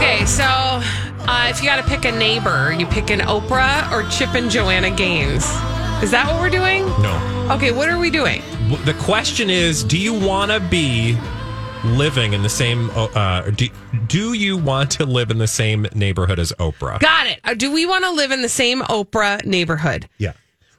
Okay, 0.00 0.24
so 0.24 0.44
uh, 0.44 1.48
if 1.50 1.60
you 1.60 1.66
got 1.68 1.76
to 1.76 1.82
pick 1.82 2.06
a 2.06 2.10
neighbor, 2.10 2.72
you 2.72 2.86
pick 2.86 3.10
an 3.10 3.18
Oprah 3.20 3.92
or 3.92 4.08
Chip 4.08 4.34
and 4.34 4.50
Joanna 4.50 4.90
Gaines. 4.90 5.44
Is 6.02 6.10
that 6.10 6.24
what 6.26 6.40
we're 6.40 6.48
doing? 6.48 6.86
No. 7.02 7.48
Okay, 7.54 7.70
what 7.70 7.90
are 7.90 7.98
we 7.98 8.08
doing? 8.08 8.40
The 8.86 8.96
question 8.98 9.50
is 9.50 9.84
do 9.84 9.98
you 9.98 10.14
want 10.14 10.52
to 10.52 10.58
be 10.58 11.18
living 11.84 12.32
in 12.32 12.42
the 12.42 12.48
same, 12.48 12.88
uh, 12.94 13.50
do, 13.50 13.68
do 14.06 14.32
you 14.32 14.56
want 14.56 14.90
to 14.92 15.04
live 15.04 15.30
in 15.30 15.36
the 15.36 15.46
same 15.46 15.86
neighborhood 15.94 16.38
as 16.38 16.50
Oprah? 16.52 16.98
Got 17.00 17.26
it. 17.26 17.40
Uh, 17.44 17.52
Do 17.52 17.70
we 17.70 17.84
want 17.84 18.04
to 18.06 18.10
live 18.10 18.30
in 18.30 18.40
the 18.40 18.48
same 18.48 18.80
Oprah 18.80 19.44
neighborhood? 19.44 20.08
Yeah. 20.16 20.32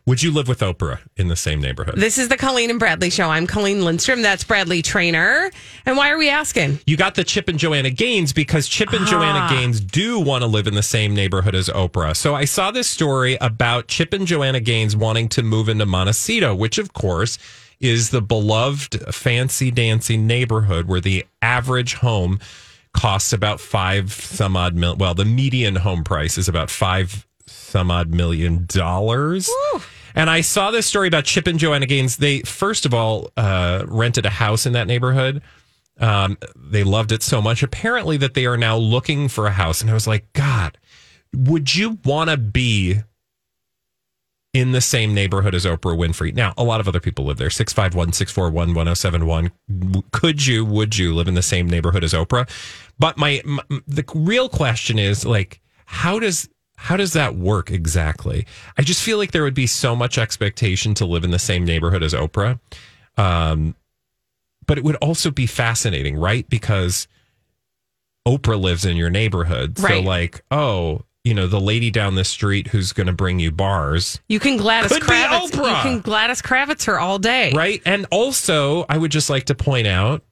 Would 0.07 0.23
you 0.23 0.31
live 0.31 0.47
with 0.47 0.61
Oprah 0.61 0.99
in 1.15 1.27
the 1.27 1.35
same 1.35 1.61
neighborhood? 1.61 1.95
This 1.95 2.17
is 2.17 2.27
the 2.27 2.35
Colleen 2.35 2.71
and 2.71 2.79
Bradley 2.79 3.11
show. 3.11 3.29
I'm 3.29 3.45
Colleen 3.45 3.85
Lindstrom. 3.85 4.23
That's 4.23 4.43
Bradley 4.43 4.81
Traynor. 4.81 5.51
And 5.85 5.95
why 5.95 6.09
are 6.09 6.17
we 6.17 6.27
asking? 6.27 6.79
you 6.87 6.97
got 6.97 7.13
the 7.13 7.23
Chip 7.23 7.47
and 7.47 7.59
Joanna 7.59 7.91
Gaines 7.91 8.33
because 8.33 8.67
Chip 8.67 8.93
and 8.93 9.03
ah. 9.03 9.07
Joanna 9.07 9.47
Gaines 9.47 9.79
do 9.79 10.19
want 10.19 10.41
to 10.41 10.47
live 10.47 10.65
in 10.65 10.73
the 10.73 10.81
same 10.81 11.13
neighborhood 11.13 11.53
as 11.53 11.69
Oprah. 11.69 12.15
So 12.15 12.33
I 12.33 12.45
saw 12.45 12.71
this 12.71 12.89
story 12.89 13.37
about 13.41 13.87
Chip 13.87 14.11
and 14.13 14.25
Joanna 14.25 14.59
Gaines 14.59 14.95
wanting 14.95 15.29
to 15.29 15.43
move 15.43 15.69
into 15.69 15.85
Montecito, 15.85 16.55
which 16.55 16.79
of 16.79 16.93
course 16.93 17.37
is 17.79 18.09
the 18.09 18.21
beloved 18.21 19.13
fancy 19.13 19.69
dancy 19.69 20.17
neighborhood 20.17 20.87
where 20.87 21.01
the 21.01 21.25
average 21.43 21.93
home 21.95 22.39
costs 22.93 23.33
about 23.33 23.59
five 23.59 24.11
some 24.11 24.57
odd 24.57 24.75
mil. 24.75 24.95
Well, 24.95 25.13
the 25.13 25.25
median 25.25 25.75
home 25.75 26.03
price 26.03 26.39
is 26.39 26.49
about 26.49 26.71
five 26.71 27.27
some 27.71 27.89
odd 27.89 28.09
million 28.09 28.65
dollars. 28.67 29.49
And 30.13 30.29
I 30.29 30.41
saw 30.41 30.71
this 30.71 30.85
story 30.85 31.07
about 31.07 31.23
Chip 31.23 31.47
and 31.47 31.57
Joanna 31.57 31.85
Gaines. 31.85 32.17
They 32.17 32.41
first 32.41 32.85
of 32.85 32.93
all 32.93 33.31
uh, 33.37 33.85
rented 33.87 34.25
a 34.25 34.29
house 34.29 34.65
in 34.65 34.73
that 34.73 34.87
neighborhood. 34.87 35.41
Um, 35.99 36.37
they 36.55 36.83
loved 36.83 37.11
it 37.11 37.23
so 37.23 37.41
much, 37.41 37.63
apparently, 37.63 38.17
that 38.17 38.33
they 38.33 38.45
are 38.45 38.57
now 38.57 38.75
looking 38.75 39.27
for 39.27 39.47
a 39.47 39.51
house. 39.51 39.81
And 39.81 39.89
I 39.89 39.93
was 39.93 40.07
like, 40.07 40.31
God, 40.33 40.77
would 41.33 41.75
you 41.75 41.99
want 42.03 42.29
to 42.29 42.37
be 42.37 43.01
in 44.53 44.73
the 44.73 44.81
same 44.81 45.13
neighborhood 45.13 45.55
as 45.55 45.63
Oprah 45.63 45.97
Winfrey? 45.97 46.33
Now, 46.33 46.53
a 46.57 46.63
lot 46.63 46.81
of 46.81 46.87
other 46.87 46.99
people 46.99 47.25
live 47.25 47.37
there 47.37 47.49
651 47.49 48.13
641 48.13 48.73
1071. 48.73 50.03
Could 50.11 50.45
you, 50.45 50.65
would 50.65 50.97
you 50.97 51.13
live 51.13 51.27
in 51.27 51.35
the 51.35 51.41
same 51.41 51.69
neighborhood 51.69 52.03
as 52.03 52.13
Oprah? 52.13 52.49
But 52.99 53.17
my, 53.17 53.41
my 53.45 53.63
the 53.87 54.03
real 54.13 54.49
question 54.49 54.97
is 54.99 55.25
like, 55.25 55.61
how 55.85 56.19
does 56.19 56.49
how 56.81 56.97
does 56.97 57.13
that 57.13 57.35
work 57.35 57.69
exactly? 57.69 58.47
I 58.77 58.81
just 58.81 59.03
feel 59.03 59.17
like 59.19 59.31
there 59.31 59.43
would 59.43 59.53
be 59.53 59.67
so 59.67 59.95
much 59.95 60.17
expectation 60.17 60.93
to 60.95 61.05
live 61.05 61.23
in 61.23 61.29
the 61.31 61.37
same 61.39 61.63
neighborhood 61.63 62.01
as 62.01 62.13
Oprah. 62.13 62.59
Um, 63.17 63.75
but 64.65 64.77
it 64.79 64.83
would 64.83 64.95
also 64.95 65.29
be 65.29 65.45
fascinating, 65.45 66.17
right? 66.17 66.49
Because 66.49 67.07
Oprah 68.27 68.59
lives 68.59 68.83
in 68.85 68.97
your 68.97 69.09
neighborhood. 69.09 69.77
So, 69.77 69.83
Right. 69.87 70.03
like, 70.03 70.43
oh, 70.49 71.01
you 71.23 71.35
know, 71.35 71.45
the 71.45 71.61
lady 71.61 71.91
down 71.91 72.15
the 72.15 72.23
street 72.23 72.67
who's 72.69 72.93
going 72.93 73.05
to 73.07 73.13
bring 73.13 73.39
you 73.39 73.51
bars, 73.51 74.19
You 74.27 74.39
can 74.39 74.57
Gladys 74.57 74.91
Kravitz. 74.91 75.53
You 75.55 75.61
can 75.61 75.99
Gladys 76.01 76.41
Kravitz 76.41 76.85
her 76.85 76.99
all 76.99 77.19
day. 77.19 77.51
right? 77.53 77.79
And 77.85 78.07
also, 78.09 78.85
I 78.89 78.97
would 78.97 79.11
just 79.11 79.29
like 79.29 79.45
to 79.45 79.55
point 79.55 79.85
out 79.85 80.23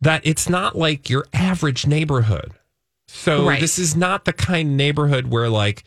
that 0.00 0.22
it's 0.24 0.48
not 0.48 0.76
like 0.76 1.08
your 1.08 1.24
average 1.32 1.86
neighborhood. 1.86 2.52
So, 3.08 3.46
Right. 3.46 3.60
this 3.60 3.78
is 3.78 3.94
not 3.96 4.24
the 4.24 4.32
kind 4.32 4.70
of 4.70 4.74
neighborhood 4.76 5.30
where, 5.30 5.48
like, 5.48 5.84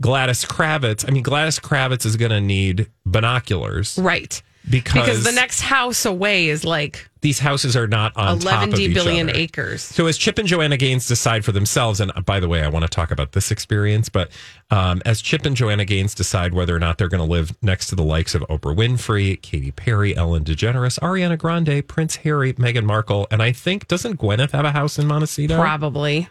Gladys 0.00 0.44
Kravitz, 0.44 1.04
I 1.06 1.10
mean, 1.12 1.22
Gladys 1.22 1.58
Kravitz 1.58 2.06
is 2.06 2.16
going 2.16 2.30
to 2.30 2.40
need 2.40 2.86
binoculars 3.04 3.98
Right. 3.98 4.40
because, 4.68 4.94
Because 4.94 5.24
the 5.24 5.32
next 5.32 5.60
house 5.60 6.06
away 6.06 6.48
is 6.48 6.64
like 6.64 7.06
these 7.20 7.38
houses 7.38 7.76
are 7.76 7.86
not 7.86 8.16
on 8.16 8.38
11 8.40 8.44
top 8.70 8.72
of 8.72 8.80
each 8.80 8.96
other. 8.96 9.30
acres. 9.34 9.82
So 9.82 10.06
as 10.06 10.16
Chip 10.16 10.38
and 10.38 10.48
Joanna 10.48 10.78
Gaines 10.78 11.06
decide 11.06 11.44
for 11.44 11.52
themselves, 11.52 12.00
and 12.00 12.10
uh, 12.16 12.22
by 12.22 12.40
the 12.40 12.48
way, 12.48 12.62
I 12.62 12.68
want 12.68 12.84
to 12.84 12.88
talk 12.88 13.10
about 13.10 13.32
this 13.32 13.50
experience, 13.50 14.08
but 14.08 14.30
um, 14.70 15.02
as 15.04 15.20
Chip 15.20 15.44
and 15.44 15.54
Joanna 15.54 15.84
Gaines 15.84 16.14
decide 16.14 16.54
whether 16.54 16.74
or 16.74 16.78
not 16.78 16.96
they're 16.96 17.08
going 17.08 17.22
to 17.26 17.30
live 17.30 17.54
next 17.60 17.88
to 17.88 17.94
the 17.94 18.02
likes 18.04 18.34
of 18.34 18.40
Oprah 18.48 18.74
Winfrey, 18.74 19.40
Katy 19.42 19.72
Perry, 19.72 20.16
Ellen 20.16 20.44
DeGeneres, 20.44 20.98
Ariana 21.00 21.36
Grande, 21.36 21.86
Prince 21.86 22.16
Harry, 22.16 22.54
Meghan 22.54 22.84
Markle, 22.84 23.26
and 23.30 23.42
I 23.42 23.52
think 23.52 23.86
doesn't 23.86 24.18
Gwyneth 24.18 24.52
have 24.52 24.64
a 24.64 24.72
house 24.72 24.98
in 24.98 25.06
Montecito? 25.06 25.56
Probably. 25.60 26.28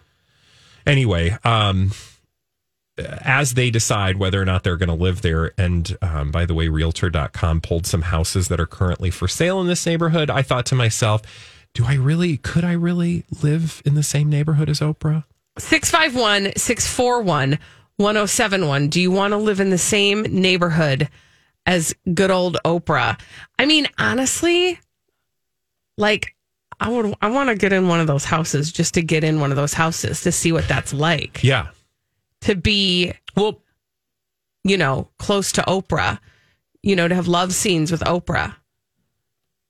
Anyway, 0.85 1.37
um, 1.43 1.91
as 2.97 3.53
they 3.53 3.69
decide 3.69 4.17
whether 4.17 4.41
or 4.41 4.45
not 4.45 4.63
they're 4.63 4.77
going 4.77 4.89
to 4.89 4.95
live 4.95 5.21
there, 5.21 5.51
and 5.57 5.97
um, 6.01 6.31
by 6.31 6.45
the 6.45 6.53
way, 6.53 6.67
realtor.com 6.67 7.61
pulled 7.61 7.85
some 7.85 8.03
houses 8.03 8.47
that 8.49 8.59
are 8.59 8.65
currently 8.65 9.09
for 9.09 9.27
sale 9.27 9.61
in 9.61 9.67
this 9.67 9.85
neighborhood, 9.85 10.29
I 10.29 10.41
thought 10.41 10.65
to 10.67 10.75
myself, 10.75 11.21
do 11.73 11.85
I 11.85 11.95
really, 11.95 12.37
could 12.37 12.63
I 12.63 12.73
really 12.73 13.25
live 13.41 13.81
in 13.85 13.95
the 13.95 14.03
same 14.03 14.29
neighborhood 14.29 14.69
as 14.69 14.79
Oprah? 14.79 15.23
651 15.57 16.53
641 16.55 17.59
1071. 17.97 18.87
Do 18.87 19.01
you 19.01 19.11
want 19.11 19.33
to 19.33 19.37
live 19.37 19.59
in 19.59 19.69
the 19.69 19.77
same 19.77 20.23
neighborhood 20.23 21.09
as 21.65 21.93
good 22.13 22.31
old 22.31 22.57
Oprah? 22.65 23.19
I 23.57 23.65
mean, 23.65 23.87
honestly, 23.97 24.79
like, 25.97 26.35
I 26.79 26.89
would, 26.89 27.13
I 27.21 27.29
want 27.29 27.49
to 27.49 27.55
get 27.55 27.73
in 27.73 27.87
one 27.87 27.99
of 27.99 28.07
those 28.07 28.23
houses 28.25 28.71
just 28.71 28.93
to 28.93 29.01
get 29.01 29.23
in 29.23 29.39
one 29.39 29.51
of 29.51 29.57
those 29.57 29.73
houses 29.73 30.21
to 30.21 30.31
see 30.31 30.51
what 30.51 30.67
that's 30.67 30.93
like. 30.93 31.43
Yeah. 31.43 31.67
To 32.41 32.55
be, 32.55 33.13
Well, 33.35 33.61
you 34.63 34.77
know, 34.77 35.09
close 35.17 35.51
to 35.53 35.61
Oprah, 35.63 36.19
you 36.83 36.95
know, 36.95 37.07
to 37.07 37.15
have 37.15 37.27
love 37.27 37.53
scenes 37.53 37.91
with 37.91 38.01
Oprah. 38.01 38.55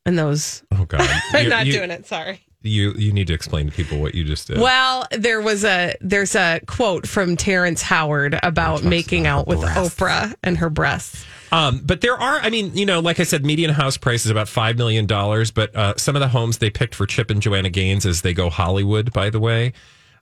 And 0.06 0.18
those, 0.18 0.64
oh 0.72 0.86
God. 0.86 1.02
I'm 1.34 1.44
You- 1.44 1.50
not 1.50 1.66
you, 1.66 1.74
doing 1.74 1.92
it. 1.92 2.06
Sorry. 2.06 2.42
You, 2.62 2.92
you 2.94 3.14
need 3.14 3.28
to 3.28 3.34
explain 3.34 3.68
to 3.68 3.72
people 3.72 4.00
what 4.00 4.14
you 4.16 4.26
just 4.26 4.48
did. 4.48 4.60
Well, 4.60 5.08
there 5.12 5.40
was 5.40 5.64
a 5.64 5.96
there's 6.02 6.36
a 6.36 6.60
quote 6.68 7.08
from 7.08 7.38
Terrence 7.38 7.82
Howard 7.82 8.38
about 8.44 8.84
making 8.84 9.26
out 9.28 9.48
with 9.48 9.62
breasts. 9.62 9.96
Oprah 9.96 10.36
and 10.44 10.58
her 10.58 10.70
breasts. 10.70 11.26
Um, 11.52 11.82
but 11.84 12.02
there 12.02 12.14
are, 12.20 12.40
I 12.40 12.50
mean, 12.50 12.76
you 12.76 12.86
know, 12.86 13.00
like 13.00 13.20
I 13.20 13.24
said, 13.24 13.46
median 13.46 13.72
house 13.72 13.98
price 13.98 14.26
is 14.26 14.32
about 14.32 14.48
$5 14.48 14.78
million. 14.78 15.06
But 15.08 15.76
uh, 15.76 15.94
some 15.98 16.16
of 16.16 16.20
the 16.20 16.28
homes 16.28 16.60
they 16.60 16.70
picked 16.70 16.96
for 16.96 17.06
Chip 17.06 17.30
and 17.30 17.42
Joanna 17.42 17.70
Gaines 17.70 18.06
as 18.06 18.22
they 18.22 18.34
go 18.34 18.50
Hollywood, 18.50 19.12
by 19.14 19.30
the 19.30 19.40
way. 19.40 19.74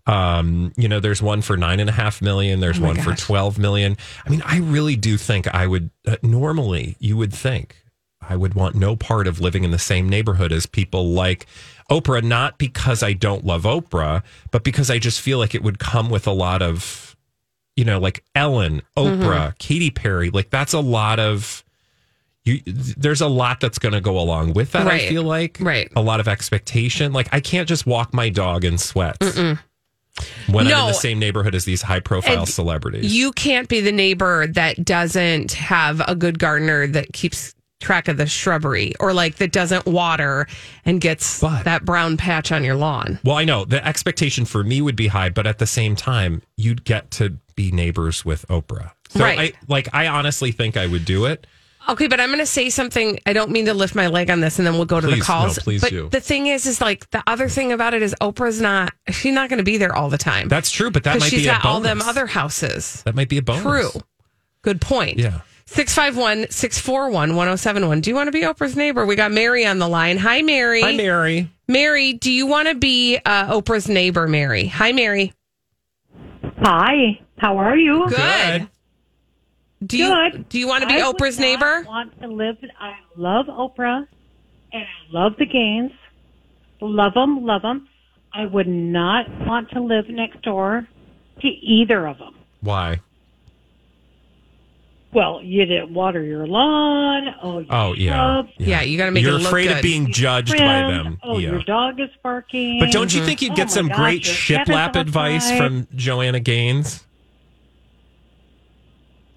Um, 0.05 0.71
you 0.77 0.88
know, 0.88 1.01
there's 1.01 1.21
one 1.21 1.41
for 1.41 1.57
nine 1.57 1.81
and 1.81 1.89
a 1.89 1.94
half 1.94 2.21
million. 2.21 2.62
There's 2.62 2.79
Oh 2.79 2.83
one 2.83 2.95
for 2.95 3.09
gosh. 3.09 3.19
12 3.19 3.59
million. 3.59 3.97
I 4.25 4.29
mean, 4.29 4.41
I 4.45 4.59
really 4.59 4.95
do 4.95 5.18
think 5.18 5.47
I 5.53 5.68
would, 5.68 5.89
uh, 6.07 6.15
normally, 6.24 6.95
you 7.00 7.18
would 7.18 7.33
think 7.33 7.75
I 8.21 8.35
would 8.38 8.53
want 8.53 8.75
no 8.75 8.95
part 8.95 9.27
of 9.27 9.41
living 9.41 9.63
in 9.65 9.71
the 9.71 9.80
same 9.80 10.07
neighborhood 10.07 10.51
as 10.53 10.65
people 10.65 11.09
like 11.09 11.45
Oprah, 11.91 12.23
not 12.23 12.57
because 12.57 13.03
I 13.03 13.13
don't 13.13 13.45
love 13.45 13.63
Oprah, 13.63 14.23
but 14.51 14.63
because 14.63 14.89
I 14.89 14.97
just 14.97 15.21
feel 15.21 15.38
like 15.39 15.53
it 15.53 15.63
would 15.63 15.80
come 15.80 16.09
with 16.09 16.25
a 16.25 16.31
lot 16.31 16.62
of, 16.62 17.06
you 17.77 17.85
know, 17.85 18.00
like 18.00 18.25
Ellen, 18.35 18.81
Oprah, 18.97 19.18
Mm-hmm. 19.21 19.50
Katy 19.59 19.91
Perry. 19.91 20.29
Like 20.31 20.50
that's 20.50 20.74
a 20.74 20.79
lot 20.81 21.19
of. 21.19 21.63
You, 22.44 22.62
there's 22.65 23.19
a 23.19 23.27
lot 23.27 23.59
that's 23.59 23.77
going 23.77 23.91
to 23.94 24.00
go 24.00 24.18
along 24.18 24.53
with 24.53 24.71
that. 24.71 24.88
I 24.88 25.00
feel 25.09 25.24
like 25.24 25.57
Right. 25.59 25.91
a 25.97 26.01
lot 26.01 26.21
of 26.21 26.29
expectation. 26.29 27.12
Like 27.12 27.27
I 27.33 27.41
can't 27.41 27.68
just 27.68 27.85
walk 27.85 28.13
my 28.13 28.29
dog 28.29 28.63
in 28.63 28.77
sweats 28.77 29.35
when 29.38 29.59
I'm 30.50 30.62
in 30.68 30.68
the 30.88 30.94
same 30.94 31.19
neighborhood 31.19 31.53
as 31.56 31.65
these 31.65 31.81
high 31.81 32.00
profile 32.00 32.45
celebrities. 32.45 33.13
You 33.13 33.31
can't 33.33 33.68
be 33.68 33.81
the 33.81 33.91
neighbor 33.91 34.47
that 34.47 34.83
doesn't 34.85 35.51
have 35.53 36.01
a 36.07 36.15
good 36.15 36.39
gardener 36.39 36.88
that 36.88 37.12
keeps 37.13 37.53
track 37.81 38.07
of 38.07 38.15
the 38.18 38.25
shrubbery 38.25 38.94
or 39.00 39.13
like 39.13 39.35
that 39.35 39.51
doesn't 39.51 39.85
water 39.85 40.47
and 40.85 41.00
gets 41.01 41.41
But- 41.41 41.65
that 41.65 41.83
brown 41.85 42.15
patch 42.18 42.51
on 42.53 42.63
your 42.63 42.75
lawn. 42.75 43.19
Well, 43.25 43.35
I 43.35 43.44
know 43.44 43.65
the 43.65 43.85
expectation 43.85 44.45
for 44.45 44.63
me 44.63 44.81
would 44.81 44.95
be 44.95 45.07
high, 45.07 45.30
but 45.30 45.45
at 45.45 45.59
the 45.59 45.68
same 45.68 45.95
time, 45.97 46.41
you'd 46.56 46.83
get 46.85 47.12
to 47.12 47.38
be 47.57 47.71
neighbors 47.71 48.24
with 48.24 48.48
Oprah. 48.48 48.92
So 49.09 49.19
Right. 49.19 49.54
I 49.54 49.54
like 49.68 49.94
I 49.94 50.07
honestly 50.07 50.54
think 50.54 50.77
I 50.77 50.88
would 50.88 51.04
do 51.04 51.25
it. 51.25 51.45
Okay, 51.89 52.07
but 52.07 52.19
I'm 52.19 52.27
going 52.27 52.39
to 52.39 52.45
say 52.45 52.69
something. 52.69 53.18
I 53.25 53.31
don't 53.31 53.50
mean 53.50 53.65
to 53.68 53.74
lift 53.74 53.95
my 53.95 54.07
leg 54.07 54.30
on 54.30 54.42
this, 54.42 54.59
and 54.59 54.68
then 54.68 54.74
we'll 54.74 54.83
go 54.86 55.00
to 55.00 55.07
the 55.07 55.21
calls. 55.21 55.56
no, 55.57 55.63
please 55.63 55.80
but 55.80 55.89
do. 55.89 56.09
the 56.09 56.19
thing 56.19 56.48
is, 56.48 56.65
is 56.65 56.81
like 56.81 57.09
the 57.12 57.24
other 57.27 57.48
thing 57.48 57.71
about 57.71 57.94
it 57.94 58.01
is 58.01 58.13
Oprah's 58.19 58.59
not. 58.59 58.94
She's 59.09 59.33
not 59.33 59.50
going 59.50 59.59
to 59.59 59.63
be 59.63 59.77
there 59.77 59.95
all 59.95 60.09
the 60.09 60.18
time. 60.18 60.50
That's 60.50 60.69
true, 60.69 60.92
but 60.92 61.06
that 61.06 61.19
might 61.21 61.30
she's 61.30 61.44
be 61.44 61.48
a 61.48 61.51
got 61.51 61.63
bonus. 61.63 61.74
all 61.75 61.80
them 61.81 62.01
other 62.01 62.25
houses. 62.25 63.04
that 63.04 63.15
might 63.15 63.30
be 63.30 63.38
a 63.38 63.42
bonus. 63.42 63.63
True. 63.63 64.01
Good 64.63 64.81
point. 64.81 65.18
Yeah. 65.18 65.39
651 65.68 66.50
641 66.51 67.36
1071. 67.36 68.01
Do 68.01 68.09
you 68.09 68.15
want 68.15 68.27
to 68.27 68.31
be 68.33 68.42
Oprah's 68.42 68.75
neighbor? 68.75 69.06
We 69.06 69.15
got 69.15 69.31
Mary 69.31 69.65
on 69.65 69.80
the 69.80 69.88
line. 69.88 70.18
Hi, 70.18 70.42
Mary. 70.42 70.81
Hi, 70.81 70.94
Mary. 70.95 71.50
Mary, 71.69 72.13
do 72.13 72.31
you 72.31 72.48
want 72.48 72.68
to 72.68 72.75
be 72.75 73.18
uh, 73.25 73.54
Oprah's 73.62 73.88
neighbor, 73.88 74.27
Mary? 74.27 74.68
Hi, 74.68 74.92
Mary. 74.92 75.33
Hi, 76.62 77.19
how 77.38 77.57
are 77.57 77.78
you? 77.78 78.07
Good. 78.10 78.68
Do 79.86 79.98
you, 79.98 80.07
Good. 80.31 80.50
Do 80.50 80.57
you 80.60 80.68
want 80.68 80.81
to 80.81 80.88
be 80.88 81.00
I 81.01 81.07
would 81.07 81.18
Oprah's 81.18 81.38
not 81.38 81.45
neighbor? 81.45 81.84
Want 81.88 82.19
to 82.22 82.28
live? 82.28 82.57
I 82.80 82.94
love 83.16 83.45
Oprah, 83.45 84.07
and 84.74 84.84
I 84.84 85.12
love 85.12 85.34
the 85.38 85.45
Gaines. 85.45 85.92
Love 86.81 87.13
them, 87.13 87.45
love 87.45 87.62
them. 87.62 87.88
I 88.34 88.45
would 88.45 88.68
not 88.68 89.25
want 89.48 89.69
to 89.72 89.81
live 89.81 90.10
next 90.10 90.42
door 90.42 90.88
to 91.42 91.48
either 91.48 92.07
of 92.07 92.18
them. 92.18 92.36
Why? 92.62 93.00
Well, 95.13 95.42
you 95.42 95.66
didn't 95.66 95.94
water 95.94 96.22
your 96.22 96.45
lawn. 96.45 97.28
Oh, 97.42 97.60
you 97.60 97.68
Oh 97.69 97.94
yeah. 97.94 98.13
shrubs, 98.44 98.50
Yeah, 98.57 98.81
you 98.81 98.98
got 98.98 99.06
to 99.06 99.12
make 99.12 99.24
You're 99.24 99.36
it 99.36 99.38
look 99.40 99.48
afraid 99.48 99.68
good. 99.69 99.78
of 99.78 99.81
being 99.83 100.12
judged 100.12 100.51
by 100.51 100.57
trimmed. 100.57 101.06
them. 101.06 101.19
Oh, 101.24 101.38
yeah. 101.38 101.51
your 101.51 101.63
dog 101.63 102.00
is 102.00 102.10
barking. 102.22 102.80
But 102.80 102.92
don't 102.92 103.13
you 103.13 103.24
think 103.24 103.42
you'd 103.42 103.54
Oh 103.54 103.56
get 103.56 103.68
my 103.68 103.74
some 103.74 103.88
gosh, 103.88 103.98
great 103.98 104.50
your 104.50 104.57
cat 104.60 104.69
is 104.69 104.75
shiplap 104.75 104.95
advice 105.00 105.45
outside. 105.51 105.57
from 105.57 105.88
Joanna 105.95 106.40
Gaines? 106.42 107.04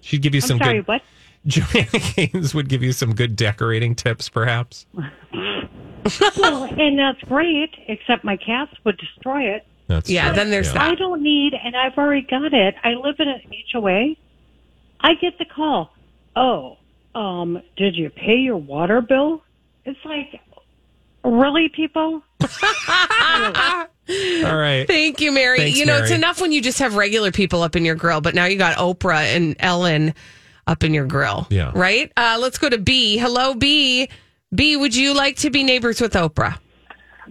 She'd 0.01 0.21
give 0.21 0.33
you 0.35 0.41
I'm 0.43 0.47
some 0.47 0.57
sorry, 0.59 0.77
good. 0.79 0.87
what? 0.87 1.01
Joanna 1.45 1.87
Gaines 2.15 2.53
would 2.53 2.69
give 2.69 2.83
you 2.83 2.91
some 2.91 3.15
good 3.15 3.35
decorating 3.35 3.95
tips, 3.95 4.29
perhaps. 4.29 4.85
Well, 6.37 6.63
and 6.63 6.97
that's 6.97 7.21
great, 7.29 7.69
except 7.87 8.23
my 8.23 8.35
cats 8.35 8.71
would 8.83 8.97
destroy 8.97 9.43
it. 9.43 9.65
That's 9.85 10.09
Yeah, 10.09 10.27
true. 10.29 10.35
then 10.35 10.49
there's 10.49 10.67
Yeah. 10.69 10.73
that. 10.73 10.91
I 10.91 10.95
don't 10.95 11.21
need, 11.21 11.53
and 11.53 11.75
I've 11.75 11.95
already 11.95 12.25
got 12.25 12.53
it. 12.55 12.73
I 12.83 12.95
live 12.95 13.15
in 13.19 13.27
an 13.29 13.39
HOA. 13.71 14.15
I 14.99 15.13
get 15.21 15.37
the 15.37 15.45
call. 15.45 15.93
Oh, 16.35 16.77
um, 17.13 17.61
did 17.77 17.95
you 17.95 18.09
pay 18.09 18.37
your 18.37 18.57
water 18.57 18.99
bill? 19.01 19.43
It's 19.85 19.99
like, 20.03 20.41
really, 21.23 21.69
people? 21.69 22.23
All 24.45 24.57
right. 24.57 24.85
Thank 24.87 25.21
you, 25.21 25.31
Mary. 25.31 25.57
Thanks, 25.59 25.77
you 25.77 25.85
know, 25.85 25.97
it's 25.97 26.11
enough 26.11 26.41
when 26.41 26.51
you 26.51 26.61
just 26.61 26.79
have 26.79 26.95
regular 26.95 27.31
people 27.31 27.61
up 27.61 27.75
in 27.75 27.85
your 27.85 27.95
grill, 27.95 28.21
but 28.21 28.33
now 28.35 28.45
you 28.45 28.57
got 28.57 28.77
Oprah 28.77 29.35
and 29.35 29.55
Ellen 29.59 30.13
up 30.67 30.83
in 30.83 30.93
your 30.93 31.05
grill. 31.05 31.47
Yeah. 31.49 31.71
Right? 31.73 32.11
Uh, 32.17 32.37
let's 32.39 32.57
go 32.57 32.69
to 32.69 32.77
B. 32.77 33.17
Hello, 33.17 33.53
B. 33.53 34.09
B, 34.53 34.75
would 34.75 34.95
you 34.95 35.13
like 35.13 35.37
to 35.37 35.49
be 35.49 35.63
neighbors 35.63 36.01
with 36.01 36.13
Oprah? 36.13 36.57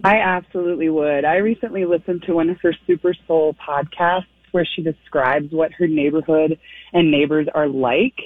I 0.03 0.17
absolutely 0.17 0.89
would. 0.89 1.25
I 1.25 1.35
recently 1.37 1.85
listened 1.85 2.23
to 2.23 2.33
one 2.33 2.49
of 2.49 2.59
her 2.61 2.73
Super 2.87 3.13
Soul 3.27 3.55
podcasts 3.55 4.25
where 4.51 4.65
she 4.65 4.81
describes 4.81 5.51
what 5.51 5.71
her 5.73 5.87
neighborhood 5.87 6.57
and 6.93 7.11
neighbors 7.11 7.47
are 7.53 7.67
like 7.67 8.19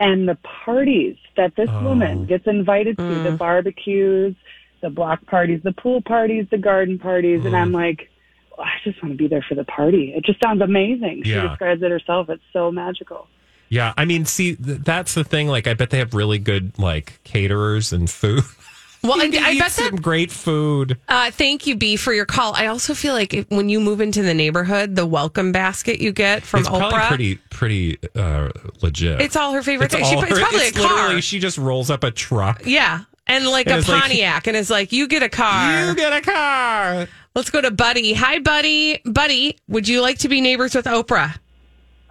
and 0.00 0.26
the 0.28 0.36
parties 0.64 1.16
that 1.36 1.54
this 1.56 1.68
Oh. 1.70 1.84
woman 1.84 2.26
gets 2.26 2.46
invited 2.46 2.96
to, 2.96 3.02
Mm. 3.02 3.24
the 3.24 3.32
barbecues, 3.32 4.34
the 4.80 4.90
block 4.90 5.24
parties, 5.26 5.60
the 5.62 5.72
pool 5.72 6.00
parties, 6.02 6.46
the 6.50 6.58
garden 6.58 6.98
parties. 6.98 7.44
And 7.44 7.54
Mm. 7.54 7.60
I'm 7.60 7.72
like, 7.72 8.10
"Oh, 8.58 8.62
I 8.62 8.70
just 8.84 9.02
want 9.02 9.12
to 9.14 9.18
be 9.18 9.28
there 9.28 9.44
for 9.48 9.54
the 9.54 9.64
party. 9.64 10.12
It 10.16 10.24
just 10.24 10.42
sounds 10.42 10.60
amazing. 10.62 11.22
She 11.24 11.30
Yeah. 11.32 11.48
describes 11.48 11.82
it 11.82 11.90
herself. 11.90 12.28
It's 12.30 12.42
so 12.52 12.70
magical. 12.72 13.28
Yeah, 13.68 13.92
I 13.96 14.04
mean, 14.04 14.24
see, 14.24 14.56
th- 14.56 14.80
that's 14.84 15.14
the 15.14 15.22
thing. 15.22 15.46
Like, 15.46 15.66
I 15.68 15.74
bet 15.74 15.90
they 15.90 15.98
have 15.98 16.12
really 16.14 16.38
good 16.38 16.72
like 16.78 17.20
caterers 17.24 17.92
and 17.92 18.08
food. 18.10 18.42
Well, 19.02 19.18
I, 19.18 19.30
can 19.30 19.42
I 19.42 19.52
eat 19.52 19.58
bet 19.60 19.70
some 19.72 19.94
that. 19.96 20.02
great 20.02 20.30
food. 20.30 20.98
Uh, 21.08 21.30
thank 21.30 21.66
you, 21.66 21.74
B, 21.74 21.96
for 21.96 22.12
your 22.12 22.26
call. 22.26 22.52
I 22.54 22.66
also 22.66 22.92
feel 22.92 23.14
like 23.14 23.32
if, 23.32 23.48
when 23.48 23.70
you 23.70 23.80
move 23.80 24.02
into 24.02 24.20
the 24.22 24.34
neighborhood, 24.34 24.94
the 24.94 25.06
welcome 25.06 25.52
basket 25.52 26.02
you 26.02 26.12
get 26.12 26.42
from 26.42 26.60
it's 26.60 26.68
Oprah, 26.68 27.08
pretty, 27.08 27.36
pretty 27.48 27.96
uh, 28.14 28.50
legit. 28.82 29.22
it's 29.22 29.36
all 29.36 29.54
her 29.54 29.62
favorite 29.62 29.86
It's 29.86 29.94
thing. 29.94 30.04
She, 30.04 30.16
all 30.16 30.22
it's 30.24 30.32
her- 30.32 30.38
probably 30.38 30.58
it's 30.66 30.76
a 30.76 30.80
car. 30.82 30.96
literally 30.96 31.20
she 31.22 31.38
just 31.38 31.56
rolls 31.56 31.88
up 31.88 32.04
a 32.04 32.10
truck. 32.10 32.60
yeah. 32.66 33.04
And 33.26 33.46
like 33.46 33.66
And 33.66 33.76
a 33.76 33.78
it's 33.78 33.88
like- 33.88 34.02
Pontiac, 34.02 34.46
and 34.46 34.56
is 34.56 34.70
like, 34.70 34.92
you 34.92 35.06
get 35.06 35.22
a 35.22 35.28
car. 35.28 35.88
You 35.88 35.94
get 35.94 36.12
a 36.12 36.20
car. 36.20 37.08
Let's 37.34 37.50
go 37.50 37.60
to 37.60 37.70
Buddy. 37.70 38.12
Hi, 38.14 38.40
Buddy. 38.40 39.00
Buddy, 39.04 39.58
would 39.68 39.86
you 39.86 40.02
like 40.02 40.18
to 40.18 40.28
be 40.28 40.40
neighbors 40.40 40.74
with 40.74 40.86
Oprah? 40.86 41.36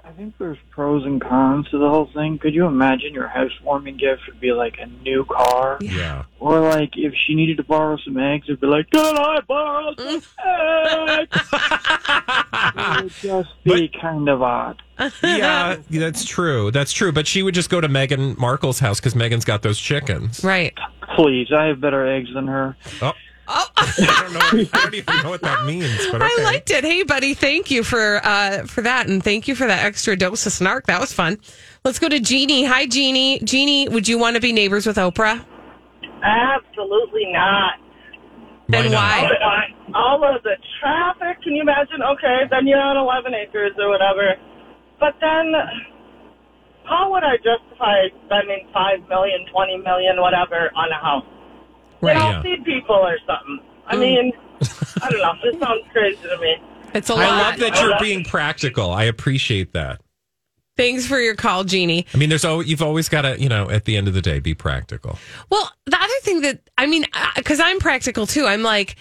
I 0.09 0.11
think 0.13 0.33
there's 0.39 0.57
pros 0.71 1.05
and 1.05 1.21
cons 1.21 1.69
to 1.69 1.77
the 1.77 1.87
whole 1.87 2.09
thing. 2.13 2.39
Could 2.39 2.55
you 2.55 2.65
imagine 2.65 3.13
your 3.13 3.27
housewarming 3.27 3.97
gift 3.97 4.23
would 4.27 4.39
be 4.39 4.51
like 4.53 4.77
a 4.79 4.87
new 5.03 5.23
car? 5.25 5.77
Yeah. 5.81 6.23
Or 6.39 6.59
like 6.61 6.91
if 6.95 7.13
she 7.13 7.35
needed 7.35 7.57
to 7.57 7.63
borrow 7.63 7.95
some 7.97 8.17
eggs, 8.17 8.45
it'd 8.47 8.59
be 8.59 8.67
like, 8.67 8.89
Can 8.89 9.17
I 9.17 9.39
borrow 9.47 9.93
some 9.95 10.21
mm. 10.21 11.19
eggs? 11.19 11.37
it 12.99 13.03
would 13.03 13.45
just 13.45 13.63
be 13.63 13.87
kind 14.01 14.27
of 14.29 14.41
odd. 14.41 14.81
Yeah, 15.21 15.77
that's 15.91 16.25
true. 16.25 16.71
That's 16.71 16.91
true. 16.91 17.11
But 17.11 17.27
she 17.27 17.43
would 17.43 17.53
just 17.53 17.69
go 17.69 17.79
to 17.79 17.87
Meghan 17.87 18.35
Markle's 18.37 18.79
house 18.79 18.99
because 18.99 19.13
Meghan's 19.13 19.45
got 19.45 19.61
those 19.61 19.79
chickens. 19.79 20.43
Right. 20.43 20.77
Please, 21.19 21.51
I 21.51 21.65
have 21.65 21.81
better 21.81 22.07
eggs 22.07 22.29
than 22.33 22.47
her. 22.47 22.77
Oh. 23.01 23.11
Oh, 23.51 23.65
I 23.77 24.21
don't 24.21 24.33
know. 24.33 24.69
I 24.71 24.81
don't 24.83 24.93
even 24.93 25.23
know 25.23 25.29
what 25.31 25.41
that 25.41 25.65
means. 25.65 26.07
But 26.11 26.21
okay. 26.21 26.31
I 26.31 26.43
liked 26.43 26.69
it. 26.71 26.85
Hey, 26.85 27.03
buddy, 27.03 27.33
thank 27.33 27.69
you 27.69 27.83
for 27.83 28.21
uh, 28.23 28.65
for 28.65 28.81
that, 28.83 29.07
and 29.07 29.21
thank 29.21 29.47
you 29.47 29.55
for 29.55 29.67
that 29.67 29.83
extra 29.83 30.15
dose 30.15 30.45
of 30.45 30.53
snark. 30.53 30.85
That 30.85 31.01
was 31.01 31.11
fun. 31.11 31.37
Let's 31.83 31.99
go 31.99 32.07
to 32.07 32.21
Jeannie. 32.21 32.63
Hi, 32.63 32.85
Jeannie. 32.85 33.39
Jeannie, 33.39 33.89
would 33.89 34.07
you 34.07 34.17
want 34.17 34.35
to 34.35 34.39
be 34.39 34.53
neighbors 34.53 34.85
with 34.85 34.95
Oprah? 34.95 35.43
Absolutely 36.23 37.33
not. 37.33 37.73
Then 38.69 38.91
not? 38.91 39.23
why? 39.23 39.73
All 39.95 40.23
of 40.23 40.41
the 40.43 40.55
traffic, 40.79 41.41
can 41.41 41.53
you 41.53 41.63
imagine? 41.63 42.01
Okay, 42.01 42.43
then 42.49 42.65
you're 42.65 42.79
on 42.79 42.95
11 42.95 43.33
acres 43.33 43.71
or 43.77 43.89
whatever. 43.89 44.35
But 44.99 45.15
then, 45.19 45.53
how 46.89 47.11
would 47.11 47.23
I 47.23 47.37
justify 47.37 48.07
spending 48.25 48.67
$5 48.75 49.07
million, 49.07 49.45
$20 49.53 49.83
million, 49.83 50.21
whatever, 50.21 50.71
on 50.75 50.91
a 50.91 50.95
house? 50.95 51.25
Right. 52.01 52.13
You 52.13 52.19
know, 52.19 52.29
Yeah. 52.29 52.41
feed 52.41 52.65
people 52.65 52.95
or 52.95 53.17
something. 53.25 53.59
I 53.87 53.95
mm. 53.95 53.99
mean, 53.99 54.31
I 55.01 55.09
don't 55.09 55.21
know. 55.21 55.33
This 55.43 55.59
sounds 55.59 55.85
crazy 55.91 56.21
to 56.23 56.37
me. 56.37 56.55
It's 56.93 57.09
a 57.09 57.13
lot. 57.13 57.23
I 57.23 57.49
love 57.51 57.59
that 57.59 57.79
you're 57.81 57.99
being 57.99 58.23
practical. 58.23 58.91
I 58.91 59.03
appreciate 59.03 59.73
that. 59.73 60.01
Thanks 60.75 61.05
for 61.05 61.19
your 61.19 61.35
call, 61.35 61.65
Jeannie. 61.65 62.05
I 62.13 62.17
mean, 62.17 62.29
there's 62.29 62.45
always, 62.45 62.69
you've 62.69 62.81
always 62.81 63.09
got 63.09 63.23
to, 63.23 63.39
you 63.39 63.49
know, 63.49 63.69
at 63.69 63.83
the 63.83 63.97
end 63.97 64.07
of 64.07 64.13
the 64.13 64.21
day, 64.21 64.39
be 64.39 64.53
practical. 64.53 65.19
Well, 65.49 65.69
the 65.85 65.97
other 65.97 66.13
thing 66.21 66.41
that 66.41 66.61
I 66.77 66.85
mean, 66.85 67.05
uh, 67.11 67.31
because 67.35 67.59
I'm 67.59 67.79
practical 67.79 68.25
too. 68.25 68.45
I'm 68.45 68.63
like, 68.63 68.95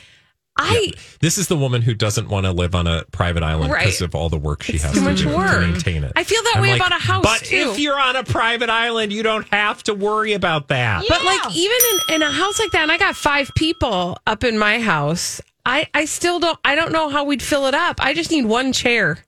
I 0.59 0.93
This 1.21 1.39
is 1.39 1.47
the 1.49 1.57
woman 1.57 1.83
who 1.83 1.95
doesn't 1.95 2.29
want 2.29 2.45
to 2.47 2.53
live 2.53 2.75
on 2.75 2.87
a 2.87 3.05
private 3.13 3.43
island 3.43 3.73
Right. 3.73 3.85
because 3.87 4.01
of 4.03 4.15
all 4.15 4.29
the 4.29 4.37
work 4.39 4.63
she 4.65 4.75
It's 4.75 4.83
has 4.85 4.93
too 4.95 4.99
to 5.01 5.05
much 5.05 5.19
do 5.21 5.37
work. 5.37 5.53
to 5.53 5.61
maintain 5.61 6.03
it. 6.05 6.13
I 6.17 6.25
feel 6.25 6.43
that 6.43 6.55
I'm 6.57 6.63
way 6.63 6.73
like, 6.73 6.81
about 6.81 6.93
a 6.93 7.03
house 7.03 7.23
But 7.25 7.41
too. 7.45 7.71
if 7.73 7.79
you're 7.79 7.99
on 7.99 8.17
a 8.17 8.25
private 8.25 8.69
island, 8.69 9.13
you 9.13 9.23
don't 9.23 9.47
have 9.53 9.83
to 9.85 9.95
worry 9.95 10.33
about 10.33 10.69
that. 10.69 11.05
But 11.09 11.25
like 11.25 11.55
even 11.55 11.79
in, 12.09 12.15
in 12.17 12.23
a 12.23 12.31
house 12.33 12.59
like 12.59 12.73
that, 12.73 12.83
and 12.83 12.93
I 12.93 12.99
got 12.99 13.15
five 13.17 13.51
people 13.57 14.19
up 14.27 14.43
in 14.45 14.59
my 14.59 14.81
house. 14.81 15.41
I 15.65 15.87
I 15.95 16.07
still 16.07 16.41
don't. 16.41 16.59
I 16.65 16.75
don't 16.75 16.93
know 16.93 17.09
how 17.11 17.25
we'd 17.25 17.43
fill 17.43 17.67
it 17.67 17.75
up. 17.75 17.97
I 18.01 18.15
just 18.15 18.31
need 18.31 18.47
one 18.47 18.73
chair. 18.73 19.19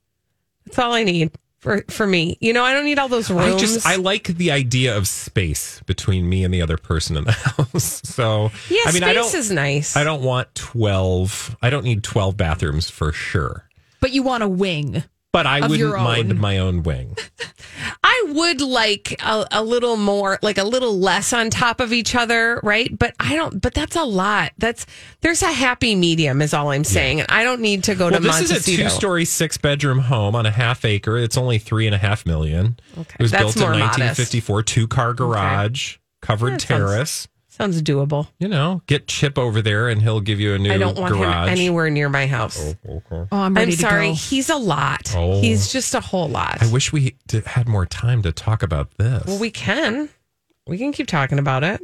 That's 0.66 0.78
all 0.78 0.92
I 0.92 1.02
need 1.04 1.30
for 1.60 1.84
for 1.88 2.06
me. 2.06 2.36
You 2.40 2.52
know, 2.52 2.64
I 2.64 2.72
don't 2.72 2.84
need 2.84 2.98
all 2.98 3.08
those 3.08 3.30
rooms. 3.30 3.54
I 3.54 3.58
just 3.58 3.86
I 3.86 3.96
like 3.96 4.24
the 4.24 4.50
idea 4.50 4.96
of 4.96 5.06
space 5.06 5.80
between 5.86 6.28
me 6.28 6.44
and 6.44 6.52
the 6.52 6.62
other 6.62 6.76
person 6.76 7.16
in 7.16 7.24
the 7.24 7.32
house. 7.72 8.02
So 8.04 8.50
yeah, 8.68 8.82
I 8.86 8.92
mean, 8.92 9.02
space 9.02 9.02
I 9.02 9.12
don't 9.12 9.34
is 9.34 9.50
nice. 9.50 9.96
I 9.96 10.04
don't 10.04 10.22
want 10.22 10.54
twelve. 10.54 11.56
I 11.62 11.70
don't 11.70 11.84
need 11.84 12.02
twelve 12.02 12.36
bathrooms 12.36 12.90
for 12.90 13.12
sure. 13.12 13.68
But 14.00 14.12
you 14.12 14.22
want 14.22 14.42
a 14.42 14.48
wing. 14.48 15.04
But 15.32 15.46
I 15.46 15.66
wouldn't 15.66 15.94
mind 15.94 16.40
my 16.40 16.58
own 16.58 16.82
wing. 16.82 17.16
I 18.04 18.24
would 18.34 18.60
like 18.60 19.14
a, 19.24 19.46
a 19.52 19.62
little 19.62 19.96
more, 19.96 20.38
like 20.42 20.58
a 20.58 20.64
little 20.64 20.98
less 20.98 21.32
on 21.32 21.50
top 21.50 21.78
of 21.78 21.92
each 21.92 22.16
other, 22.16 22.58
right? 22.64 22.90
But 22.98 23.14
I 23.20 23.36
don't. 23.36 23.62
But 23.62 23.72
that's 23.74 23.94
a 23.94 24.02
lot. 24.02 24.50
That's 24.58 24.86
there's 25.20 25.42
a 25.42 25.52
happy 25.52 25.94
medium, 25.94 26.42
is 26.42 26.52
all 26.52 26.70
I'm 26.70 26.82
saying. 26.84 27.20
And 27.20 27.30
I 27.30 27.44
don't 27.44 27.60
need 27.60 27.84
to 27.84 27.94
go 27.94 28.10
Well, 28.10 28.18
to 28.20 28.26
this 28.26 28.40
is 28.50 28.50
a 28.50 28.76
two-story, 28.76 29.24
six-bedroom 29.24 30.00
home 30.00 30.34
on 30.34 30.46
a 30.46 30.50
half 30.50 30.84
acre. 30.84 31.16
It's 31.16 31.36
only 31.36 31.58
three 31.58 31.86
and 31.86 31.94
a 31.94 31.98
half 31.98 32.26
million. 32.26 32.78
Okay, 32.98 33.16
It 33.18 33.22
was 33.22 33.30
that's 33.30 33.42
built 33.44 33.56
in 33.56 33.62
more 33.62 33.70
modest. 33.70 33.98
1954. 34.00 34.62
Two-car 34.64 35.14
garage, 35.14 35.96
covered 36.22 36.54
That 36.54 36.60
sounds- 36.62 36.64
terrace. 36.64 37.10
Sounds 37.10 37.28
doable. 37.68 38.28
You 38.38 38.48
know, 38.48 38.82
get 38.86 39.06
Chip 39.06 39.38
over 39.38 39.60
there, 39.62 39.88
and 39.88 40.00
he'll 40.02 40.20
give 40.20 40.40
you 40.40 40.54
a 40.54 40.58
new 40.58 40.72
I 40.72 40.78
don't 40.78 40.98
want 40.98 41.14
garage. 41.14 41.48
him 41.48 41.52
anywhere 41.52 41.90
near 41.90 42.08
my 42.08 42.26
house. 42.26 42.58
Oh, 42.88 42.92
okay. 42.96 43.28
Oh, 43.32 43.38
I'm 43.38 43.54
ready 43.54 43.72
I'm 43.72 43.76
to 43.76 43.82
sorry. 43.82 44.08
go. 44.08 44.14
He's 44.14 44.48
a 44.50 44.56
lot. 44.56 45.12
Oh. 45.16 45.40
He's 45.40 45.72
just 45.72 45.94
a 45.94 46.00
whole 46.00 46.28
lot. 46.28 46.62
I 46.62 46.70
wish 46.72 46.92
we 46.92 47.16
did, 47.26 47.44
had 47.46 47.68
more 47.68 47.86
time 47.86 48.22
to 48.22 48.32
talk 48.32 48.62
about 48.62 48.90
this. 48.98 49.24
well, 49.26 49.38
we 49.38 49.50
can. 49.50 50.08
We 50.66 50.78
can 50.78 50.92
keep 50.92 51.06
talking 51.06 51.38
about 51.38 51.64
it. 51.64 51.80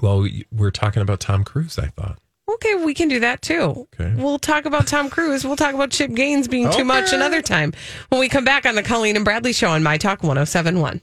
Well, 0.00 0.22
y- 0.22 0.44
we're 0.52 0.70
talking 0.70 1.02
about 1.02 1.20
Tom 1.20 1.44
Cruise, 1.44 1.78
I 1.78 1.86
thought. 1.88 2.18
Okay, 2.54 2.74
we 2.84 2.94
can 2.94 3.06
do 3.08 3.20
that 3.20 3.42
too. 3.42 3.86
Okay. 4.00 4.12
We'll 4.16 4.38
talk 4.40 4.64
about 4.64 4.88
Tom 4.88 5.08
Cruise. 5.08 5.44
We'll 5.44 5.54
talk 5.56 5.72
about 5.74 5.90
Chip 5.90 6.12
Gaines 6.14 6.48
being 6.48 6.68
too 6.72 6.82
much 6.84 7.08
Okay. 7.08 7.16
another 7.16 7.42
time 7.42 7.72
when 8.08 8.20
we 8.20 8.28
come 8.28 8.44
back 8.44 8.66
on 8.66 8.74
the 8.74 8.82
Colleen 8.82 9.14
and 9.14 9.24
Bradley 9.24 9.52
show 9.52 9.68
on 9.70 9.84
My 9.84 9.98
Talk 9.98 10.24
1071. 10.24 11.00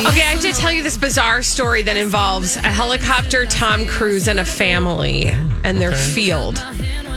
Okay, 0.00 0.22
I 0.22 0.32
have 0.32 0.40
to 0.40 0.52
tell 0.52 0.72
you 0.72 0.82
this 0.82 0.98
bizarre 0.98 1.42
story 1.42 1.82
that 1.82 1.96
involves 1.96 2.56
a 2.56 2.60
helicopter, 2.62 3.46
Tom 3.46 3.86
Cruise, 3.86 4.26
and 4.26 4.40
a 4.40 4.44
family 4.44 5.26
and 5.62 5.80
their 5.80 5.92
field. 5.92 6.56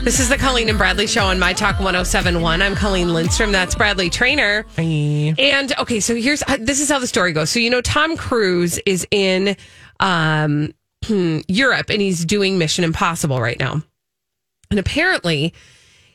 This 0.03 0.19
is 0.19 0.29
the 0.29 0.37
Colleen 0.37 0.69
and 0.69 0.77
Bradley 0.77 1.07
show 1.07 1.25
on 1.25 1.39
My 1.39 1.53
Talk 1.53 1.79
1071. 1.79 2.61
I'm 2.61 2.75
Colleen 2.75 3.13
Lindstrom. 3.13 3.51
That's 3.51 3.73
Bradley 3.73 4.11
Traynor. 4.11 4.63
And 5.39 5.73
okay, 5.79 5.99
so 5.99 6.15
here's 6.15 6.43
this 6.59 6.79
is 6.79 6.89
how 6.89 6.99
the 6.99 7.07
story 7.07 7.33
goes. 7.33 7.49
So 7.49 7.59
you 7.59 7.71
know, 7.71 7.81
Tom 7.81 8.15
Cruise 8.15 8.77
is 8.85 9.07
in 9.09 9.57
um, 9.99 10.71
Europe 11.09 11.89
and 11.89 11.99
he's 11.99 12.25
doing 12.25 12.59
Mission 12.59 12.83
Impossible 12.83 13.41
right 13.41 13.59
now, 13.59 13.81
and 14.69 14.79
apparently 14.79 15.51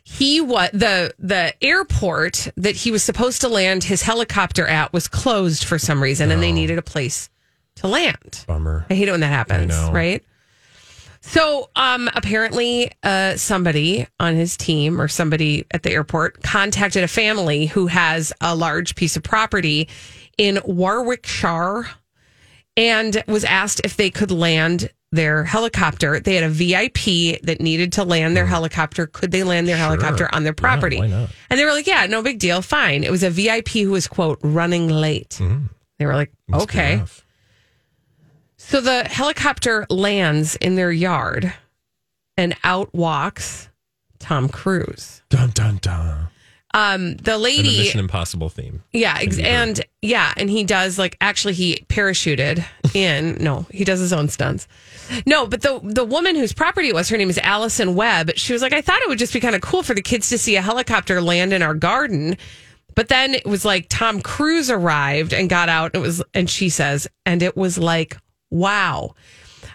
he 0.05 0.41
was 0.41 0.71
the 0.73 1.15
the 1.19 1.55
airport 1.63 2.49
that 2.57 2.77
he 2.77 2.91
was 2.91 3.03
supposed 3.03 3.41
to 3.43 3.49
land 3.49 3.85
his 3.85 4.03
helicopter 4.03 4.67
at 4.67 4.93
was 4.93 5.09
closed 5.09 5.65
for 5.65 5.79
some 5.79 6.03
reason, 6.03 6.31
and 6.31 6.43
they 6.43 6.53
needed 6.53 6.79
a 6.79 6.83
place 6.83 7.31
to 7.77 7.87
land. 7.87 8.45
Bummer. 8.47 8.87
I 8.91 8.95
hate 8.95 9.09
it 9.09 9.13
when 9.13 9.21
that 9.21 9.29
happens, 9.29 9.75
right? 9.91 10.25
So, 11.25 11.71
um, 11.77 12.11
apparently, 12.17 12.91
uh, 13.05 13.37
somebody 13.37 14.09
on 14.19 14.35
his 14.35 14.57
team 14.57 15.01
or 15.01 15.07
somebody 15.07 15.65
at 15.71 15.85
the 15.85 15.93
airport 15.93 16.43
contacted 16.43 17.05
a 17.05 17.09
family 17.09 17.67
who 17.67 17.87
has 17.87 18.33
a 18.41 18.57
large 18.57 18.97
piece 18.97 19.17
of 19.17 19.23
property 19.23 19.89
in 20.37 20.59
Warwickshire 20.65 21.89
and 22.77 23.23
was 23.29 23.45
asked 23.45 23.81
if 23.85 23.97
they 23.97 24.11
could 24.11 24.33
land 24.33 24.91
their 25.13 25.45
helicopter. 25.45 26.19
They 26.19 26.35
had 26.35 26.45
a 26.45 26.49
VIP 26.49 27.41
that 27.43 27.61
needed 27.61 27.93
to 27.93 28.05
land 28.05 28.35
their 28.37 28.47
helicopter. 28.47 29.07
Could 29.07 29.31
they 29.31 29.45
land 29.45 29.69
their 29.69 29.77
Sure. 29.77 29.85
helicopter 29.87 30.29
on 30.35 30.43
their 30.43 30.53
Yeah, 30.57 30.61
property? 30.61 31.01
not? 31.01 31.31
And 31.51 31.61
they 31.61 31.65
were 31.65 31.71
like, 31.73 31.87
yeah, 31.87 32.07
no 32.07 32.23
big 32.23 32.39
deal. 32.39 32.63
Fine. 32.63 33.05
It 33.05 33.11
was 33.11 33.23
a 33.23 33.31
VIP 33.31 33.69
who 33.83 33.91
was, 33.91 34.09
quote, 34.09 34.39
running 34.43 34.89
late. 34.89 35.35
Hmm. 35.35 35.67
They 35.99 36.07
were 36.07 36.15
like. 36.15 36.33
Must 36.49 36.65
okay. 36.65 37.03
So 38.57 38.81
the 38.81 39.05
helicopter 39.05 39.87
lands 39.91 40.57
in 40.57 40.77
their 40.77 40.91
yard 40.93 41.53
and 42.37 42.57
out 42.65 42.93
walks 42.95 43.69
Tom 44.19 44.49
Cruise. 44.49 45.23
Dun 45.29 45.51
dun 45.51 45.79
dun. 45.83 46.29
Um, 46.75 47.03
the 47.03 47.09
And 47.09 47.19
the 47.25 47.39
lady, 47.39 47.79
Mission 47.79 48.01
Impossible 48.01 48.49
theme. 48.49 48.83
yeah, 48.93 49.19
ex- 49.21 49.39
and 49.39 49.81
yeah, 50.01 50.33
and 50.37 50.49
he 50.49 50.65
does 50.65 50.99
like 50.99 51.17
actually 51.21 51.53
he 51.55 51.85
parachuted 51.89 52.65
in. 52.95 53.37
no, 53.43 53.67
he 53.71 53.85
does 53.85 54.01
his 54.01 54.13
own 54.13 54.29
stunts. 54.29 54.67
No, 55.27 55.47
but 55.47 55.61
the 55.61 55.81
the 55.83 56.05
woman 56.05 56.35
whose 56.35 56.53
property 56.55 56.89
it 56.89 56.95
was, 56.95 57.09
her 57.11 57.19
name 57.19 57.29
is 57.29 57.39
Allison 57.39 57.95
Webb. 57.95 58.31
She 58.37 58.53
was 58.55 58.63
like, 58.63 58.73
I 58.73 58.81
thought 58.81 59.03
it 59.03 59.09
would 59.09 59.19
just 59.19 59.35
be 59.35 59.41
kind 59.41 59.55
of 59.55 59.61
cool 59.61 59.83
for 59.83 59.95
the 59.95 60.01
kids 60.03 60.31
to 60.31 60.39
see 60.39 60.57
a 60.57 60.63
helicopter 60.63 61.21
land 61.21 61.53
in 61.53 61.61
our 61.63 61.75
garden. 61.75 62.37
But 62.95 63.09
then 63.09 63.35
it 63.35 63.47
was 63.47 63.65
like 63.65 63.87
Tom 63.89 64.21
Cruise 64.21 64.71
arrived 64.71 65.33
and 65.33 65.49
got 65.51 65.69
out. 65.69 65.95
It 65.95 65.99
was, 66.01 66.23
and 66.35 66.49
she 66.49 66.69
says, 66.69 67.07
and 67.27 67.43
it 67.43 67.57
was 67.57 67.79
like, 67.79 68.17
wow. 68.51 69.15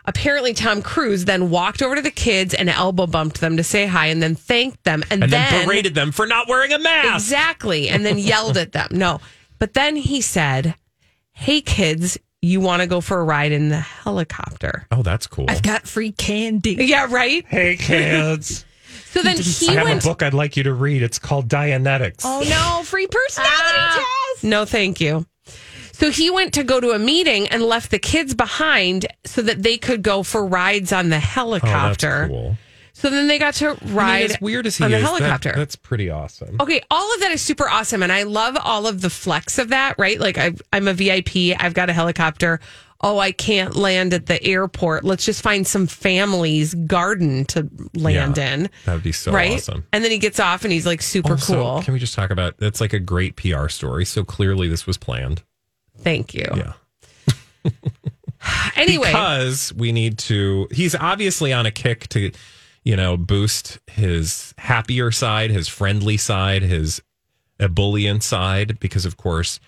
Apparently, 0.07 0.53
Tom 0.53 0.81
Cruise 0.81 1.25
then 1.25 1.49
walked 1.49 1.81
over 1.81 1.95
to 1.95 2.01
the 2.01 2.09
kids 2.09 2.53
and 2.53 2.69
elbow 2.69 3.05
bumped 3.05 3.41
them 3.41 3.57
to 3.57 3.63
say 3.63 3.85
hi, 3.85 4.07
and 4.07 4.23
then 4.23 4.35
thanked 4.35 4.85
them, 4.85 5.03
and, 5.11 5.21
And 5.21 5.31
then, 5.31 5.65
berated 5.65 5.95
them 5.95 6.13
for 6.13 6.25
not 6.25 6.47
wearing 6.47 6.71
a 6.71 6.79
mask. 6.79 7.15
Exactly. 7.15 7.89
And 7.89 8.05
then 8.05 8.17
yelled 8.17 8.57
at 8.57 8.71
them. 8.71 8.87
No. 8.91 9.19
But 9.59 9.73
then 9.73 9.97
he 9.97 10.21
said, 10.21 10.75
Hey, 11.33 11.59
kids, 11.61 12.17
you 12.41 12.61
want 12.61 12.81
to 12.81 12.87
go 12.87 13.01
for 13.01 13.19
a 13.19 13.23
ride 13.23 13.51
in 13.51 13.69
the 13.69 13.79
helicopter? 13.79 14.87
Oh, 14.91 15.03
that's 15.03 15.27
cool. 15.27 15.45
I've 15.49 15.61
got 15.61 15.87
free 15.87 16.13
candy. 16.13 16.75
Yeah, 16.79 17.07
right. 17.09 17.45
Hey, 17.47 17.75
kids. 17.75 18.63
So 19.09 19.23
then 19.23 19.37
he 19.37 19.69
I 19.69 19.73
have 19.73 19.83
went. 19.85 20.03
a 20.03 20.07
book 20.07 20.21
I'd 20.21 20.33
like 20.33 20.57
you 20.57 20.63
to 20.63 20.73
read. 20.73 21.01
It's 21.01 21.17
called 21.17 21.47
Dianetics. 21.47 22.21
Oh 22.23 22.43
no, 22.47 22.83
free 22.83 23.07
personality 23.07 23.55
ah. 23.55 24.05
test. 24.35 24.43
No, 24.43 24.65
thank 24.65 24.99
you. 25.01 25.25
So 25.99 26.11
he 26.11 26.29
went 26.29 26.53
to 26.53 26.63
go 26.63 26.79
to 26.79 26.91
a 26.91 26.99
meeting 26.99 27.47
and 27.47 27.63
left 27.63 27.89
the 27.89 27.97
kids 27.97 28.35
behind 28.35 29.07
so 29.25 29.41
that 29.41 29.63
they 29.63 29.77
could 29.79 30.03
go 30.03 30.21
for 30.21 30.45
rides 30.45 30.91
on 30.93 31.09
the 31.09 31.15
Oh, 31.15 31.19
that's 31.19 31.33
helicopter. 31.33 32.27
cool. 32.29 32.57
So 32.93 33.09
then 33.09 33.27
they 33.27 33.39
got 33.39 33.55
to 33.55 33.69
I 33.69 33.85
mean, 33.85 33.95
ride 33.95 34.31
as 34.31 34.41
weird 34.41 34.67
as 34.67 34.77
he 34.77 34.83
on 34.83 34.91
the 34.91 34.97
is, 34.97 35.03
that- 35.03 35.07
helicopter. 35.09 35.53
that's 35.55 35.75
pretty 35.75 36.09
awesome. 36.11 36.57
Okay, 36.59 36.81
all 36.91 37.13
of 37.15 37.19
that 37.21 37.31
is 37.31 37.41
super 37.41 37.67
awesome, 37.67 38.03
and 38.03 38.11
I 38.11 38.23
love 38.23 38.57
all 38.63 38.85
of 38.85 39.01
the 39.01 39.09
flex 39.09 39.57
of 39.57 39.69
that. 39.69 39.95
Right, 39.97 40.19
like 40.19 40.37
I've, 40.37 40.61
I'm 40.71 40.87
a 40.87 40.93
VIP. 40.93 41.55
I've 41.59 41.73
got 41.73 41.89
a 41.89 41.93
helicopter. 41.93 42.59
Oh, 43.01 43.17
I 43.19 43.31
can't 43.31 43.75
land 43.75 44.13
at 44.15 44.25
the 44.25 44.43
airport. 44.43 45.03
Let's 45.03 45.25
just 45.25 45.43
find 45.43 45.65
some 45.67 45.85
family's 45.85 46.73
garden 46.73 47.45
to 47.45 47.69
land 47.93 48.37
Yeah, 48.37 48.53
in. 48.53 48.69
That 48.85 48.93
would 48.95 49.03
be 49.03 49.11
so 49.11 49.31
right, 49.31 49.53
awesome. 49.57 49.85
and 49.93 50.03
then 50.03 50.09
he 50.11 50.17
gets 50.17 50.39
off, 50.39 50.63
and 50.63 50.71
he's 50.73 50.85
like 50.87 51.01
super 51.03 51.33
Also, 51.33 51.53
cool. 51.53 51.81
Can 51.83 51.93
we 51.93 51.99
just 51.99 52.15
talk 52.15 52.31
about 52.31 52.57
that's 52.57 52.81
like 52.81 52.93
a 52.93 52.99
great 52.99 53.35
PR 53.35 53.67
story. 53.67 54.05
So 54.05 54.23
clearly 54.23 54.67
this 54.67 54.87
was 54.87 54.97
planned. 54.97 55.43
Thank 56.01 56.33
you. 56.33 56.47
Yeah. 56.55 56.73
Anyway, 58.77 59.07
Because 59.07 59.73
we 59.73 59.91
need 59.91 60.17
to 60.19 60.67
he's 60.71 60.95
obviously 60.95 61.51
on 61.51 61.65
a 61.65 61.71
kick 61.71 62.07
to, 62.09 62.31
you 62.83 62.95
know, 62.95 63.17
boost 63.17 63.79
his 63.87 64.53
happier 64.57 65.11
side, 65.11 65.49
his 65.49 65.67
friendly 65.67 66.15
side, 66.15 66.61
his 66.61 67.01
ebullient 67.59 68.23
side, 68.23 68.79
because 68.79 69.05
of 69.05 69.17
course, 69.17 69.59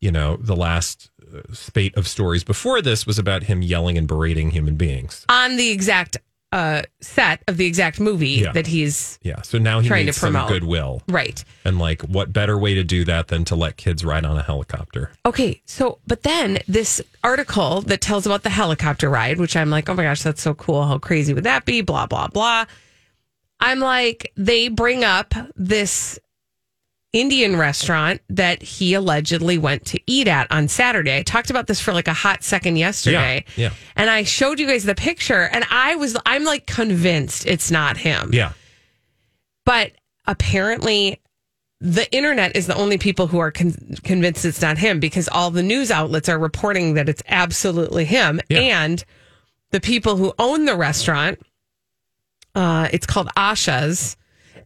you 0.00 0.12
know, 0.12 0.36
the 0.36 0.54
last 0.54 1.10
uh, 1.34 1.40
spate 1.52 1.96
of 1.96 2.06
stories 2.06 2.44
before 2.44 2.80
this 2.80 3.06
was 3.06 3.18
about 3.18 3.44
him 3.44 3.62
yelling 3.62 3.98
and 3.98 4.06
berating 4.06 4.50
human 4.50 4.76
beings. 4.76 5.24
on 5.28 5.56
the 5.56 5.70
exact 5.70 6.18
uh, 6.50 6.80
set 7.02 7.42
of 7.46 7.58
the 7.58 7.66
exact 7.66 8.00
movie 8.00 8.28
Yeah. 8.42 8.52
that 8.52 8.66
he's 8.66 9.18
Yeah. 9.22 9.42
So 9.42 9.58
now 9.58 9.80
he 9.80 9.88
Trying 9.88 10.06
to 10.06 10.18
promote. 10.18 10.48
goodwill. 10.48 11.02
right. 11.06 11.44
And 11.64 11.78
like 11.78 12.00
what 12.02 12.32
better 12.32 12.56
way 12.56 12.72
to 12.74 12.82
do 12.82 13.04
that 13.04 13.28
than 13.28 13.44
to 13.46 13.54
let 13.54 13.76
kids 13.76 14.02
ride 14.04 14.24
on 14.24 14.38
a 14.38 14.42
helicopter? 14.42 15.10
Okay, 15.26 15.60
so 15.66 15.98
but 16.06 16.22
then 16.22 16.58
this 16.66 17.02
article 17.22 17.82
that 17.82 18.00
tells 18.00 18.24
about 18.24 18.44
the 18.44 18.50
helicopter 18.50 19.10
ride, 19.10 19.38
which 19.38 19.56
I'm 19.56 19.68
like, 19.68 19.90
oh 19.90 19.94
my 19.94 20.04
gosh, 20.04 20.22
that's 20.22 20.40
so 20.40 20.54
cool. 20.54 20.84
How 20.86 20.96
crazy 20.98 21.34
would 21.34 21.44
that 21.44 21.66
be? 21.66 21.82
Blah 21.82 22.06
blah 22.06 22.28
blah. 22.28 22.64
I'm 23.60 23.80
like, 23.80 24.32
they 24.36 24.68
bring 24.68 25.04
up 25.04 25.34
this 25.56 26.18
Indian 27.12 27.56
restaurant 27.56 28.20
that 28.28 28.62
he 28.62 28.92
allegedly 28.94 29.56
went 29.56 29.86
to 29.86 30.00
eat 30.06 30.28
at 30.28 30.50
on 30.52 30.68
Saturday. 30.68 31.16
I 31.16 31.22
talked 31.22 31.48
about 31.48 31.66
this 31.66 31.80
for 31.80 31.94
like 31.94 32.08
a 32.08 32.12
hot 32.12 32.44
second 32.44 32.76
yesterday. 32.76 33.44
Yeah, 33.56 33.68
yeah. 33.68 33.74
And 33.96 34.10
I 34.10 34.24
showed 34.24 34.60
you 34.60 34.66
guys 34.66 34.84
the 34.84 34.94
picture 34.94 35.48
and 35.50 35.64
I 35.70 35.96
was 35.96 36.16
I'm 36.26 36.44
like 36.44 36.66
convinced 36.66 37.46
it's 37.46 37.70
not 37.70 37.96
him. 37.96 38.30
Yeah. 38.32 38.52
But 39.64 39.92
apparently, 40.26 41.20
the 41.80 42.10
internet 42.14 42.56
is 42.56 42.66
the 42.66 42.74
only 42.74 42.98
people 42.98 43.26
who 43.26 43.38
are 43.38 43.52
con- 43.52 43.96
convinced 44.02 44.44
it's 44.44 44.60
not 44.60 44.76
him 44.76 45.00
because 45.00 45.28
all 45.28 45.50
the 45.50 45.62
news 45.62 45.90
outlets 45.90 46.28
are 46.28 46.38
reporting 46.38 46.94
that 46.94 47.08
it's 47.08 47.22
absolutely 47.28 48.04
him. 48.04 48.40
Yeah. 48.50 48.82
And 48.82 49.04
the 49.70 49.80
people 49.80 50.16
who 50.16 50.34
own 50.38 50.66
the 50.66 50.76
restaurant, 50.76 51.38
uh, 52.54 52.88
it's 52.92 53.06
called 53.06 53.28
Asha's. 53.36 54.16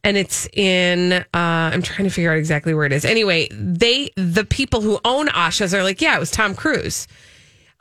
And 0.04 0.16
it's 0.16 0.48
in. 0.52 1.12
Uh, 1.12 1.24
I'm 1.32 1.82
trying 1.82 2.08
to 2.08 2.10
figure 2.10 2.32
out 2.32 2.38
exactly 2.38 2.74
where 2.74 2.86
it 2.86 2.92
is. 2.92 3.04
Anyway, 3.04 3.48
they 3.52 4.10
the 4.16 4.44
people 4.44 4.80
who 4.80 4.98
own 5.04 5.28
Asha's 5.28 5.72
are 5.74 5.84
like, 5.84 6.00
yeah, 6.00 6.16
it 6.16 6.20
was 6.20 6.30
Tom 6.30 6.54
Cruise. 6.54 7.06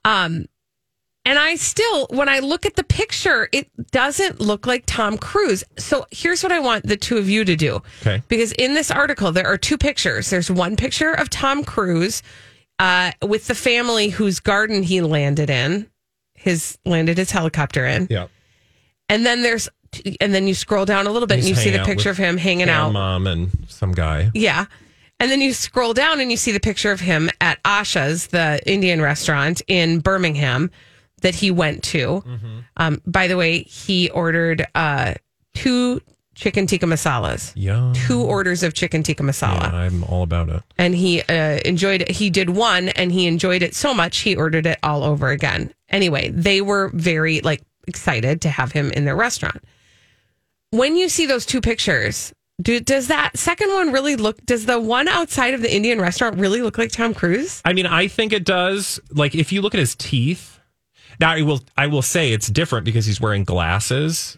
Um, 0.05 0.45
and 1.23 1.37
I 1.37 1.55
still, 1.55 2.07
when 2.09 2.29
I 2.29 2.39
look 2.39 2.65
at 2.65 2.75
the 2.75 2.83
picture, 2.83 3.47
it 3.51 3.69
doesn't 3.91 4.39
look 4.39 4.65
like 4.65 4.83
Tom 4.87 5.17
Cruise. 5.17 5.63
So 5.77 6.05
here's 6.09 6.41
what 6.41 6.51
I 6.51 6.59
want 6.59 6.87
the 6.87 6.97
two 6.97 7.17
of 7.17 7.29
you 7.29 7.45
to 7.45 7.55
do. 7.55 7.81
Okay. 8.01 8.23
Because 8.27 8.51
in 8.53 8.73
this 8.73 8.89
article, 8.89 9.31
there 9.31 9.45
are 9.45 9.57
two 9.57 9.77
pictures. 9.77 10.31
There's 10.31 10.49
one 10.49 10.75
picture 10.75 11.11
of 11.11 11.29
Tom 11.29 11.63
Cruise 11.63 12.23
uh, 12.79 13.11
with 13.21 13.45
the 13.45 13.53
family 13.55 14.09
whose 14.09 14.39
garden 14.39 14.81
he 14.81 15.01
landed 15.01 15.51
in, 15.51 15.87
his 16.33 16.79
landed 16.85 17.19
his 17.19 17.29
helicopter 17.29 17.85
in. 17.85 18.07
Yeah. 18.09 18.27
And 19.07 19.23
then 19.23 19.43
there's, 19.43 19.69
and 20.19 20.33
then 20.33 20.47
you 20.47 20.53
scroll 20.53 20.85
down 20.85 21.07
a 21.07 21.11
little 21.11 21.27
bit 21.27 21.37
He's 21.37 21.47
and 21.47 21.57
you 21.57 21.61
see 21.63 21.69
the 21.69 21.83
picture 21.83 22.09
of 22.09 22.17
him 22.17 22.37
hanging 22.37 22.69
out. 22.69 22.91
mom 22.91 23.27
and 23.27 23.49
some 23.67 23.91
guy. 23.91 24.31
Yeah. 24.33 24.65
And 25.19 25.29
then 25.29 25.41
you 25.41 25.53
scroll 25.53 25.93
down 25.93 26.19
and 26.19 26.31
you 26.31 26.37
see 26.37 26.51
the 26.51 26.59
picture 26.59 26.91
of 26.91 26.99
him 26.99 27.29
at 27.39 27.59
Asha's, 27.63 28.27
the 28.27 28.59
Indian 28.65 29.01
restaurant 29.01 29.61
in 29.67 29.99
Birmingham 29.99 30.71
that 31.21 31.35
he 31.35 31.51
went 31.51 31.83
to. 31.83 32.23
Mm-hmm. 32.25 32.59
Um, 32.77 33.01
by 33.05 33.27
the 33.27 33.37
way, 33.37 33.61
he 33.63 34.09
ordered 34.09 34.65
uh, 34.73 35.13
two 35.53 36.01
chicken 36.33 36.65
tikka 36.65 36.87
masalas, 36.87 37.51
Yeah. 37.55 37.93
two 38.07 38.21
orders 38.23 38.63
of 38.63 38.73
chicken 38.73 39.03
tikka 39.03 39.21
masala. 39.21 39.71
Yeah, 39.71 39.75
I'm 39.77 40.03
all 40.05 40.23
about 40.23 40.49
it. 40.49 40.63
And 40.79 40.95
he 40.95 41.21
uh, 41.21 41.59
enjoyed 41.65 42.01
it. 42.01 42.09
He 42.11 42.31
did 42.31 42.49
one 42.49 42.89
and 42.89 43.11
he 43.11 43.27
enjoyed 43.27 43.61
it 43.61 43.75
so 43.75 43.93
much 43.93 44.19
he 44.19 44.35
ordered 44.35 44.65
it 44.65 44.79
all 44.81 45.03
over 45.03 45.29
again. 45.29 45.71
Anyway, 45.89 46.29
they 46.29 46.61
were 46.61 46.89
very 46.93 47.41
like 47.41 47.61
excited 47.87 48.41
to 48.41 48.49
have 48.49 48.71
him 48.71 48.89
in 48.91 49.05
their 49.05 49.15
restaurant. 49.15 49.61
When 50.71 50.95
you 50.95 51.09
see 51.09 51.25
those 51.25 51.45
two 51.45 51.59
pictures, 51.59 52.31
do, 52.61 52.79
does 52.79 53.07
that 53.07 53.37
second 53.37 53.73
one 53.73 53.91
really 53.91 54.15
look? 54.15 54.45
Does 54.45 54.65
the 54.65 54.79
one 54.79 55.09
outside 55.09 55.53
of 55.53 55.61
the 55.61 55.73
Indian 55.73 55.99
restaurant 55.99 56.39
really 56.39 56.61
look 56.61 56.77
like 56.77 56.93
Tom 56.93 57.13
Cruise? 57.13 57.61
I 57.65 57.73
mean, 57.73 57.85
I 57.85 58.07
think 58.07 58.31
it 58.31 58.45
does. 58.45 58.97
Like, 59.11 59.35
if 59.35 59.51
you 59.51 59.61
look 59.61 59.73
at 59.73 59.79
his 59.79 59.95
teeth, 59.95 60.59
Now 61.19 61.31
I 61.31 61.41
will 61.41 61.59
I 61.77 61.87
will 61.87 62.01
say 62.01 62.31
it's 62.31 62.47
different 62.47 62.85
because 62.85 63.05
he's 63.05 63.19
wearing 63.19 63.43
glasses. 63.43 64.37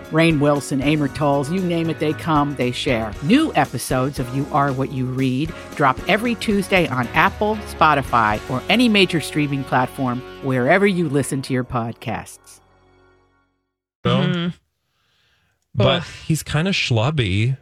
Rainn 0.11 0.39
Wilson, 0.39 0.81
Amor 0.81 1.07
Towles, 1.07 1.49
you 1.51 1.61
name 1.61 1.89
it, 1.89 1.99
they 1.99 2.13
come, 2.13 2.55
they 2.55 2.71
share. 2.71 3.13
New 3.23 3.53
episodes 3.55 4.19
of 4.19 4.35
You 4.35 4.45
Are 4.51 4.71
What 4.73 4.91
You 4.91 5.05
Read 5.05 5.53
drop 5.75 5.97
every 6.09 6.35
Tuesday 6.35 6.87
on 6.87 7.07
Apple, 7.09 7.55
Spotify, 7.67 8.39
or 8.49 8.61
any 8.69 8.89
major 8.89 9.21
streaming 9.21 9.63
platform 9.63 10.21
wherever 10.43 10.85
you 10.85 11.07
listen 11.09 11.41
to 11.43 11.53
your 11.53 11.63
podcasts. 11.63 12.59
Hmm. 14.05 14.47
But 15.73 16.01
Ugh. 16.01 16.03
he's 16.25 16.43
kind 16.43 16.67
of 16.67 16.73
schlubby. 16.73 17.57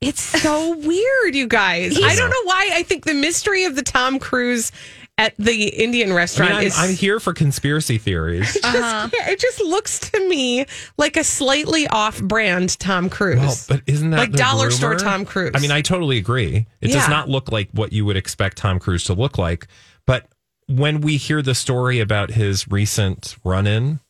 It's 0.00 0.20
so 0.20 0.76
weird, 0.78 1.34
you 1.34 1.46
guys. 1.48 1.96
I 2.00 2.14
don't 2.14 2.30
know 2.30 2.44
why. 2.44 2.70
I 2.74 2.82
think 2.82 3.04
the 3.04 3.14
mystery 3.14 3.64
of 3.64 3.74
the 3.74 3.82
Tom 3.82 4.18
Cruise 4.18 4.70
at 5.16 5.34
the 5.38 5.68
Indian 5.68 6.10
I 6.10 6.14
restaurant 6.14 6.50
mean, 6.50 6.60
I'm, 6.60 6.66
is. 6.66 6.78
I'm 6.78 6.94
here 6.94 7.20
for 7.20 7.32
conspiracy 7.32 7.98
theories. 7.98 8.52
just, 8.62 8.64
yeah, 8.64 9.30
it 9.30 9.38
just 9.38 9.60
looks 9.60 9.98
to 10.10 10.28
me 10.28 10.66
like 10.98 11.16
a 11.16 11.22
slightly 11.24 11.86
off-brand 11.86 12.78
Tom 12.80 13.08
Cruise. 13.08 13.38
Well, 13.38 13.56
but 13.68 13.82
isn't 13.86 14.10
that 14.10 14.18
like 14.18 14.32
the 14.32 14.38
dollar 14.38 14.70
store? 14.70 14.96
Tom 14.96 15.24
Cruise? 15.24 15.52
I 15.54 15.60
mean, 15.60 15.70
I 15.70 15.82
totally 15.82 16.18
agree. 16.18 16.66
It 16.80 16.90
Yeah. 16.90 16.96
does 16.96 17.08
not 17.08 17.28
look 17.28 17.52
like 17.52 17.68
what 17.72 17.92
you 17.92 18.04
would 18.04 18.16
expect 18.16 18.56
Tom 18.58 18.78
Cruise 18.80 19.04
to 19.04 19.14
look 19.14 19.38
like. 19.38 19.68
But 20.06 20.26
when 20.66 21.00
we 21.00 21.16
hear 21.16 21.42
the 21.42 21.54
story 21.54 22.00
about 22.00 22.30
his 22.32 22.66
recent 22.68 23.36
run-in 23.44 24.00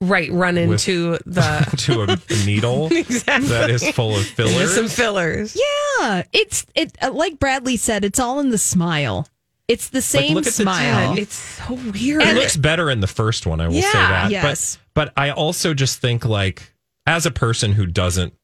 right 0.00 0.32
run 0.32 0.54
with- 0.54 0.88
into 0.88 1.18
the 1.26 1.66
to 1.76 2.00
a, 2.00 2.04
a 2.34 2.46
needle 2.46 2.86
exactly 2.90 3.48
that 3.48 3.68
is 3.68 3.86
full 3.90 4.12
of 4.12 4.16
With 4.20 4.26
fillers, 4.28 4.74
some 4.74 4.88
fillers. 4.88 5.54
Yeah, 6.00 6.22
it's 6.32 6.64
it 6.74 6.96
uh, 7.02 7.10
like 7.12 7.38
Bradley 7.38 7.76
said. 7.76 8.04
It's 8.06 8.18
all 8.18 8.40
in 8.40 8.48
the 8.48 8.56
smile. 8.56 9.28
It's 9.70 9.88
the 9.90 10.02
same 10.02 10.34
look 10.34 10.46
at 10.46 10.52
the 10.52 10.62
smile. 10.62 11.16
It's 11.18 11.34
so 11.34 11.74
weird. 11.74 12.22
it 12.22 12.34
looks 12.34 12.56
better 12.56 12.90
in 12.90 13.00
the 13.00 13.06
first 13.06 13.46
one. 13.46 13.60
I 13.60 13.68
will 13.68 13.74
say 13.80 13.92
that. 13.92 14.30
yes. 14.30 14.76
But 14.94 15.06
but 15.06 15.12
I 15.16 15.30
also 15.30 15.72
just 15.74 16.00
think 16.00 16.24
like 16.24 16.74
as 17.06 17.24
a 17.26 17.30
person 17.30 17.72
who 17.72 17.86
doesn't 17.86 18.34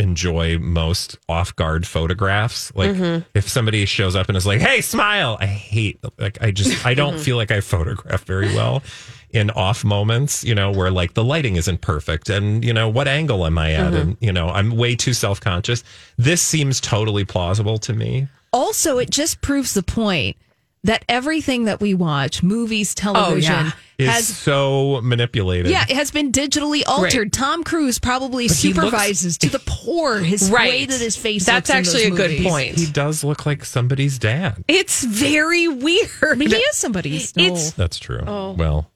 enjoy 0.00 0.58
most 0.58 1.18
off 1.28 1.54
guard 1.56 1.86
photographs, 1.86 2.72
like 2.74 2.90
Mm-hmm. 2.90 3.22
if 3.34 3.48
somebody 3.48 3.84
shows 3.84 4.14
up 4.14 4.28
and 4.28 4.36
is 4.36 4.46
like, 4.46 4.60
"Hey, 4.60 4.80
smile," 4.80 5.36
I 5.40 5.46
hate 5.46 5.98
like 6.18 6.38
I 6.40 6.50
just 6.52 6.86
I 6.86 6.94
don't 6.94 7.18
feel 7.18 7.36
like 7.36 7.50
I 7.50 7.60
photograph 7.60 8.24
very 8.24 8.54
well 8.54 8.82
in 9.30 9.50
off 9.50 9.84
moments, 9.84 10.42
you 10.44 10.54
know, 10.54 10.70
where 10.70 10.90
like 10.90 11.14
the 11.14 11.24
lighting 11.24 11.56
isn't 11.56 11.80
perfect 11.80 12.30
and 12.30 12.64
you 12.64 12.72
know 12.72 12.88
what 12.88 13.08
angle 13.08 13.44
am 13.44 13.58
I 13.58 13.72
at, 13.72 13.86
Mm-hmm. 13.92 13.96
and 13.96 14.16
you 14.20 14.32
know 14.32 14.48
I'm 14.48 14.70
way 14.76 14.94
too 14.94 15.12
self 15.12 15.40
conscious. 15.40 15.82
This 16.16 16.40
seems 16.42 16.80
totally 16.80 17.24
plausible 17.24 17.78
to 17.78 17.92
me. 17.92 18.28
also, 18.52 18.98
it 18.98 19.10
just 19.10 19.40
proves 19.42 19.74
the 19.74 19.82
point 19.82 20.36
that 20.84 21.04
everything 21.08 21.64
that 21.64 21.80
we 21.80 21.92
watch, 21.94 22.42
movies, 22.42 22.94
oh, 22.98 23.00
television, 23.00 23.54
oh, 23.68 23.72
Is 23.98 24.08
has 24.08 24.26
so 24.28 25.00
manipulated. 25.02 25.70
yeah, 25.72 25.84
it 25.88 25.96
has 25.96 26.10
been 26.10 26.30
digitally 26.32 26.82
altered. 26.86 27.32
Tom 27.32 27.64
Cruise 27.64 27.98
probably 27.98 28.46
But 28.48 28.56
he 28.56 28.72
looks- 28.72 28.86
supervises 28.86 29.38
to 29.38 29.50
the 29.50 29.58
poor 29.66 30.18
his 30.20 30.50
Right. 30.52 30.70
way 30.70 30.84
that 30.86 31.00
his 31.00 31.16
face. 31.16 31.44
That's 31.46 31.68
looks 31.68 31.70
in 31.70 31.76
actually 32.02 32.10
those 32.10 32.20
a 32.32 32.36
good 32.38 32.44
point. 32.48 32.78
He 32.78 32.86
does 32.86 33.24
look 33.24 33.44
like 33.44 33.64
somebody's 33.64 34.18
dad. 34.18 34.62
It's 34.68 35.02
very 35.04 35.66
weird. 35.68 36.08
I 36.22 36.34
mean, 36.34 36.50
he 36.50 36.56
is 36.56 36.76
somebody's. 36.76 37.32
It's- 37.36 37.72
That's 37.72 37.98
true. 37.98 38.22
Oh. 38.26 38.52
Well, 38.52 38.90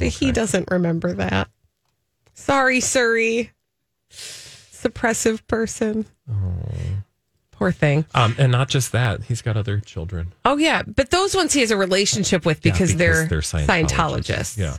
He 0.00 0.32
doesn't 0.32 0.70
remember 0.70 1.12
that. 1.14 1.48
Sorry, 2.34 2.80
Suri. 2.80 3.50
Suppressive 4.10 5.46
person. 5.46 6.06
Oh. 6.30 7.03
Poor 7.58 7.72
thing. 7.72 8.04
um, 8.14 8.34
and 8.38 8.50
not 8.52 8.68
just 8.68 8.92
that, 8.92 9.22
he's 9.24 9.42
got 9.42 9.56
other 9.56 9.80
children. 9.80 10.32
Oh 10.44 10.56
yeah, 10.56 10.82
but 10.86 11.10
those 11.10 11.34
ones 11.36 11.52
he 11.52 11.60
has 11.60 11.70
a 11.70 11.76
relationship 11.76 12.44
with 12.44 12.60
because, 12.62 12.92
Yeah, 12.92 12.98
they're, 12.98 13.26
Scientologists. 13.40 13.66
Scientologists. 13.88 14.58
Yeah, 14.58 14.76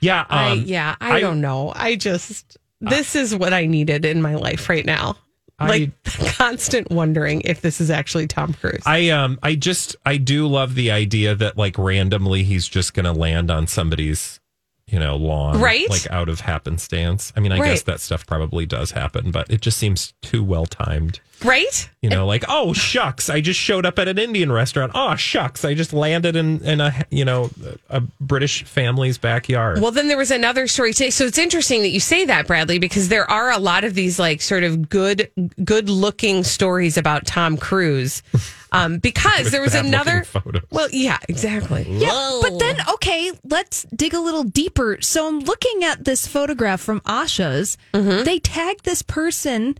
yeah, 0.00 0.24
I, 0.28 0.50
um, 0.52 0.62
yeah. 0.66 0.96
I, 1.00 1.20
don't 1.20 1.40
know. 1.40 1.72
I 1.74 1.96
just 1.96 2.56
this 2.80 3.14
is 3.16 3.34
what 3.34 3.52
I 3.52 3.66
needed 3.66 4.04
in 4.04 4.22
my 4.22 4.36
life 4.36 4.68
right 4.68 4.84
now. 4.86 5.16
I- 5.58 5.68
like 5.68 5.90
constant 6.36 6.90
wondering 6.90 7.40
if 7.44 7.60
this 7.62 7.80
is 7.80 7.90
actually 7.90 8.28
Tom 8.28 8.54
Cruise. 8.54 8.82
I 8.86 9.10
um, 9.10 9.38
I 9.42 9.56
just 9.56 9.96
I 10.06 10.16
do 10.16 10.46
love 10.46 10.76
the 10.76 10.90
idea 10.92 11.34
that 11.34 11.56
like 11.58 11.76
randomly 11.76 12.44
he's 12.44 12.68
just 12.68 12.94
going 12.94 13.04
to 13.06 13.12
land 13.12 13.50
on 13.50 13.66
somebody's, 13.66 14.38
you 14.86 15.00
know, 15.00 15.16
lawn, 15.16 15.60
Right. 15.60 15.90
Like 15.90 16.08
out 16.12 16.28
of 16.28 16.40
happenstance. 16.40 17.32
I 17.36 17.40
mean, 17.40 17.50
I 17.50 17.58
Right. 17.58 17.70
guess 17.70 17.82
that 17.82 17.98
stuff 18.00 18.24
probably 18.24 18.66
does 18.66 18.92
happen, 18.92 19.32
but 19.32 19.50
it 19.50 19.60
just 19.60 19.78
seems 19.78 20.14
too 20.22 20.44
well 20.44 20.66
timed. 20.66 21.18
Right? 21.44 21.90
You 22.02 22.10
know, 22.10 22.26
like 22.26 22.44
oh 22.48 22.72
shucks, 22.88 23.28
I 23.30 23.40
just 23.40 23.58
showed 23.58 23.86
up 23.86 23.98
at 23.98 24.08
an 24.08 24.18
Indian 24.18 24.50
restaurant. 24.52 24.92
Oh 24.94 25.16
shucks, 25.16 25.64
I 25.64 25.74
just 25.74 25.92
landed 25.92 26.36
in 26.36 26.64
in 26.64 26.80
a 26.80 27.04
you 27.10 27.24
know 27.24 27.50
a 27.88 28.00
British 28.20 28.64
family's 28.64 29.18
backyard. 29.18 29.80
Well, 29.80 29.90
then 29.90 30.08
there 30.08 30.16
was 30.16 30.30
another 30.30 30.66
story 30.66 30.92
today. 30.92 31.10
So 31.10 31.24
it's 31.24 31.38
interesting 31.38 31.82
that 31.82 31.90
you 31.90 32.00
say 32.00 32.24
that, 32.26 32.46
Bradley, 32.46 32.78
because 32.78 33.08
there 33.08 33.28
are 33.30 33.50
a 33.50 33.58
lot 33.58 33.84
of 33.84 33.94
these 33.94 34.18
like 34.18 34.40
sort 34.40 34.62
of 34.64 34.88
good, 34.88 35.30
good 35.64 35.88
looking 35.88 36.44
stories 36.44 36.96
about 36.96 37.26
Tom 37.26 37.56
Cruise. 37.56 38.22
Um, 38.70 38.98
because 38.98 39.50
there 39.50 39.62
was 39.62 39.74
another. 39.74 40.24
photos. 40.24 40.62
Well, 40.70 40.88
yeah, 40.92 41.18
exactly. 41.26 41.86
Yeah, 41.88 42.38
but 42.42 42.58
then 42.58 42.76
okay, 42.94 43.32
let's 43.44 43.84
dig 43.84 44.12
a 44.12 44.20
little 44.20 44.44
deeper. 44.44 44.98
So 45.00 45.26
I'm 45.26 45.40
looking 45.40 45.84
at 45.84 46.04
this 46.04 46.26
photograph 46.26 46.80
from 46.80 47.00
Asha's. 47.06 47.78
Mm-hmm. 47.94 48.24
They 48.24 48.38
tagged 48.38 48.84
this 48.84 49.00
person 49.00 49.78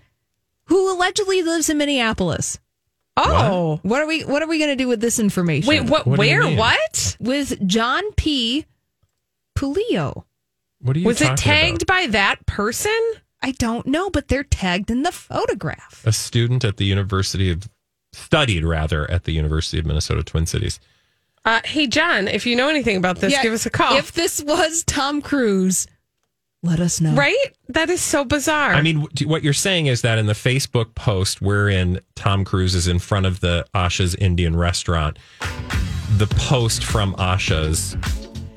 who 0.68 0.92
allegedly 0.94 1.42
lives 1.42 1.68
in 1.68 1.78
Minneapolis. 1.78 2.58
Oh, 3.16 3.80
What 3.82 4.00
are 4.00 4.06
we 4.06 4.22
what 4.24 4.42
are 4.42 4.46
we 4.48 4.58
going 4.58 4.70
to 4.70 4.76
do 4.76 4.86
with 4.86 5.00
this 5.00 5.18
information? 5.18 5.68
wait, 5.68 5.82
what? 5.90 6.06
What 6.06 6.18
where? 6.18 6.46
What? 6.56 7.16
with 7.18 7.66
John 7.66 8.04
P. 8.12 8.64
Pulio. 9.56 10.24
what 10.80 10.96
are 10.96 11.00
you 11.00 11.06
Was 11.06 11.20
it 11.20 11.36
tagged 11.36 11.82
about? 11.82 12.02
by 12.02 12.06
that 12.08 12.46
person? 12.46 12.96
I 13.42 13.52
don't 13.52 13.86
know, 13.86 14.10
but 14.10 14.28
they're 14.28 14.44
tagged 14.44 14.90
in 14.90 15.02
the 15.02 15.12
photograph. 15.12 16.02
a 16.06 16.12
student 16.12 16.64
at 16.64 16.76
the 16.76 16.84
University 16.84 17.50
of 17.50 17.68
studied 18.12 18.64
rather 18.64 19.08
at 19.10 19.24
the 19.24 19.32
University 19.32 19.78
of 19.78 19.86
Minnesota 19.86 20.22
Twin 20.22 20.46
Cities. 20.46 20.78
Uh, 21.44 21.60
hey, 21.64 21.86
John, 21.86 22.28
if 22.28 22.46
you 22.46 22.56
know 22.56 22.68
anything 22.68 22.96
about 22.96 23.18
this, 23.18 23.32
Yeah, 23.32 23.42
give 23.42 23.52
us 23.52 23.64
a 23.66 23.70
call. 23.70 23.96
If 23.96 24.12
this 24.12 24.42
was 24.42 24.82
Tom 24.84 25.22
Cruise, 25.22 25.86
let 26.62 26.80
us 26.80 27.00
know. 27.00 27.14
right? 27.14 27.36
That 27.68 27.88
is 27.90 28.00
so 28.00 28.24
bizarre. 28.24 28.72
I 28.74 28.82
mean, 28.82 29.06
what 29.24 29.42
you're 29.44 29.52
saying 29.52 29.86
is 29.86 30.02
that 30.02 30.18
in 30.18 30.26
the 30.26 30.32
Facebook 30.32 30.94
post 30.94 31.40
wherein 31.40 32.00
Tom 32.16 32.44
Cruise 32.44 32.74
is 32.74 32.88
in 32.88 32.98
front 32.98 33.26
of 33.26 33.40
the 33.40 33.64
Asha's 33.74 34.14
Indian 34.16 34.56
restaurant, 34.56 35.18
the 36.16 36.26
post 36.36 36.84
from 36.84 37.14
Asha's 37.18 37.96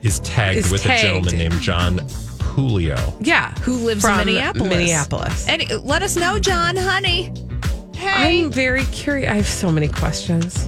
is 0.02 0.20
tagged 0.22 0.60
Is 0.66 0.72
with 0.72 0.82
tagged. 0.82 1.04
a 1.04 1.08
gentleman 1.08 1.38
named 1.38 1.62
John 1.62 2.00
Julio. 2.42 2.98
yeah. 3.22 3.54
Who 3.60 3.74
lives 3.76 4.02
From 4.02 4.20
in 4.22 4.26
Minneapolis? 4.28 4.70
Minneapolis. 4.70 5.48
And 5.48 5.72
uh, 5.72 5.80
let 5.82 6.02
us 6.02 6.16
know, 6.16 6.40
John, 6.40 6.76
honey. 6.76 7.32
Hey. 7.96 8.42
I'm 8.46 8.52
very 8.52 8.84
curious. 8.86 9.30
I 9.30 9.36
have 9.36 9.48
so 9.48 9.72
many 9.72 9.88
questions. 9.88 10.68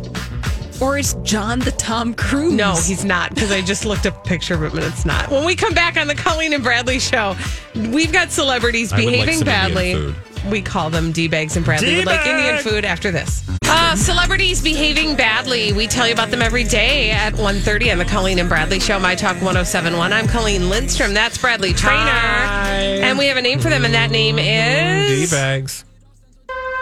Or 0.84 0.98
is 0.98 1.16
John 1.24 1.60
the 1.60 1.72
Tom 1.72 2.14
Cruise? 2.14 2.52
No, 2.52 2.74
he's 2.74 3.06
not 3.06 3.34
because 3.34 3.54
I 3.54 3.62
just 3.62 3.86
looked 3.86 4.06
up 4.06 4.18
a 4.18 4.28
picture 4.28 4.54
of 4.54 4.64
him 4.64 4.78
and 4.78 4.86
it's 4.86 5.06
not. 5.06 5.32
When 5.32 5.46
we 5.46 5.56
come 5.56 5.74
back 5.74 5.96
on 5.96 6.08
the 6.08 6.16
Colleen 6.16 6.52
and 6.52 6.62
Bradley 6.62 7.00
show, 7.00 7.38
we've 7.74 8.12
got 8.12 8.32
celebrities 8.32 8.92
I 8.92 8.98
would 8.98 9.06
like 9.06 9.14
behaving 9.14 9.46
badly. 9.46 10.14
We 10.52 10.62
call 10.62 10.90
them 10.90 11.14
D 11.14 11.30
bags 11.30 11.56
and 11.56 11.64
Bradley 11.64 11.96
would 11.96 12.06
like 12.06 12.28
Indian 12.28 12.58
food 12.58 12.84
after 12.84 13.12
this. 13.12 13.50
Uh, 13.64 13.96
celebrities 13.96 14.62
behaving 14.62 15.16
badly. 15.16 15.72
We 15.72 15.88
tell 15.88 16.06
you 16.06 16.14
about 16.14 16.32
them 16.32 16.42
every 16.42 16.66
day 16.66 17.12
at 17.12 17.34
1.30 17.34 17.94
on 17.94 17.98
the 17.98 18.06
Colleen 18.06 18.40
and 18.40 18.50
Bradley 18.50 18.82
show, 18.82 19.00
My 19.00 19.16
Talk 19.16 19.36
1071. 19.36 20.12
I'm 20.12 20.28
Colleen 20.28 20.70
Lindstrom. 20.70 21.14
That's 21.14 21.38
Bradley 21.38 21.72
Traynor. 21.72 21.96
And 21.96 23.18
we 23.18 23.28
have 23.28 23.38
a 23.38 23.42
name 23.42 23.60
for 23.60 23.70
them, 23.70 23.86
and 23.86 23.94
that 23.94 24.12
name 24.12 24.38
is. 24.38 25.30
D 25.30 25.34
bags. 25.34 25.86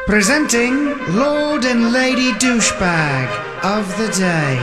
Presenting 0.08 0.98
Lord 1.16 1.66
and 1.66 1.94
Lady 1.94 2.32
Douchebag 2.34 3.51
of 3.64 3.88
the 3.98 4.08
Day. 4.18 4.58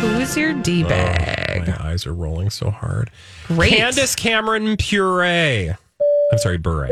Who's 0.00 0.36
your 0.36 0.52
D 0.62 0.82
bag? 0.84 1.66
My 1.68 1.90
eyes 1.90 2.06
are 2.06 2.14
rolling 2.14 2.50
so 2.50 2.70
hard. 2.70 3.10
Great. 3.48 3.72
Candace 3.74 4.14
Cameron 4.14 4.76
Puree. 4.76 5.70
I'm 5.70 6.38
sorry, 6.38 6.58
Bure. 6.58 6.88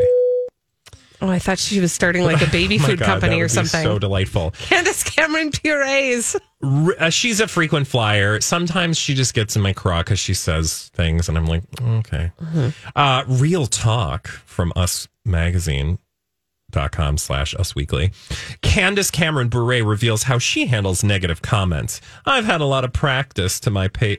Oh, 1.22 1.28
I 1.28 1.38
thought 1.38 1.59
she 1.59 1.80
was 1.80 1.92
starting 1.92 2.24
like 2.24 2.40
a 2.40 2.50
baby 2.52 2.78
Oh 2.80 2.87
food 2.87 2.98
God, 3.00 3.06
company 3.06 3.35
that 3.35 3.40
or 3.40 3.42
would 3.44 3.48
be 3.48 3.54
something. 3.68 3.83
So 3.83 3.98
delightful. 3.98 4.52
Candace 4.52 5.02
Cameron 5.02 5.50
purees. 5.50 6.37
Uh, 6.62 7.11
she's 7.11 7.40
a 7.40 7.48
frequent 7.48 7.87
flyer. 7.87 8.40
Sometimes 8.40 8.96
she 8.96 9.14
just 9.14 9.35
gets 9.35 9.54
in 9.54 9.61
my 9.62 9.72
craw 9.74 9.98
because 10.02 10.18
she 10.18 10.33
says 10.35 10.90
things, 10.94 11.28
and 11.28 11.37
I'm 11.37 11.46
like, 11.46 11.62
okay. 11.83 12.33
Uh, 12.96 13.24
Real 13.28 13.66
talk 13.66 14.28
from 14.28 14.72
Us 14.76 15.09
Magazine. 15.26 15.98
Dot 16.70 16.92
com 16.92 17.18
slash 17.18 17.54
us 17.54 17.74
weekly. 17.74 18.12
Candace 18.62 19.11
Cameron 19.11 19.48
Bure 19.48 19.85
reveals 19.85 20.24
how 20.24 20.38
she 20.38 20.66
handles 20.66 21.02
negative 21.04 21.42
comments. 21.42 22.00
I've 22.26 22.44
had 22.44 22.61
a 22.61 22.64
lot 22.66 22.85
of 22.85 22.92
practice 22.92 23.59
to 23.61 23.70
my 23.70 23.88
pay. 23.88 24.18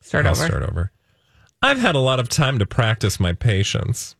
Start 0.00 0.26
I'll 0.26 0.32
over. 0.32 0.46
start 0.46 0.62
over. 0.62 0.92
I've 1.62 1.78
had 1.78 1.94
a 1.94 1.98
lot 2.00 2.20
of 2.20 2.28
time 2.28 2.58
to 2.58 2.66
practice 2.66 3.20
my 3.20 3.32
patience 3.34 4.16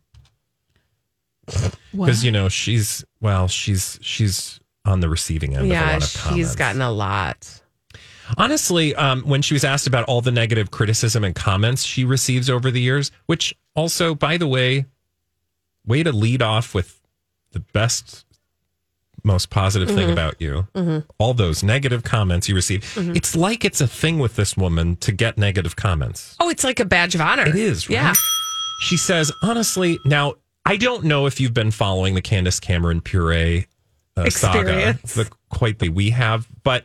because 1.93 2.23
you 2.25 2.31
know 2.31 2.49
she's 2.49 3.05
well, 3.21 3.49
she's 3.49 3.99
she's 4.03 4.61
on 4.85 5.01
the 5.01 5.09
receiving 5.09 5.55
end 5.55 5.64
of 5.64 5.71
a 5.71 5.73
Yeah, 5.73 5.93
lot 5.93 6.03
of 6.03 6.09
she's 6.09 6.21
comments. 6.23 6.55
gotten 6.57 6.83
a 6.83 6.90
lot. 6.90 7.62
Honestly, 8.38 8.95
um, 8.95 9.23
when 9.23 9.43
she 9.43 9.55
was 9.55 9.64
asked 9.64 9.87
about 9.88 10.05
all 10.05 10.21
the 10.21 10.31
negative 10.31 10.71
criticism 10.71 11.25
and 11.25 11.35
comments 11.35 11.83
she 11.85 12.05
receives 12.05 12.49
over 12.49 12.71
the 12.71 12.81
years, 12.81 13.11
which 13.27 13.57
also, 13.75 14.14
by 14.14 14.37
the 14.37 14.47
way, 14.47 14.85
way 15.87 16.03
to 16.03 16.12
lead 16.12 16.43
off 16.43 16.75
with 16.75 17.01
the 17.53 17.61
best, 17.61 18.25
most 19.25 19.51
positive 19.51 19.88
thing 19.88 20.09
Mhm. 20.09 20.12
about 20.12 20.40
you. 20.40 20.69
Mhm. 20.75 21.05
All 21.19 21.35
those 21.35 21.62
negative 21.62 22.03
comments 22.03 22.49
you 22.49 22.55
receive. 22.55 22.83
Mhm. 22.95 23.16
It's 23.16 23.35
like 23.37 23.64
it's 23.64 23.81
a 23.81 23.87
thing 23.87 24.19
with 24.19 24.37
this 24.37 24.57
woman 24.57 24.97
to 24.97 25.12
get 25.12 25.37
negative 25.37 25.77
comments. 25.77 26.37
Oh, 26.40 26.49
it's 26.49 26.64
like 26.64 26.81
a 26.81 26.85
badge 26.85 27.14
of 27.14 27.21
honor. 27.21 27.47
It 27.47 27.57
is, 27.57 27.88
right? 27.88 27.95
Yeah. 27.95 28.12
She 28.83 28.97
says, 28.97 29.31
honestly, 29.43 29.99
now 30.07 30.35
I 30.64 30.77
don't 30.77 31.05
know 31.05 31.27
if 31.27 31.40
you've 31.40 31.55
been 31.55 31.71
following 31.71 32.14
the 32.14 32.23
Candace 32.23 32.61
Cameron 32.61 33.01
Puree 33.01 33.66
uh, 34.16 34.29
saga 34.31 34.99
the, 35.14 35.29
quite 35.49 35.79
the 35.79 35.88
we 35.88 36.11
have, 36.11 36.47
but 36.62 36.85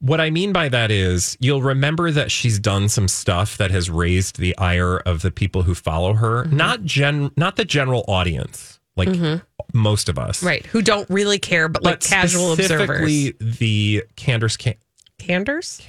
what 0.00 0.20
I 0.20 0.30
mean 0.30 0.52
by 0.52 0.68
that 0.68 0.90
is 0.90 1.36
you'll 1.40 1.62
remember 1.62 2.10
that 2.10 2.30
she's 2.30 2.58
done 2.58 2.88
some 2.88 3.08
stuff 3.08 3.56
that 3.58 3.70
has 3.70 3.88
raised 3.90 4.38
the 4.38 4.56
ire 4.58 4.98
of 4.98 5.22
the 5.22 5.30
people 5.30 5.62
who 5.62 5.74
follow 5.74 6.12
her, 6.14 6.44
Mm-hmm. 6.44 6.56
not 6.56 6.84
gen, 6.84 7.30
not 7.36 7.56
the 7.56 7.64
general 7.64 8.04
audience, 8.06 8.78
like 8.96 9.08
Mhm. 9.08 9.42
most 9.72 10.08
of 10.08 10.18
us, 10.18 10.42
Right. 10.42 10.64
Who 10.66 10.82
don't 10.82 11.08
really 11.08 11.38
care, 11.38 11.68
but, 11.68 11.82
like 11.82 12.00
casual 12.00 12.52
observers. 12.52 12.86
specifically 12.86 13.34
the 13.40 14.04
Candace 14.16 14.56
Cam- 14.56 14.74
Candors? 15.18 15.80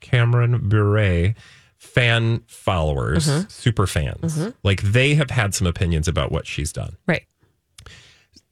Cameron 0.00 0.68
Bure 0.68 1.34
fan 1.78 2.42
followers, 2.46 3.26
Mhm. 3.28 3.50
super 3.50 3.88
fans. 3.88 4.38
Mhm. 4.38 4.54
Like 4.62 4.82
they 4.82 5.16
have 5.16 5.30
had 5.30 5.52
some 5.52 5.66
opinions 5.66 6.06
about 6.06 6.30
what 6.30 6.46
she's 6.46 6.72
done. 6.72 6.96
Right. 7.08 7.24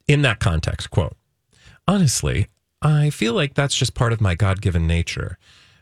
In 0.09 0.23
that 0.23 0.41
context, 0.41 0.91
quote, 0.91 1.17
honestly, 1.87 2.49
I 2.83 3.11
feel 3.11 3.35
like 3.35 3.55
that's 3.55 3.77
just 3.77 3.95
part 3.95 4.13
of 4.13 4.21
my 4.21 4.35
God 4.35 4.61
given 4.61 4.87
nature. 4.87 5.39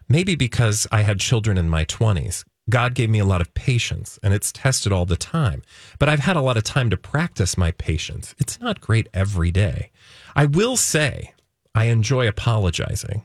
Maybe 0.09 0.35
because 0.35 0.87
I 0.91 1.03
had 1.03 1.21
children 1.21 1.59
in 1.59 1.69
my 1.69 1.85
20s. 1.85 2.45
God 2.71 2.95
gave 2.95 3.09
me 3.09 3.19
a 3.19 3.25
lot 3.25 3.41
of 3.41 3.55
patience 3.55 4.19
and 4.23 4.35
it's 4.35 4.53
tested 4.53 4.93
all 4.93 5.07
the 5.07 5.17
time. 5.17 5.63
But 5.99 6.09
I've 6.09 6.21
had 6.21 6.37
a 6.37 6.43
lot 6.43 6.57
of 6.57 6.65
time 6.65 6.91
to 6.91 6.97
practice 6.97 7.57
my 7.57 7.71
patience. 7.73 8.35
It's 8.39 8.61
not 8.61 8.81
great 8.81 9.09
every 9.15 9.51
day. 9.51 9.91
I 10.37 10.47
will 10.47 10.77
say 10.77 11.33
I 11.75 11.85
enjoy 11.85 12.29
apologizing. 12.29 13.25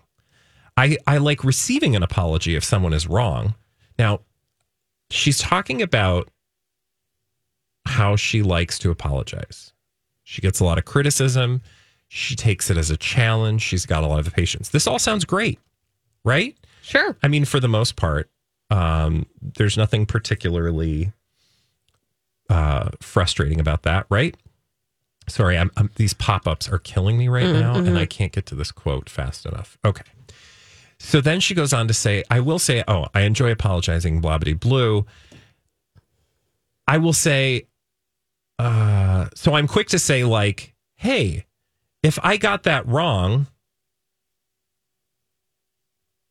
I, 0.77 0.97
I 1.05 1.17
like 1.17 1.43
receiving 1.43 1.95
an 1.95 2.03
apology 2.03 2.55
if 2.55 2.63
someone 2.63 2.93
is 2.93 3.07
wrong. 3.07 3.55
Now, 3.99 4.21
she's 5.09 5.39
talking 5.39 5.81
about 5.81 6.29
how 7.85 8.15
she 8.15 8.41
likes 8.41 8.79
to 8.79 8.91
apologize. 8.91 9.73
She 10.23 10.41
gets 10.41 10.59
a 10.59 10.65
lot 10.65 10.77
of 10.77 10.85
criticism. 10.85 11.61
She 12.15 12.35
takes 12.35 12.69
it 12.69 12.77
as 12.77 12.91
a 12.91 12.97
challenge. 12.97 13.63
She's 13.63 13.87
got 13.87 14.03
a 14.03 14.07
lot 14.07 14.19
of 14.19 14.31
patience. 14.31 14.69
This 14.69 14.85
all 14.85 14.99
sounds 14.99 15.25
great, 15.25 15.57
right? 16.23 16.55
Sure. 16.83 17.17
I 17.23 17.27
mean, 17.27 17.43
for 17.43 17.59
the 17.59 17.67
most 17.67 17.95
part, 17.95 18.29
um, 18.69 19.25
there's 19.41 19.77
nothing 19.77 20.05
particularly 20.05 21.11
uh, 22.51 22.89
frustrating 23.01 23.59
about 23.59 23.81
that, 23.83 24.05
right? 24.11 24.37
Sorry, 25.27 25.57
I'm, 25.57 25.71
I'm, 25.75 25.89
these 25.95 26.13
pop 26.13 26.47
ups 26.47 26.69
are 26.69 26.77
killing 26.77 27.17
me 27.17 27.29
right 27.29 27.45
Mm, 27.47 27.59
now, 27.59 27.75
and 27.77 27.87
mhm. 27.87 27.97
I 27.97 28.05
can't 28.05 28.31
get 28.31 28.45
to 28.47 28.55
this 28.55 28.71
quote 28.71 29.09
fast 29.09 29.47
enough. 29.47 29.79
Okay. 29.83 30.03
So 30.99 31.19
then 31.19 31.39
she 31.39 31.55
goes 31.55 31.73
on 31.73 31.87
to 31.87 31.95
say, 31.95 32.23
I 32.29 32.41
will 32.41 32.59
say, 32.59 32.83
oh, 32.87 33.07
I 33.15 33.21
enjoy 33.21 33.51
apologizing, 33.51 34.21
blah, 34.21 34.37
blah, 34.37 34.53
blue. 34.53 35.07
I 36.87 36.99
will 36.99 37.13
say, 37.13 37.65
uh, 38.59 39.29
so 39.33 39.55
I'm 39.55 39.67
quick 39.67 39.87
to 39.89 39.99
say, 39.99 40.23
like, 40.23 40.75
hey, 40.95 41.45
if 42.03 42.19
I 42.23 42.37
got 42.37 42.63
that 42.63 42.85
wrong, 42.87 43.47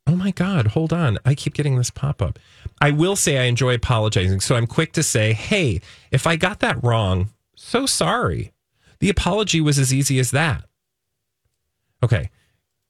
oh 0.07 0.17
my 0.17 0.31
God, 0.31 0.69
hold 0.69 0.93
on. 0.93 1.19
I 1.25 1.35
keep 1.35 1.55
getting 1.55 1.77
this 1.77 1.91
pop 1.91 2.21
up. 2.21 2.39
I 2.81 2.91
will 2.91 3.17
say 3.17 3.39
I 3.39 3.45
enjoy 3.45 3.75
apologizing. 3.75 4.41
So 4.41 4.55
I'm 4.57 4.67
quick 4.67 4.93
to 4.95 5.03
say, 5.03 5.33
hey, 5.33 5.81
if 6.11 6.27
I 6.27 6.37
got 6.37 6.61
that 6.61 6.83
wrong, 6.83 7.31
so 7.57 7.87
sorry. 7.87 8.53
The 9.01 9.09
apology 9.11 9.61
was 9.61 9.79
as 9.79 9.93
easy 9.93 10.19
as 10.19 10.31
that. 10.33 10.65
Okay. 12.03 12.31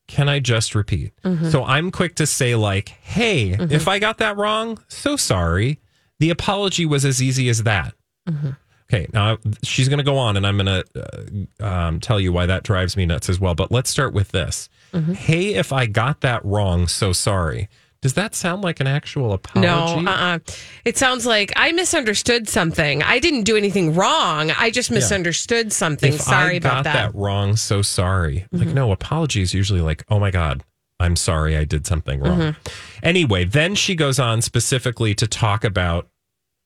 Can 0.09 0.29
I 0.29 0.41
just 0.41 0.75
repeat? 0.75 1.13
Mhm. 1.25 1.51
So 1.51 1.65
I'm 1.65 1.91
quick 1.91 2.17
to 2.17 2.27
say, 2.27 2.55
like, 2.55 2.89
hey, 2.89 3.53
Mhm. 3.57 3.71
if 3.71 3.89
I 3.89 3.99
got 3.99 4.19
that 4.19 4.37
wrong, 4.37 4.79
so 4.89 5.17
sorry. 5.17 5.81
The 6.19 6.31
apology 6.31 6.85
was 6.87 7.05
as 7.05 7.23
easy 7.23 7.49
as 7.49 7.63
that. 7.63 7.95
Mhm. 8.29 8.57
Okay, 8.93 9.07
now 9.15 9.39
she's 9.63 9.89
going 9.89 9.99
to 9.99 10.05
go 10.05 10.19
on, 10.19 10.37
and 10.37 10.47
I'm 10.47 10.59
going 10.59 10.67
to 10.67 11.47
uh, 11.61 11.65
um, 11.67 12.01
tell 12.01 12.21
you 12.21 12.31
why 12.33 12.45
that 12.47 12.63
drives 12.63 12.97
me 12.97 13.07
nuts 13.07 13.31
as 13.31 13.41
well. 13.41 13.55
But 13.55 13.73
let's 13.73 13.89
start 13.89 14.13
with 14.13 14.33
this. 14.33 14.69
Mhm. 14.93 15.15
Hey, 15.15 15.55
if 15.55 15.73
I 15.73 15.87
got 15.87 16.21
that 16.21 16.45
wrong, 16.45 16.87
so 16.89 17.13
sorry. 17.13 17.69
Does 18.03 18.15
that 18.15 18.35
sound 18.35 18.63
like 18.63 18.81
an 18.81 18.89
actual 18.89 19.33
apology? 19.33 19.67
No, 20.05 20.11
uh-uh. 20.11 20.41
It 20.85 20.99
sounds 20.99 21.25
like 21.25 21.53
I 21.57 21.71
misunderstood 21.73 22.49
something. 22.49 23.03
I 23.03 23.19
didn't 23.21 23.45
do 23.45 23.57
anything 23.57 23.95
wrong. 23.95 24.51
I 24.51 24.71
just 24.71 24.91
Yeah. 24.91 24.97
misunderstood 24.97 25.73
something. 25.73 26.13
If 26.13 26.21
Sorry 26.21 26.57
about 26.57 26.83
that. 26.85 27.13
that. 27.13 27.15
wrong, 27.15 27.55
so 27.57 27.81
sorry. 27.81 28.45
Like, 28.51 28.69
Mhm. 28.69 28.75
no, 28.75 28.91
apology 28.93 29.41
is 29.41 29.55
usually 29.55 29.81
like, 29.81 30.05
oh 30.11 30.19
my 30.19 30.33
God, 30.33 30.65
I'm 31.01 31.15
sorry 31.17 31.57
I 31.57 31.65
did 31.65 31.87
something 31.87 32.21
wrong. 32.21 32.39
Mhm. 32.41 32.57
Anyway, 33.05 33.45
then 33.45 33.75
she 33.77 33.95
goes 33.95 34.19
on 34.19 34.43
specifically 34.43 35.15
to 35.15 35.27
talk 35.29 35.63
about, 35.65 36.09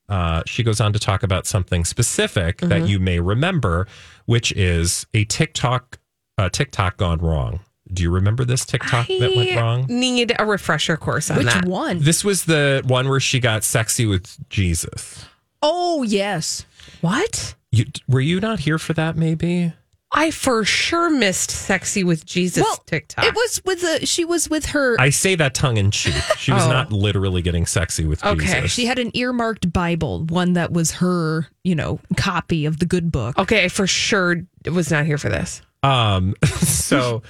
uh, 0.09 0.43
she 0.47 0.63
goes 0.63 0.81
on 0.81 0.93
to 0.93 0.99
talk 0.99 1.23
about 1.23 1.47
something 1.47 1.85
specific 1.85 2.59
that 2.59 2.83
Mhm. 2.83 2.89
you 2.89 2.99
may 3.01 3.19
remember, 3.21 3.87
which 4.27 4.53
is 4.53 5.07
a 5.15 5.25
TikTok, 5.25 5.99
uh, 6.39 6.49
TikTok 6.49 6.97
gone 6.97 7.19
wrong. 7.19 7.61
Do 7.93 8.03
you 8.03 8.11
remember 8.11 8.45
this 8.45 8.65
TikTok 8.65 9.07
that 9.07 9.33
went 9.37 9.57
wrong? 9.57 9.87
Need 9.89 10.33
a 10.39 10.45
refresher 10.45 10.97
course 10.97 11.31
on 11.31 11.45
that. 11.45 11.65
one? 11.67 12.01
This 12.01 12.25
was 12.25 12.45
the 12.47 12.83
one 12.85 13.09
where 13.09 13.21
she 13.21 13.39
got 13.41 13.63
sexy 13.65 14.07
with 14.07 14.37
Jesus. 14.51 15.25
Oh, 15.63 16.03
yes. 16.03 16.67
What? 17.01 17.55
You, 17.71 17.85
were 18.09 18.21
you 18.21 18.41
not 18.41 18.61
here 18.61 18.79
for 18.79 18.93
that? 18.95 19.17
Maybe. 19.17 19.73
I 20.13 20.31
for 20.31 20.65
sure 20.65 21.11
missed 21.11 21.51
"Sexy 21.51 22.05
with 22.05 22.25
Jesus" 22.25 22.63
Well, 22.63 22.83
TikTok. 22.87 23.25
It 23.25 23.35
was 23.35 23.61
with 23.65 23.81
the, 23.81 24.07
she 24.07 24.25
was 24.25 24.49
with 24.49 24.67
her, 24.67 24.97
I 25.01 25.11
say 25.11 25.35
that 25.35 25.53
tongue 25.55 25.77
in 25.77 25.91
cheek. 25.91 26.15
She 26.39 26.53
was 26.53 26.65
Oh. 26.65 26.71
not 26.71 26.93
literally 26.93 27.43
getting 27.43 27.67
sexy 27.67 28.05
with 28.07 28.23
Jesus. 28.23 28.51
Okay. 28.55 28.67
She 28.69 28.87
had 28.87 28.99
an 28.99 29.11
earmarked 29.15 29.73
Bible, 29.73 30.25
one 30.27 30.53
that 30.55 30.73
was 30.73 30.93
her, 30.93 31.49
you 31.65 31.75
know, 31.75 31.99
copy 32.17 32.67
of 32.67 32.79
the 32.79 32.87
good 32.87 33.11
book. 33.11 33.37
Okay, 33.39 33.65
I 33.65 33.69
for 33.69 33.87
sure 33.87 34.43
was 34.71 34.91
not 34.91 35.07
here 35.07 35.19
for 35.19 35.29
this. 35.29 35.61
Um, 35.83 36.35
so 36.45 37.23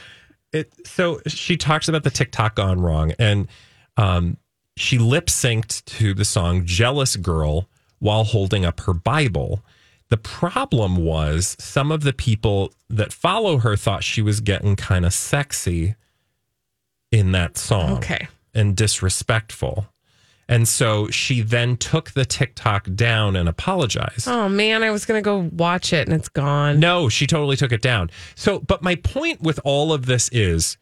it 0.53 0.71
so 0.87 1.21
she 1.27 1.57
talks 1.57 1.89
about 1.89 2.05
the 2.05 2.11
TikTok 2.11 2.57
gone 2.57 2.81
wrong, 2.81 3.13
and 3.19 3.49
um, 3.97 4.37
she 4.77 4.99
lip 4.99 5.27
synced 5.27 5.85
to 5.87 6.13
the 6.13 6.25
song 6.27 6.67
"Jealous 6.67 7.17
Girl" 7.17 7.69
while 8.01 8.25
holding 8.25 8.65
up 8.67 8.81
her 8.81 8.93
Bible. 8.93 9.65
The 10.09 10.17
problem 10.17 10.97
was 10.97 11.57
some 11.59 11.91
of 11.91 12.03
the 12.03 12.13
people 12.13 12.73
that 12.89 13.13
follow 13.13 13.59
her 13.59 13.77
thought 13.77 14.05
she 14.05 14.23
was 14.23 14.41
getting 14.41 14.77
kind 14.77 15.05
of 15.05 15.13
sexy 15.13 15.97
in 17.11 17.33
that 17.33 17.57
song, 17.57 17.99
Okay. 17.99 18.29
and 18.55 18.77
disrespectful. 18.77 19.87
And 20.49 20.69
so 20.69 21.09
she 21.11 21.41
then 21.41 21.77
took 21.77 22.13
the 22.13 22.25
TikTok 22.25 22.89
down 22.95 23.35
and 23.35 23.49
apologized. 23.49 24.29
Oh 24.29 24.49
man, 24.49 24.85
I 24.85 24.91
was 24.93 25.05
gonna 25.05 25.23
go 25.23 25.51
watch 25.53 25.93
it 25.93 26.07
and 26.07 26.17
it's 26.17 26.29
gone. 26.29 26.79
No, 26.79 27.09
she 27.09 27.27
totally 27.27 27.57
took 27.57 27.73
it 27.73 27.83
down. 27.83 28.11
So, 28.37 28.61
but 28.61 28.81
my 28.83 28.95
point 28.95 29.41
with 29.41 29.59
all 29.65 29.93
of 29.93 30.07
this 30.07 30.29
is 30.31 30.77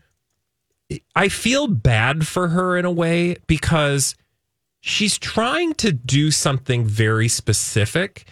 I 1.17 1.29
feel 1.31 1.67
bad 1.67 2.27
for 2.27 2.49
her 2.49 2.77
in 2.77 2.85
a 2.85 2.91
way 2.91 3.37
because 3.47 4.15
she's 4.81 5.17
trying 5.17 5.73
to 5.75 5.93
do 5.93 6.31
something 6.31 6.85
very 6.85 7.29
specific 7.29 8.27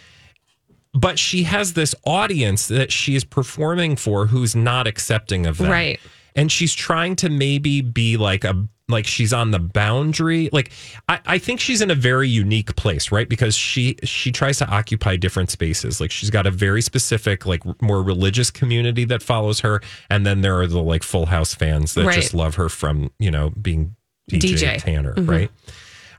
but 0.93 1.17
she 1.19 1.43
has 1.43 1.73
this 1.73 1.95
audience 2.05 2.67
that 2.67 2.91
she 2.91 3.15
is 3.15 3.23
performing 3.23 3.95
for 3.95 4.27
who's 4.27 4.55
not 4.55 4.87
accepting 4.87 5.45
of 5.45 5.57
that. 5.57 5.69
Right. 5.69 5.99
And 6.35 6.51
she's 6.51 6.73
trying 6.73 7.15
to 7.17 7.29
maybe 7.29 7.81
be 7.81 8.17
like 8.17 8.43
a 8.43 8.67
like 8.89 9.05
she's 9.07 9.31
on 9.31 9.51
the 9.51 9.59
boundary. 9.59 10.49
Like 10.51 10.71
I, 11.07 11.19
I 11.25 11.37
think 11.37 11.59
she's 11.59 11.81
in 11.81 11.89
a 11.89 11.95
very 11.95 12.27
unique 12.27 12.75
place, 12.75 13.11
right? 13.11 13.29
Because 13.29 13.55
she 13.55 13.95
she 14.03 14.31
tries 14.31 14.57
to 14.59 14.67
occupy 14.67 15.15
different 15.15 15.49
spaces. 15.51 16.01
Like 16.01 16.11
she's 16.11 16.29
got 16.29 16.45
a 16.45 16.51
very 16.51 16.81
specific, 16.81 17.45
like 17.45 17.63
more 17.81 18.03
religious 18.03 18.51
community 18.51 19.05
that 19.05 19.23
follows 19.23 19.61
her. 19.61 19.81
And 20.09 20.25
then 20.25 20.41
there 20.41 20.59
are 20.59 20.67
the 20.67 20.81
like 20.81 21.01
full 21.03 21.27
house 21.27 21.53
fans 21.55 21.93
that 21.93 22.05
Right. 22.05 22.15
just 22.15 22.33
love 22.33 22.55
her 22.55 22.67
from, 22.67 23.11
you 23.19 23.31
know, 23.31 23.51
being 23.61 23.95
DJ, 24.29 24.55
DJ. 24.55 24.77
Tanner, 24.79 25.13
Mhm. 25.15 25.29
right? 25.29 25.51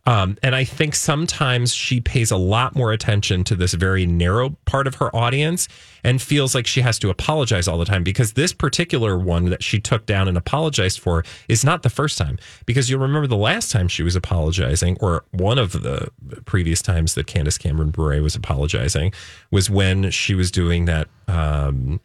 Um, 0.07 0.37
and 0.43 0.55
I 0.55 0.65
think 0.65 0.95
sometimes 0.95 1.73
she 1.73 1.99
pays 2.01 2.31
a 2.31 2.37
lot 2.37 2.75
more 2.77 2.93
attention 2.93 3.43
to 3.45 3.57
this 3.57 3.73
very 3.73 4.05
narrow 4.05 4.51
part 4.67 4.87
of 4.87 4.97
her 4.97 5.15
audience 5.17 5.67
and 6.03 6.21
feels 6.21 6.55
like 6.55 6.67
she 6.67 6.83
has 6.83 6.99
to 6.99 7.09
apologize 7.09 7.67
all 7.67 7.79
the 7.79 7.87
time 7.87 8.05
because 8.05 8.35
this 8.35 8.53
particular 8.53 9.19
one 9.19 9.47
that 9.47 9.63
she 9.63 9.81
took 9.81 10.05
down 10.05 10.29
and 10.29 10.37
apologized 10.37 11.01
for 11.01 11.25
is 11.49 11.65
not 11.65 11.83
the 11.83 11.89
first 11.89 12.19
time. 12.19 12.39
Because 12.67 12.91
you'll 12.91 13.01
remember 13.01 13.27
the 13.27 13.37
last 13.37 13.73
time 13.73 13.89
she 13.89 14.03
was 14.03 14.15
apologizing, 14.15 14.99
or 15.01 15.25
one 15.31 15.59
of 15.59 15.73
the 15.73 16.11
previous 16.45 16.83
times 16.83 17.15
that 17.15 17.27
Candace 17.27 17.57
Cameron 17.57 17.91
Bure 17.91 18.21
was 18.23 18.35
apologizing, 18.37 19.13
was 19.51 19.71
when 19.71 20.11
she 20.11 20.35
was 20.35 20.51
doing 20.51 20.85
that. 20.85 21.09
Um, 21.29 22.01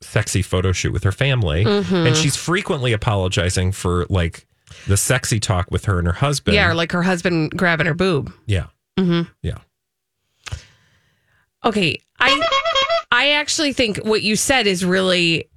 sexy 0.00 0.42
photo 0.42 0.72
shoot 0.72 0.92
with 0.92 1.04
her 1.04 1.12
family 1.12 1.64
Mhm. 1.64 2.08
and 2.08 2.16
she's 2.16 2.34
frequently 2.34 2.92
apologizing 2.92 3.70
for 3.70 4.04
like 4.10 4.46
the 4.86 4.96
sexy 4.96 5.38
talk 5.40 5.70
with 5.70 5.84
her 5.86 5.98
and 5.98 6.06
her 6.06 6.12
husband 6.14 6.54
Yeah, 6.54 6.68
or 6.70 6.74
like 6.74 6.92
her 6.92 7.02
husband 7.02 7.52
grabbing 7.56 7.86
her 7.86 7.94
boob. 7.94 8.32
yeah 8.46 8.66
Mm-hmm. 8.98 9.30
yeah 9.42 9.58
Okay, 11.64 12.00
I 12.18 12.42
I 13.12 13.30
actually 13.32 13.72
think 13.72 13.98
what 13.98 14.22
you 14.22 14.34
said 14.36 14.66
is 14.66 14.84
really 14.84 15.48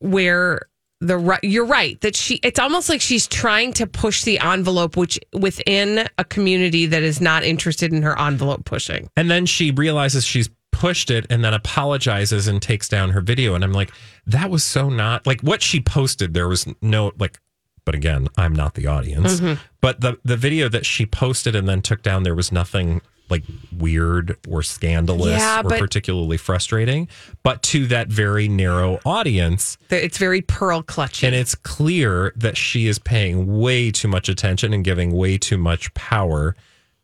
where 0.00 0.62
the 1.00 1.38
you're 1.42 1.66
right 1.66 2.00
that 2.00 2.16
she 2.16 2.36
it's 2.42 2.58
almost 2.58 2.88
like 2.88 3.00
she's 3.00 3.26
trying 3.28 3.72
to 3.74 3.86
push 3.86 4.24
the 4.24 4.38
envelope 4.38 4.96
which 4.96 5.18
within 5.32 6.08
a 6.18 6.24
community 6.24 6.86
that 6.86 7.02
is 7.02 7.20
not 7.20 7.44
interested 7.44 7.92
in 7.92 8.02
her 8.02 8.18
envelope 8.18 8.64
pushing. 8.64 9.08
And 9.16 9.30
then 9.30 9.46
she 9.46 9.70
realizes 9.70 10.24
she's 10.24 10.48
pushed 10.72 11.10
it 11.10 11.24
and 11.30 11.44
then 11.44 11.54
apologizes 11.54 12.48
and 12.48 12.60
takes 12.60 12.88
down 12.88 13.10
her 13.10 13.20
video. 13.20 13.54
And 13.54 13.62
I'm 13.62 13.72
like, 13.72 13.92
that 14.26 14.50
was 14.50 14.64
so 14.64 14.88
not 14.88 15.24
like 15.26 15.40
what 15.42 15.62
she 15.62 15.80
posted. 15.80 16.34
There 16.34 16.48
was 16.48 16.66
no 16.82 17.12
like, 17.18 17.38
but 17.84 17.94
again, 17.94 18.28
I'm 18.36 18.54
not 18.54 18.74
the 18.74 18.86
audience. 18.86 19.40
Mhm. 19.40 19.58
But 19.80 20.00
the 20.00 20.18
the 20.24 20.36
video 20.36 20.68
that 20.68 20.86
she 20.86 21.06
posted 21.06 21.54
and 21.54 21.68
then 21.68 21.82
took 21.82 22.02
down, 22.02 22.22
there 22.22 22.34
was 22.34 22.50
nothing 22.52 23.00
like 23.30 23.42
weird 23.76 24.36
or 24.46 24.62
scandalous 24.62 25.38
Yeah, 25.40 25.60
or 25.60 25.70
but- 25.70 25.78
particularly 25.78 26.36
frustrating. 26.36 27.08
But 27.42 27.62
to 27.64 27.86
that 27.86 28.08
very 28.08 28.48
narrow 28.48 29.00
audience, 29.06 29.78
It's 29.90 30.18
very 30.18 30.42
pearl 30.42 30.82
clutching. 30.82 31.28
and 31.28 31.34
it's 31.34 31.54
clear 31.54 32.34
that 32.36 32.58
she 32.58 32.86
is 32.86 32.98
paying 32.98 33.58
way 33.58 33.90
too 33.90 34.08
much 34.08 34.28
attention 34.28 34.74
and 34.74 34.84
giving 34.84 35.10
way 35.10 35.38
too 35.38 35.56
much 35.56 35.92
power 35.94 36.54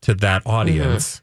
to 0.02 0.14
that 0.14 0.42
audience. 0.46 1.22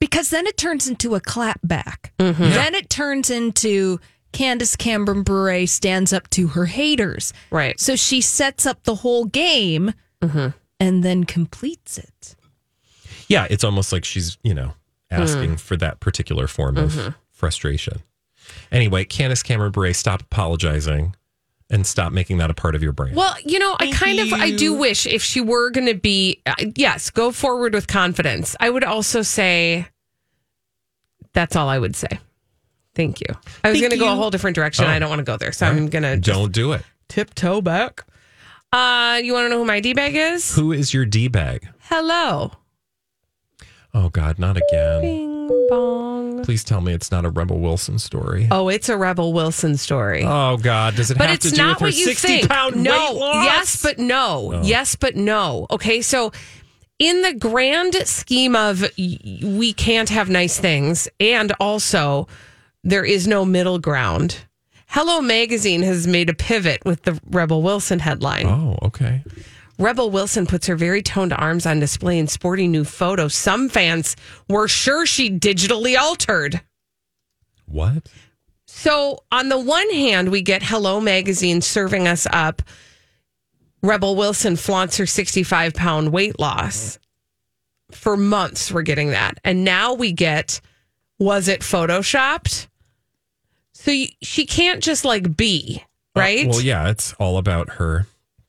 because 0.00 0.30
then 0.30 0.46
it 0.46 0.56
turns 0.56 0.88
into 0.88 1.14
a 1.14 1.20
clapback. 1.20 2.10
Mm-hmm. 2.18 2.42
Then 2.42 2.74
it 2.74 2.88
turns 2.88 3.28
into 3.28 4.00
Candace 4.32 4.76
Cameron 4.76 5.22
Bure 5.22 5.66
stands 5.66 6.12
up 6.12 6.28
to 6.30 6.48
her 6.48 6.66
haters. 6.66 7.32
Right. 7.50 7.78
So 7.80 7.96
she 7.96 8.20
sets 8.20 8.66
up 8.66 8.82
the 8.84 8.96
whole 8.96 9.24
game 9.26 9.92
Mm-hmm. 10.22 10.48
and 10.78 11.02
then 11.02 11.24
completes 11.24 11.96
it. 11.98 12.36
Yeah, 13.28 13.46
it's 13.48 13.64
almost 13.64 13.90
like 13.92 14.04
she's, 14.04 14.36
you 14.42 14.52
know, 14.54 14.74
asking 15.10 15.56
for 15.56 15.76
that 15.78 15.98
particular 16.00 16.46
form 16.46 16.76
of 16.76 16.92
Mhm. 16.92 17.14
frustration. 17.30 18.02
Anyway, 18.70 19.04
Candace 19.04 19.42
Cameron 19.42 19.72
Bure, 19.72 19.94
stop 19.94 20.22
apologizing 20.22 21.14
and 21.70 21.86
stop 21.86 22.12
making 22.12 22.38
that 22.38 22.50
a 22.50 22.54
part 22.54 22.74
of 22.74 22.82
your 22.82 22.92
brain. 22.92 23.14
Well, 23.14 23.34
you 23.44 23.58
know, 23.58 23.76
I 23.78 23.90
kind 23.92 24.18
of 24.20 24.32
I 24.32 24.50
do 24.50 24.74
wish 24.74 25.06
if 25.06 25.22
she 25.22 25.40
were 25.40 25.70
going 25.70 25.86
to 25.86 25.94
be 25.94 26.42
uh, 26.44 26.54
yes, 26.76 27.08
go 27.10 27.30
forward 27.30 27.72
with 27.72 27.86
confidence. 27.86 28.54
I 28.60 28.68
would 28.70 28.84
also 28.84 29.22
say 29.22 29.86
that's 31.32 31.56
all 31.56 31.68
I 31.68 31.78
would 31.78 31.94
say. 31.96 32.18
Thank 32.94 33.20
you. 33.20 33.34
I 33.64 33.70
was 33.70 33.78
going 33.80 33.92
to 33.92 33.96
go 33.98 34.12
a 34.12 34.16
whole 34.16 34.30
different 34.30 34.54
direction. 34.56 34.84
Oh. 34.84 34.88
I 34.88 34.98
don't 34.98 35.08
want 35.08 35.20
to 35.20 35.24
go 35.24 35.36
there. 35.36 35.52
So 35.52 35.66
All 35.66 35.72
I'm 35.72 35.88
going 35.88 36.02
to 36.02 36.16
Don't 36.16 36.52
do 36.52 36.72
it. 36.72 36.82
tiptoe 37.08 37.60
back. 37.60 38.04
Uh, 38.72 39.20
you 39.22 39.32
want 39.32 39.46
to 39.46 39.48
know 39.50 39.58
who 39.58 39.64
my 39.64 39.80
D 39.80 39.94
bag 39.94 40.14
is? 40.14 40.54
Who 40.54 40.72
is 40.72 40.92
your 40.94 41.04
D 41.04 41.28
bag? 41.28 41.68
Hello. 41.82 42.52
Oh 43.92 44.08
God, 44.08 44.38
not 44.38 44.56
again. 44.56 45.00
Bing 45.00 45.66
bong. 45.68 46.44
Please 46.44 46.62
tell 46.62 46.80
me 46.80 46.92
it's 46.92 47.10
not 47.10 47.24
a 47.24 47.30
Rebel 47.30 47.58
Wilson 47.58 47.98
story. 47.98 48.46
Oh, 48.52 48.68
it's 48.68 48.88
a 48.88 48.96
Rebel 48.96 49.32
Wilson 49.32 49.76
story. 49.76 50.22
Oh 50.24 50.56
God, 50.56 50.94
does 50.94 51.10
it 51.10 51.18
but 51.18 51.26
have 51.26 51.34
it's 51.34 51.50
to 51.50 51.56
do 51.56 51.62
not 51.62 51.68
with 51.68 51.80
her 51.80 51.86
what 51.86 51.96
you 51.96 52.04
sixty 52.04 52.28
think. 52.28 52.48
pound 52.48 52.76
no, 52.76 53.18
yes, 53.42 53.82
but 53.82 53.98
no. 53.98 54.52
Oh. 54.54 54.62
Yes, 54.62 54.94
but 54.94 55.16
no. 55.16 55.66
Okay, 55.72 56.00
so 56.02 56.30
in 57.00 57.22
the 57.22 57.34
grand 57.34 57.94
scheme 58.06 58.54
of 58.54 58.84
we 58.96 59.72
can't 59.72 60.10
have 60.10 60.30
nice 60.30 60.60
things, 60.60 61.08
and 61.18 61.50
also 61.58 62.28
there 62.82 63.04
is 63.04 63.26
no 63.26 63.44
middle 63.44 63.78
ground. 63.78 64.38
Hello 64.86 65.20
Magazine 65.20 65.82
has 65.82 66.06
made 66.06 66.28
a 66.28 66.34
pivot 66.34 66.84
with 66.84 67.02
the 67.02 67.20
Rebel 67.26 67.62
Wilson 67.62 68.00
headline. 68.00 68.46
Oh, 68.46 68.78
okay. 68.82 69.22
Rebel 69.78 70.10
Wilson 70.10 70.46
puts 70.46 70.66
her 70.66 70.76
very 70.76 71.02
toned 71.02 71.32
arms 71.32 71.64
on 71.64 71.80
display 71.80 72.18
in 72.18 72.26
sporty 72.26 72.66
new 72.68 72.84
photos. 72.84 73.34
Some 73.34 73.68
fans 73.68 74.16
were 74.48 74.68
sure 74.68 75.06
she 75.06 75.30
digitally 75.30 75.96
altered. 75.96 76.60
What? 77.66 78.08
So, 78.66 79.20
on 79.32 79.48
the 79.48 79.58
one 79.58 79.90
hand, 79.90 80.30
we 80.30 80.42
get 80.42 80.62
Hello 80.62 81.00
Magazine 81.00 81.60
serving 81.60 82.06
us 82.06 82.26
up. 82.32 82.62
Rebel 83.82 84.16
Wilson 84.16 84.56
flaunts 84.56 84.96
her 84.98 85.06
65 85.06 85.72
pound 85.74 86.12
weight 86.12 86.38
loss. 86.38 86.98
For 87.90 88.16
months, 88.16 88.70
we're 88.70 88.82
getting 88.82 89.10
that. 89.10 89.38
And 89.44 89.64
now 89.64 89.94
we 89.94 90.12
get, 90.12 90.60
was 91.18 91.48
it 91.48 91.60
photoshopped? 91.60 92.68
So 93.82 93.90
you, 93.90 94.08
she 94.22 94.44
can't 94.46 94.82
just 94.82 95.04
like 95.04 95.36
be, 95.36 95.82
right? 96.14 96.46
Uh, 96.46 96.50
well, 96.50 96.60
yeah, 96.60 96.88
it's 96.90 97.14
all 97.14 97.38
about 97.38 97.70
her. 97.74 98.06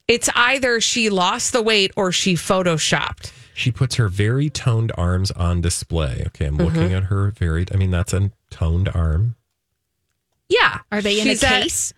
It's 0.08 0.30
either 0.36 0.82
she 0.82 1.10
lost 1.10 1.54
the 1.54 1.62
weight 1.62 1.92
or 1.96 2.12
she 2.12 2.34
photoshopped. 2.34 3.32
She 3.54 3.72
puts 3.72 3.96
her 3.96 4.10
very 4.10 4.50
toned 4.50 4.92
arms 4.98 5.32
on 5.32 5.62
display. 5.62 6.24
Okay, 6.28 6.46
I'm 6.48 6.58
looking 6.58 6.90
Mhm. 6.90 6.98
at 6.98 7.04
her 7.06 7.32
very. 7.32 7.66
I 7.74 7.78
mean, 7.78 7.92
that's 7.92 8.12
a 8.14 8.32
toned 8.50 8.90
arm. 8.94 9.36
Yeah. 10.50 10.80
Are 10.92 11.02
they 11.02 11.20
in 11.20 11.26
She's 11.28 11.44
a 11.44 11.48
at- 11.48 11.64
case 11.64 11.94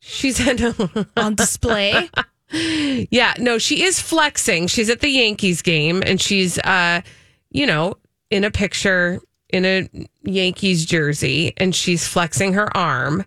She's 0.00 0.40
in 0.44 0.74
on 1.16 1.36
display? 1.36 2.10
yeah, 2.50 3.34
no, 3.38 3.58
she 3.58 3.84
is 3.84 4.00
flexing. 4.00 4.66
She's 4.66 4.90
at 4.90 5.00
the 5.00 5.08
Yankees 5.08 5.62
game 5.62 6.02
and 6.04 6.20
she's 6.20 6.58
uh, 6.58 7.02
you 7.50 7.66
know, 7.66 7.94
in 8.30 8.42
a 8.42 8.50
picture 8.50 9.20
in 9.52 9.64
a 9.64 9.88
Yankees 10.22 10.84
jersey 10.84 11.52
and 11.58 11.74
she's 11.74 12.06
flexing 12.06 12.54
her 12.54 12.74
arm. 12.76 13.24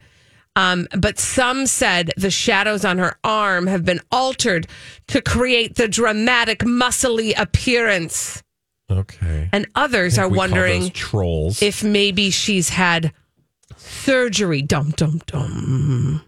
Um, 0.58 0.88
but 0.98 1.20
some 1.20 1.68
said 1.68 2.12
the 2.16 2.32
shadows 2.32 2.86
on 2.86 2.98
her 2.98 3.18
arm 3.24 3.68
have 3.68 3.84
been 3.84 4.00
altered 4.12 4.68
to 5.08 5.22
create 5.22 5.76
the 5.76 5.88
dramatic 5.88 6.60
muscly 6.60 7.34
appearance. 7.38 8.42
Okay. 8.90 9.50
And 9.52 9.68
others 9.76 10.18
are 10.18 10.24
think 10.24 10.32
we 10.34 10.38
call 10.38 10.48
wondering 10.50 10.90
trolls. 10.92 11.62
if 11.62 11.84
maybe 11.84 12.30
she's 12.30 12.70
had 12.70 13.12
surgery. 13.78 14.62
Dum 14.62 14.92
dum 14.92 15.22
dum. 15.26 16.22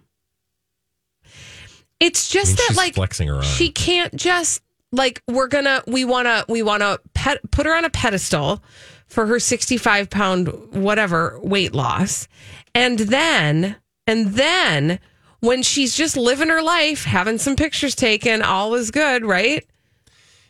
It's 1.99 2.29
I 2.29 2.39
just 2.39 2.49
mean, 2.59 2.65
that 2.67 2.75
like 2.77 2.93
flexing 2.95 3.27
her 3.27 3.35
arm. 3.35 3.43
she 3.43 3.71
can't 3.71 4.15
just 4.15 4.61
like 4.91 5.21
we're 5.27 5.47
gonna 5.47 5.83
we 5.87 6.05
wanna 6.05 6.45
we 6.47 6.61
wanna 6.63 6.97
pet, 7.13 7.39
put 7.51 7.65
her 7.65 7.75
on 7.75 7.85
a 7.85 7.89
pedestal 7.89 8.61
for 9.07 9.25
her 9.25 9.39
65 9.39 10.09
pound 10.09 10.47
whatever 10.71 11.39
weight 11.41 11.73
loss 11.73 12.27
and 12.75 12.99
then 12.99 13.75
and 14.05 14.33
then 14.33 14.99
when 15.39 15.63
she's 15.63 15.95
just 15.95 16.17
living 16.17 16.49
her 16.49 16.61
life 16.61 17.03
having 17.05 17.37
some 17.37 17.55
pictures 17.55 17.95
taken 17.95 18.41
all 18.41 18.73
is 18.75 18.91
good 18.91 19.25
right 19.25 19.65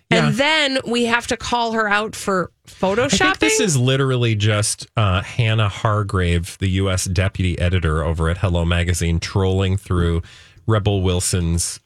and 0.10 0.36
then 0.36 0.80
we 0.88 1.06
have 1.06 1.28
to 1.28 1.38
call 1.38 1.74
her 1.74 1.88
out 1.89 2.15
for 2.15 2.52
photoshopping 2.65 3.22
I 3.22 3.34
think 3.34 3.39
this 3.39 3.60
is 3.60 3.78
literally 3.78 4.36
just 4.36 4.88
uh, 4.96 5.22
Hannah 5.22 5.67
Hargrave, 5.67 6.58
the 6.60 6.70
U.S. 6.70 7.06
deputy 7.06 7.60
editor 7.60 8.04
over 8.04 8.30
at 8.30 8.38
Hello 8.38 8.63
Magazine, 8.63 9.20
trolling 9.20 9.76
through 9.76 10.22
Rebel 10.65 11.02
Wilson's 11.02 11.82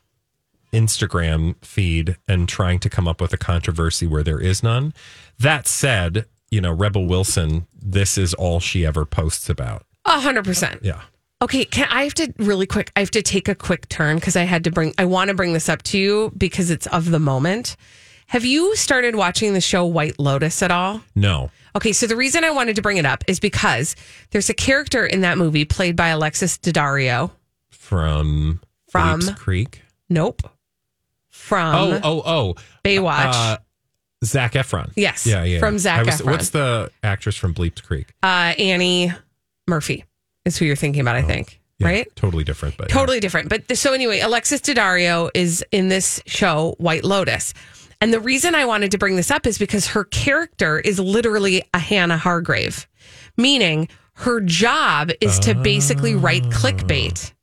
Instagram 0.71 1.55
feed 1.63 2.17
and 2.27 2.47
trying 2.47 2.79
to 2.79 2.89
come 2.89 3.07
up 3.07 3.21
with 3.21 3.33
a 3.33 3.37
controversy 3.37 4.07
where 4.07 4.23
there 4.23 4.39
is 4.39 4.63
none. 4.63 4.93
That 5.39 5.67
said, 5.67 6.25
you 6.51 6.61
know, 6.61 6.71
Rebel 6.71 7.07
Wilson, 7.07 7.65
this 7.73 8.17
is 8.17 8.33
all 8.33 8.59
she 8.59 8.85
ever 8.85 9.05
posts 9.05 9.49
about. 9.49 9.85
A 10.05 10.19
hundred 10.19 10.45
percent 10.45 10.79
Yeah. 10.83 11.01
Okay, 11.41 11.65
can 11.65 11.87
I 11.89 12.03
have 12.03 12.13
to 12.15 12.31
really 12.37 12.67
quick? 12.67 12.91
I 12.95 12.99
have 12.99 13.09
to 13.11 13.23
take 13.23 13.47
a 13.47 13.55
quick 13.55 13.89
turn 13.89 14.17
because 14.17 14.35
I 14.35 14.43
had 14.43 14.63
to 14.65 14.71
bring. 14.71 14.93
I 14.99 15.05
want 15.05 15.29
to 15.29 15.33
bring 15.33 15.53
this 15.53 15.69
up 15.69 15.81
to 15.83 15.97
you 15.97 16.31
because 16.37 16.69
it's 16.69 16.85
of 16.87 17.09
the 17.09 17.19
moment. 17.19 17.75
Have 18.27 18.45
you 18.45 18.75
started 18.75 19.15
watching 19.15 19.53
the 19.53 19.61
show 19.61 19.85
White 19.85 20.19
Lotus 20.19 20.61
at 20.61 20.69
all? 20.71 21.01
No. 21.15 21.49
Okay, 21.75 21.93
so 21.93 22.05
the 22.05 22.15
reason 22.15 22.43
I 22.43 22.51
wanted 22.51 22.75
to 22.75 22.81
bring 22.81 22.97
it 22.97 23.05
up 23.05 23.23
is 23.27 23.39
because 23.39 23.95
there's 24.29 24.49
a 24.49 24.53
character 24.53 25.05
in 25.05 25.21
that 25.21 25.37
movie 25.37 25.65
played 25.65 25.95
by 25.95 26.09
Alexis 26.09 26.57
Daddario. 26.57 27.31
From 27.69 28.61
From- 28.89 29.21
Bleeps 29.21 29.37
Creek. 29.37 29.81
Nope. 30.09 30.43
From 31.29 31.75
oh, 31.75 31.99
oh, 32.03 32.21
oh. 32.25 32.55
Baywatch. 32.83 33.33
Uh, 33.33 33.57
Zac 34.23 34.53
Efron. 34.53 34.91
Yes, 34.95 35.25
Yeah, 35.25 35.43
yeah. 35.43 35.59
from 35.59 35.79
Zac 35.79 35.99
I 35.99 36.03
was- 36.03 36.21
Efron. 36.21 36.25
What's 36.31 36.49
the 36.49 36.91
actress 37.03 37.35
from 37.35 37.53
Bleeps 37.53 37.81
Creek? 37.83 38.13
uh, 38.23 38.53
Annie 38.57 39.11
Murphy 39.67 40.05
is 40.45 40.57
who 40.57 40.65
you're 40.65 40.75
thinking 40.75 41.01
about, 41.01 41.15
I 41.15 41.21
think. 41.23 41.59
Yeah, 41.79 41.87
Right? 41.87 42.15
Totally 42.15 42.43
different, 42.43 42.77
but 42.77 42.89
Totally 42.89 43.19
different. 43.19 43.49
But 43.49 43.67
th- 43.67 43.79
so 43.79 43.93
anyway, 43.93 44.19
Alexis 44.19 44.61
Daddario 44.61 45.31
is 45.33 45.65
in 45.71 45.87
this 45.89 46.21
show, 46.27 46.75
White 46.77 47.03
Lotus. 47.03 47.55
And 47.99 48.13
the 48.13 48.19
reason 48.19 48.53
I 48.53 48.65
wanted 48.65 48.91
to 48.91 48.97
bring 48.99 49.15
this 49.15 49.31
up 49.31 49.47
is 49.47 49.57
because 49.57 49.87
her 49.87 50.03
character 50.03 50.79
is 50.79 50.99
literally 50.99 51.63
a 51.73 51.79
Hannah 51.79 52.17
Hargrave, 52.17 52.87
meaning 53.37 53.87
her 54.17 54.39
job 54.41 55.09
is 55.21 55.39
to 55.39 55.55
basically 55.55 56.13
write 56.15 56.43
clickbait, 56.45 57.33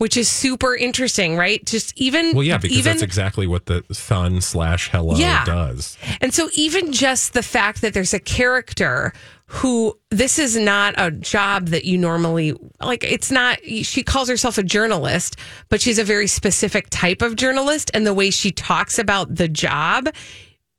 which 0.00 0.16
is 0.16 0.30
super 0.30 0.74
interesting, 0.74 1.36
right? 1.36 1.62
Just 1.66 1.92
even 2.00 2.32
Well, 2.34 2.42
yeah, 2.42 2.56
because 2.56 2.78
even 2.78 2.92
that's 2.92 3.02
exactly 3.02 3.46
what 3.46 3.66
the 3.66 3.84
Sun 3.92 4.40
slash 4.40 4.88
Hello 4.88 5.14
Yeah. 5.14 5.44
does. 5.44 5.98
And 6.22 6.32
so, 6.32 6.48
even 6.54 6.90
just 6.90 7.34
the 7.34 7.42
fact 7.42 7.82
that 7.82 7.92
there's 7.92 8.14
a 8.14 8.18
character 8.18 9.12
who 9.44 9.98
this 10.10 10.38
is 10.38 10.56
not 10.56 10.94
a 10.96 11.10
job 11.10 11.66
that 11.66 11.84
you 11.84 11.98
normally 11.98 12.54
like, 12.80 13.04
it's 13.04 13.30
not, 13.30 13.58
she 13.82 14.02
calls 14.02 14.30
herself 14.30 14.56
a 14.56 14.62
journalist, 14.62 15.36
but 15.68 15.82
she's 15.82 15.98
a 15.98 16.04
very 16.04 16.28
specific 16.28 16.86
type 16.88 17.20
of 17.20 17.36
journalist. 17.36 17.90
And 17.92 18.06
the 18.06 18.14
way 18.14 18.30
she 18.30 18.52
talks 18.52 18.98
about 18.98 19.34
the 19.34 19.48
job, 19.48 20.08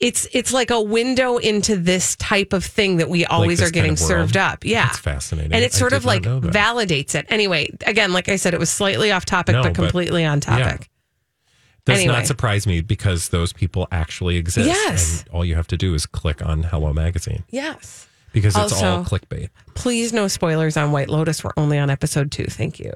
it's 0.01 0.27
it's 0.33 0.51
like 0.51 0.71
a 0.71 0.81
window 0.81 1.37
into 1.37 1.77
this 1.77 2.15
type 2.17 2.51
of 2.53 2.65
thing 2.65 2.97
that 2.97 3.07
we 3.07 3.23
always 3.25 3.59
this 3.59 3.69
are 3.69 3.71
getting 3.71 3.91
kind 3.91 4.01
of 4.01 4.07
served 4.07 4.35
up. 4.37 4.65
Yeah. 4.65 4.87
it's 4.89 4.97
fascinating. 4.97 5.53
And 5.53 5.63
it 5.63 5.73
sort 5.73 5.91
did 5.91 5.97
of 5.97 6.05
like 6.05 6.23
validates 6.23 7.15
it. 7.15 7.27
Anyway, 7.29 7.69
again, 7.85 8.11
like 8.11 8.27
I 8.27 8.35
said, 8.35 8.53
it 8.53 8.59
was 8.59 8.69
slightly 8.71 9.11
off 9.11 9.25
topic, 9.25 9.53
No, 9.53 9.61
but 9.61 9.69
but- 9.69 9.75
completely 9.75 10.25
on 10.25 10.39
topic. 10.41 10.89
Does 11.85 11.97
Anyway. 11.99 12.13
not 12.13 12.27
surprise 12.27 12.67
me 12.67 12.81
because 12.81 13.29
those 13.29 13.53
people 13.53 13.87
actually 13.91 14.37
exist. 14.37 14.67
Yes. 14.67 15.21
And 15.23 15.29
all 15.33 15.43
you 15.43 15.55
have 15.55 15.65
to 15.67 15.77
do 15.77 15.95
is 15.95 16.05
click 16.05 16.45
on 16.45 16.61
Hello 16.63 16.93
Magazine 16.93 17.43
Yes. 17.49 18.07
because 18.33 18.55
it's 18.55 18.81
all 18.83 19.03
clickbait. 19.03 19.49
Please, 19.73 20.13
no 20.13 20.27
spoilers 20.27 20.77
on 20.77 20.91
White 20.91 21.09
Lotus. 21.09 21.43
We're 21.43 21.53
only 21.57 21.79
on 21.79 21.89
episode 21.89 22.31
two. 22.31 22.45
Thank 22.45 22.79
you. 22.79 22.93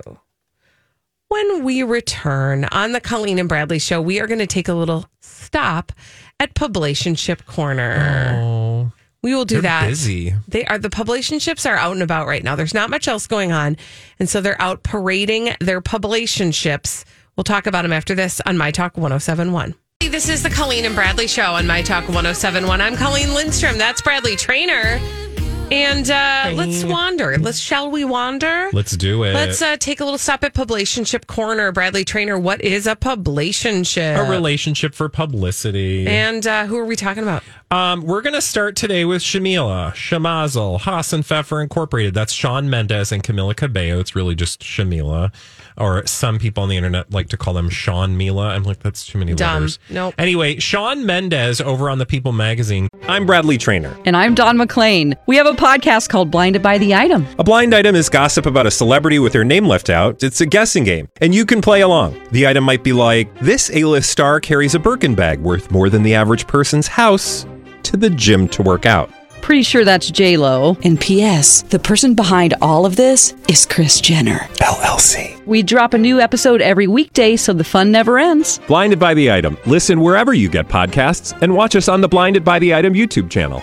When 1.29 1.63
we 1.63 1.81
return 1.81 2.65
on 2.65 2.91
the 2.91 3.01
Colleen 3.01 3.39
and 3.39 3.49
Bradley 3.49 3.79
show, 3.79 3.99
we 3.99 4.19
are 4.19 4.27
going 4.27 4.39
to 4.39 4.45
take 4.47 4.67
a 4.67 4.73
little 4.75 5.07
stop 5.19 5.91
at 6.39 6.53
Publicationship 6.55 7.45
Corner. 7.45 8.39
Oh, 8.41 8.91
we 9.21 9.33
will 9.33 9.45
do 9.45 9.55
they're 9.55 9.63
that. 9.63 9.89
busy. 9.89 10.33
They 10.47 10.65
are 10.65 10.77
the 10.77 10.89
publicationships 10.89 11.67
are 11.69 11.75
out 11.75 11.93
and 11.93 12.03
about 12.03 12.27
right 12.27 12.43
now. 12.43 12.55
There's 12.55 12.73
not 12.73 12.89
much 12.89 13.07
else 13.07 13.27
going 13.27 13.51
on, 13.51 13.77
and 14.19 14.29
so 14.29 14.41
they're 14.41 14.61
out 14.61 14.83
parading 14.83 15.55
their 15.59 15.81
publicationships. 15.81 17.05
We'll 17.35 17.43
talk 17.43 17.67
about 17.67 17.81
them 17.81 17.93
after 17.93 18.15
this 18.15 18.39
on 18.45 18.57
My 18.57 18.71
Talk 18.71 18.97
1071. 18.97 19.75
This 20.01 20.29
is 20.29 20.43
the 20.43 20.49
Colleen 20.49 20.85
and 20.85 20.93
Bradley 20.93 21.27
show 21.27 21.53
on 21.53 21.65
My 21.65 21.81
Talk 21.81 22.03
1071. 22.03 22.81
I'm 22.81 22.95
Colleen 22.95 23.33
Lindstrom. 23.33 23.77
That's 23.77 24.01
Bradley 24.01 24.35
Traynor. 24.35 24.99
And 25.71 26.09
uh, 26.11 26.51
let's 26.53 26.83
wander. 26.83 27.37
Let's 27.39 27.57
shall 27.57 27.89
we 27.89 28.05
wander? 28.05 28.69
Let's 28.71 28.95
do 28.95 29.23
it. 29.23 29.33
Let's 29.33 29.61
uh, 29.63 29.77
take 29.77 29.99
a 29.99 30.03
little 30.03 30.19
stop 30.19 30.43
at 30.43 30.53
Publicationship 30.53 31.25
Corner. 31.25 31.71
Bradley 31.71 32.05
Traynor, 32.05 32.37
what 32.37 32.61
is 32.61 32.85
a 32.85 32.95
publicationship? 32.95 34.27
a 34.27 34.29
relationship 34.29 34.93
for 34.93 35.09
publicity. 35.09 36.05
And 36.07 36.45
uh, 36.45 36.67
who 36.67 36.77
are 36.77 36.85
we 36.85 36.95
talking 36.95 37.23
about? 37.23 37.41
Um, 37.71 38.03
we're 38.03 38.21
going 38.21 38.35
to 38.35 38.41
start 38.41 38.75
today 38.75 39.05
with 39.05 39.23
Shamila, 39.23 39.91
Shamazel, 39.93 40.79
Haas 40.81 41.11
and 41.13 41.25
Pfeffer 41.25 41.61
Incorporated. 41.61 42.13
That's 42.13 42.31
Shawn 42.31 42.69
Mendes 42.69 43.11
and 43.11 43.23
Camila 43.23 43.55
Cabello. 43.55 43.99
It's 43.99 44.15
really 44.15 44.35
just 44.35 44.61
Shamila, 44.61 45.33
or 45.77 46.05
some 46.05 46.39
people 46.39 46.63
on 46.63 46.69
the 46.69 46.77
internet 46.77 47.11
like 47.11 47.29
to 47.29 47.37
call 47.37 47.53
them 47.53 47.69
Sean 47.69 48.17
Mila. 48.17 48.49
I'm 48.49 48.63
like, 48.63 48.79
that's 48.79 49.05
too 49.05 49.17
many 49.17 49.33
Dumb. 49.33 49.55
letters. 49.55 49.79
Nope. 49.89 50.13
Anyway, 50.17 50.59
Shawn 50.59 51.05
Mendes 51.05 51.61
over 51.61 51.89
on 51.89 51.97
the 51.97 52.05
People 52.05 52.31
magazine. 52.31 52.87
I'm 53.07 53.25
Bradley 53.25 53.57
Traynor. 53.57 53.95
And 54.05 54.15
I'm 54.15 54.35
Don 54.35 54.57
McClain. 54.57 55.15
We 55.27 55.35
have 55.37 55.47
a 55.47 55.53
podcast 55.53 56.09
called 56.09 56.31
Blinded 56.31 56.61
by 56.63 56.77
the 56.77 56.95
Item. 56.95 57.25
A 57.39 57.43
blind 57.43 57.73
item 57.75 57.95
is 57.95 58.09
gossip 58.09 58.45
about 58.45 58.65
a 58.65 58.71
celebrity 58.71 59.19
with 59.19 59.33
their 59.33 59.43
name 59.43 59.65
left 59.67 59.89
out. 59.89 60.23
It's 60.23 60.41
a 60.41 60.45
guessing 60.45 60.83
game, 60.83 61.09
and 61.21 61.33
you 61.35 61.45
can 61.45 61.61
play 61.61 61.81
along. 61.81 62.19
The 62.31 62.47
item 62.47 62.63
might 62.63 62.83
be 62.83 62.93
like 62.93 63.37
this: 63.39 63.69
A-list 63.73 64.09
star 64.09 64.39
carries 64.39 64.75
a 64.75 64.79
Birkin 64.79 65.15
bag 65.15 65.39
worth 65.39 65.71
more 65.71 65.89
than 65.89 66.03
the 66.03 66.15
average 66.15 66.47
person's 66.47 66.87
house 66.87 67.45
to 67.83 67.97
the 67.97 68.09
gym 68.09 68.47
to 68.49 68.63
work 68.63 68.85
out. 68.85 69.11
Pretty 69.45 69.61
sure 69.61 69.85
that's 69.85 70.09
J 70.09 70.37
Lo. 70.37 70.75
And 70.83 70.99
P.S. 70.99 71.61
The 71.61 71.77
person 71.77 72.15
behind 72.15 72.55
all 72.63 72.83
of 72.83 72.95
this 72.95 73.35
is 73.47 73.63
Kris 73.67 74.01
Jenner. 74.01 74.39
LLC. 74.55 75.45
We 75.45 75.61
drop 75.61 75.93
a 75.93 75.99
new 75.99 76.19
episode 76.19 76.63
every 76.63 76.87
weekday, 76.87 77.35
so 77.35 77.53
the 77.53 77.63
fun 77.63 77.91
never 77.91 78.17
ends. 78.17 78.59
Blinded 78.67 78.97
by 78.97 79.13
the 79.13 79.31
item. 79.31 79.55
Listen 79.67 80.01
wherever 80.01 80.33
you 80.33 80.49
get 80.49 80.67
podcasts, 80.67 81.39
and 81.43 81.53
watch 81.53 81.75
us 81.75 81.87
on 81.87 82.01
the 82.01 82.07
Blinded 82.07 82.43
by 82.43 82.57
the 82.57 82.73
Item 82.73 82.95
YouTube 82.95 83.29
channel. 83.29 83.61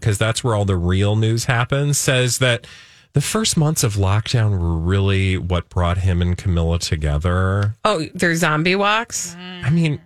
because 0.00 0.18
that's 0.18 0.42
where 0.42 0.56
all 0.56 0.64
the 0.64 0.76
real 0.76 1.14
news 1.14 1.44
happens, 1.44 1.98
says 1.98 2.38
that 2.38 2.66
the 3.12 3.20
first 3.20 3.56
months 3.56 3.84
of 3.84 3.94
lockdown 3.94 4.58
were 4.58 4.76
really 4.76 5.38
what 5.38 5.68
brought 5.68 5.98
him 5.98 6.20
and 6.20 6.36
Camila 6.36 6.80
together. 6.80 7.76
Oh, 7.84 8.06
there's 8.14 8.38
zombie 8.38 8.74
walks? 8.74 9.36
I 9.62 9.68
mean, 9.70 10.00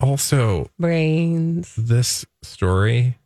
also, 0.00 0.70
Brains. 0.78 1.74
this 1.76 2.24
story 2.42 3.18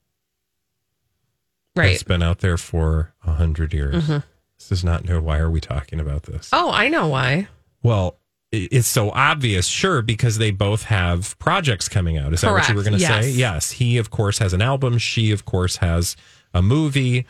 Right. 1.77 1.93
has 1.93 2.03
been 2.03 2.23
out 2.23 2.39
there 2.39 2.57
for 2.57 3.13
a 3.27 3.33
hundred 3.33 3.73
years. 3.75 4.05
Mhm. 4.05 4.23
This 4.59 4.71
is 4.73 4.85
not 4.85 5.05
new. 5.05 5.21
Why 5.21 5.39
are 5.39 5.51
we 5.51 5.61
talking 5.61 5.99
about 6.01 6.25
this? 6.25 6.49
Oh, 6.53 6.71
I 6.71 6.89
know 6.89 7.09
why. 7.09 7.49
Well, 7.83 8.19
it's 8.53 8.87
so 8.87 9.11
obvious, 9.11 9.67
sure, 9.67 10.01
because 10.01 10.39
they 10.39 10.53
both 10.53 10.85
have 10.85 11.37
projects 11.41 11.89
coming 11.89 12.17
out. 12.17 12.33
Is 12.33 12.43
that 12.43 12.53
what 12.53 12.69
you 12.69 12.75
Correct. 12.75 12.77
were 12.77 12.83
going 12.85 13.01
to 13.01 13.05
say? 13.05 13.29
Yes. 13.31 13.37
Yes. 13.37 13.71
He, 13.73 13.99
of 13.99 14.11
course, 14.11 14.39
has 14.39 14.53
an 14.53 14.63
album. 14.63 14.99
She, 14.99 15.33
of 15.33 15.45
course, 15.45 15.77
has 15.79 16.15
a 16.55 16.63
movie. 16.63 17.27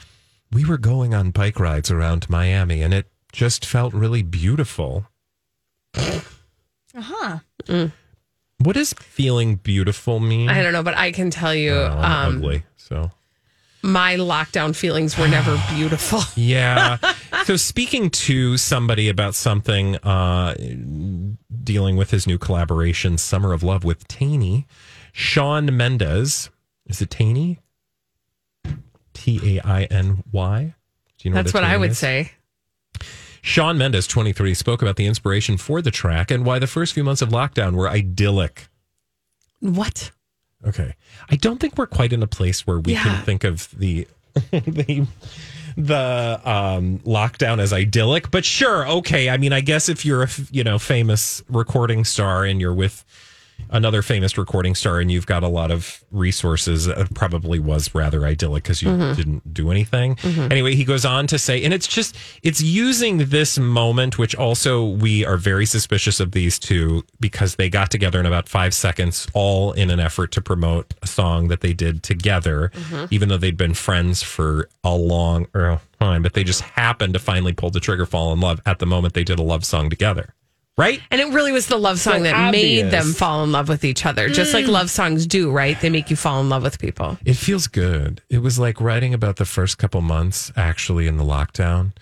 We 0.53 0.67
were 0.67 0.77
going 0.79 1.15
on 1.15 1.31
bike 1.31 1.59
rides 1.59 1.91
around 1.91 2.29
Miami, 2.29 2.83
and 2.83 2.93
it 2.93 3.11
just 3.33 3.65
felt 3.65 3.95
really 3.95 4.23
beautiful. 4.23 5.07
Uh 5.97 6.21
huh. 6.97 7.39
What 8.65 8.75
does 8.77 8.93
feeling 8.95 9.57
beautiful 9.57 10.21
mean? 10.21 10.49
I 10.49 10.63
don't 10.63 10.73
know, 10.73 10.83
but 10.83 10.97
I 10.97 11.13
can 11.13 11.31
tell 11.31 11.55
you, 11.55 11.73
Oh, 11.75 11.99
I'm 12.01 12.29
um, 12.29 12.37
ugly. 12.39 12.65
So 12.77 13.11
my 13.83 14.17
lockdown 14.17 14.75
feelings 14.75 15.19
were 15.19 15.29
never 15.29 15.61
beautiful. 15.75 16.21
Yeah. 16.35 16.97
so 17.45 17.57
speaking 17.57 18.11
to 18.11 18.57
somebody 18.57 19.09
about 19.09 19.35
something 19.35 19.97
uh 19.97 20.55
dealing 21.63 21.97
with 21.97 22.11
his 22.11 22.27
new 22.27 22.39
collaboration, 22.39 23.19
Summer 23.19 23.53
of 23.53 23.63
Love 23.63 23.85
with 23.85 24.07
Tainy, 24.09 24.67
Shawn 25.13 25.77
Mendes. 25.77 26.51
Is 26.87 27.01
it 27.03 27.11
Tainy? 27.11 27.59
T 29.15 29.59
A 29.59 29.67
I 29.67 29.85
N 29.85 30.23
Y. 30.33 30.75
Do 31.19 31.29
you 31.29 31.35
know 31.35 31.43
That's 31.43 31.55
what, 31.55 31.65
I 31.65 31.75
Tainy 31.75 31.81
would 31.81 31.91
is? 31.93 31.99
say. 31.99 32.33
Shawn 33.47 33.77
Mendes, 33.77 34.07
23, 34.07 34.55
spoke 34.55 34.81
about 34.81 34.97
the 34.97 35.05
inspiration 35.05 35.59
for 35.59 35.83
the 35.83 35.91
track 35.91 36.31
and 36.31 36.47
why 36.47 36.59
the 36.59 36.67
first 36.67 36.95
few 36.95 37.05
months 37.05 37.21
of 37.21 37.29
lockdown 37.29 37.75
were 37.75 37.91
idyllic. 37.91 38.69
What? 39.61 40.13
Okay. 40.67 40.95
I 41.29 41.37
don't 41.37 41.61
think 41.61 41.77
we're 41.77 41.87
quite 41.87 42.15
in 42.15 42.23
a 42.23 42.27
place 42.27 42.67
where 42.67 42.81
we 42.81 42.95
Yeah. 42.95 43.03
can 43.03 43.23
think 43.25 43.45
of 43.45 43.69
the 43.79 44.09
the 44.51 45.07
the 45.77 46.41
um 46.43 47.01
lockdown 47.01 47.59
as 47.61 47.71
idyllic, 47.75 48.31
but 48.31 48.47
sure, 48.47 48.89
okay. 48.89 49.29
I 49.29 49.37
mean, 49.37 49.53
I 49.53 49.61
guess 49.61 49.91
if 49.91 50.07
you're 50.07 50.23
a 50.23 50.29
you 50.51 50.65
know 50.65 50.79
famous 50.79 51.43
recording 51.51 52.05
star 52.07 52.47
and 52.47 52.63
you're 52.63 52.73
with 52.75 53.05
another 53.71 54.03
famous 54.03 54.37
recording 54.39 54.75
star 54.75 55.01
and 55.01 55.11
you've 55.11 55.27
got 55.27 55.43
a 55.43 55.49
lot 55.49 55.71
of 55.71 56.05
resources, 56.11 56.87
it 56.87 57.15
probably 57.15 57.59
was 57.59 57.93
rather 57.95 58.25
idyllic 58.27 58.63
because 58.63 58.83
you 58.83 58.89
Mhm. 58.89 59.17
didn't 59.17 59.55
do 59.55 59.71
anything. 59.71 60.17
Mhm. 60.17 60.51
Anyway, 60.51 60.75
he 60.75 60.85
goes 60.85 61.05
on 61.05 61.27
to 61.29 61.39
say, 61.39 61.63
and 61.65 61.73
it's 61.75 61.87
just 61.87 62.15
it's 62.43 62.61
using 62.61 63.19
this 63.31 63.59
moment, 63.59 64.19
which 64.19 64.35
also 64.35 64.85
we 64.85 65.25
are 65.25 65.37
very 65.37 65.67
suspicious 65.67 66.21
of 66.21 66.33
these 66.33 66.59
two 66.59 67.05
because 67.21 67.57
they 67.57 67.69
got 67.69 67.91
together 67.91 68.21
in 68.21 68.27
about 68.27 68.49
five 68.49 68.75
seconds, 68.75 69.27
all 69.35 69.73
in 69.73 69.91
an 69.91 69.99
effort 69.99 70.31
to 70.33 70.41
promote 70.41 70.95
a 71.03 71.07
song 71.07 71.49
that 71.49 71.61
they 71.61 71.73
did 71.73 72.03
together, 72.03 72.71
Mhm. 72.91 73.09
even 73.11 73.29
though 73.29 73.39
they'd 73.39 73.57
been 73.57 73.75
friends 73.75 74.23
for 74.23 74.69
a 74.85 74.95
long 74.95 75.47
er, 75.55 75.81
time. 76.01 76.23
But 76.23 76.35
they 76.35 76.45
just 76.45 76.61
happened 76.61 77.15
to 77.15 77.19
finally 77.21 77.53
pull 77.53 77.71
the 77.71 77.81
trigger, 77.81 78.05
fall 78.07 78.33
in 78.33 78.41
love 78.41 78.61
at 78.67 78.79
the 78.79 78.87
moment 78.87 79.15
they 79.15 79.25
did 79.25 79.39
a 79.39 79.43
love 79.43 79.65
song 79.65 79.89
together. 79.91 80.35
Right? 80.77 81.01
And 81.11 81.21
it 81.21 81.29
really 81.29 81.53
was 81.53 81.69
the 81.69 81.77
love 81.77 82.01
song 82.01 82.19
So 82.19 82.23
that 82.25 82.51
made 82.51 82.91
them 82.91 83.13
fall 83.13 83.45
in 83.45 83.53
love 83.53 83.69
with 83.69 83.85
each 83.85 84.05
other, 84.05 84.29
just 84.29 84.53
like 84.53 84.65
Mm. 84.65 84.71
love 84.71 84.91
songs 84.91 85.25
do, 85.27 85.51
right? 85.53 85.81
They 85.81 85.89
make 85.89 86.11
you 86.11 86.17
fall 86.17 86.41
in 86.41 86.49
love 86.49 86.65
with 86.65 86.81
people. 86.81 87.17
It 87.25 87.35
feels 87.37 87.69
good. 87.69 88.23
It 88.29 88.39
was 88.39 88.59
like 88.59 88.81
writing 88.81 89.15
about 89.15 89.37
the 89.37 89.45
first 89.45 89.79
couple 89.79 90.01
months 90.03 90.51
actually 90.57 91.07
in 91.07 91.17
the 91.17 91.23
lockdown. 91.25 91.93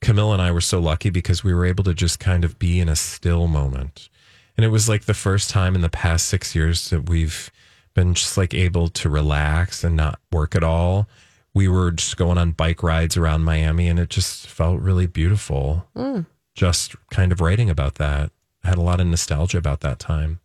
Camille 0.00 0.32
and 0.32 0.40
I 0.40 0.50
were 0.50 0.62
so 0.62 0.80
lucky 0.80 1.10
because 1.10 1.44
we 1.44 1.52
were 1.52 1.66
able 1.66 1.84
to 1.84 1.92
just 1.94 2.18
kind 2.20 2.42
of 2.44 2.58
be 2.58 2.80
in 2.80 2.88
a 2.88 2.96
still 2.96 3.48
moment. 3.48 4.08
And 4.56 4.64
And 4.64 4.66
it 4.66 4.70
was 4.70 4.88
like 4.88 5.04
the 5.04 5.14
first 5.14 5.50
time 5.50 5.74
in 5.74 5.80
the 5.82 5.88
past 5.90 6.26
six 6.26 6.54
years 6.54 6.88
that 6.90 7.08
we've 7.08 7.50
been 7.94 8.14
just 8.14 8.36
like 8.38 8.54
able 8.54 8.88
to 8.88 9.10
relax 9.10 9.84
and 9.84 9.94
not 9.94 10.18
work 10.30 10.54
at 10.54 10.64
all. 10.64 11.06
We 11.54 11.68
were 11.68 11.90
just 11.90 12.16
going 12.16 12.38
on 12.38 12.52
bike 12.52 12.82
rides 12.82 13.16
around 13.18 13.44
Miami 13.44 13.88
and 13.88 13.98
it 13.98 14.08
just 14.08 14.46
felt 14.46 14.80
really 14.80 15.06
beautiful. 15.06 15.86
Mm. 15.94 16.24
Just 16.54 16.94
kind 17.10 17.32
of 17.32 17.40
writing 17.40 17.70
about 17.70 17.96
that. 17.96 18.30
I 18.64 18.68
had 18.68 18.78
a 18.78 18.82
lot 18.82 19.00
of 19.00 19.06
nostalgia 19.06 19.58
about 19.58 19.80
that 19.80 19.98
time. 19.98 20.40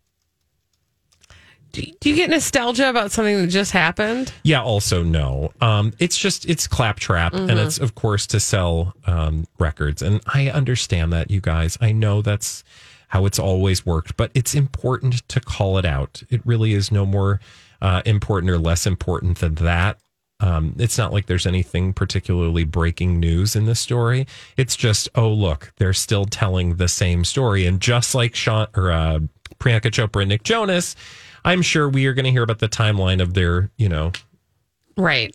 Do, 1.72 1.82
do 2.00 2.08
you 2.08 2.16
get 2.16 2.30
nostalgia 2.30 2.88
about 2.88 3.12
something 3.12 3.36
that 3.36 3.48
just 3.48 3.72
happened? 3.72 4.32
Yeah, 4.42 4.62
also 4.62 5.02
no. 5.02 5.52
Um, 5.60 5.92
it's 5.98 6.16
just 6.16 6.48
it's 6.48 6.66
claptrap, 6.66 7.34
and 7.34 7.50
Mhm. 7.50 7.66
it's 7.66 7.78
of 7.78 7.94
course 7.94 8.26
to 8.28 8.40
sell 8.40 8.94
um, 9.06 9.46
records, 9.58 10.00
and 10.00 10.22
I 10.26 10.48
understand 10.48 11.12
that, 11.12 11.30
you 11.30 11.40
guys. 11.42 11.76
I 11.80 11.92
know 11.92 12.22
that's 12.22 12.64
how 13.08 13.26
it's 13.26 13.38
always 13.38 13.84
worked, 13.84 14.16
but 14.16 14.30
it's 14.34 14.54
important 14.54 15.26
to 15.28 15.40
call 15.40 15.76
it 15.78 15.84
out. 15.84 16.22
It 16.30 16.40
really 16.46 16.72
is 16.72 16.90
no 16.90 17.04
more 17.04 17.38
uh, 17.82 18.02
important 18.06 18.50
or 18.50 18.58
less 18.58 18.86
important 18.86 19.38
than 19.38 19.54
that. 19.56 19.98
Um, 20.40 20.74
it's 20.78 20.96
not 20.96 21.12
like 21.12 21.26
there's 21.26 21.46
anything 21.46 21.92
particularly 21.92 22.62
breaking 22.64 23.18
news 23.18 23.56
in 23.56 23.66
this 23.66 23.80
story. 23.80 24.26
It's 24.56 24.76
just, 24.76 25.08
oh 25.16 25.30
look, 25.30 25.72
they're 25.78 25.92
still 25.92 26.24
telling 26.26 26.76
the 26.76 26.86
same 26.88 27.24
story, 27.24 27.66
and 27.66 27.80
just 27.80 28.14
like 28.14 28.34
Sean 28.36 28.68
or 28.76 28.92
uh, 28.92 29.18
Priyanka 29.58 29.90
Chopra 29.90 30.22
and 30.22 30.28
Nick 30.28 30.44
Jonas, 30.44 30.94
I'm 31.44 31.60
sure 31.62 31.88
we 31.88 32.06
are 32.06 32.14
going 32.14 32.24
to 32.24 32.30
hear 32.30 32.44
about 32.44 32.60
the 32.60 32.68
timeline 32.68 33.20
of 33.20 33.34
their, 33.34 33.70
you 33.76 33.88
know, 33.88 34.12
Right. 34.96 35.34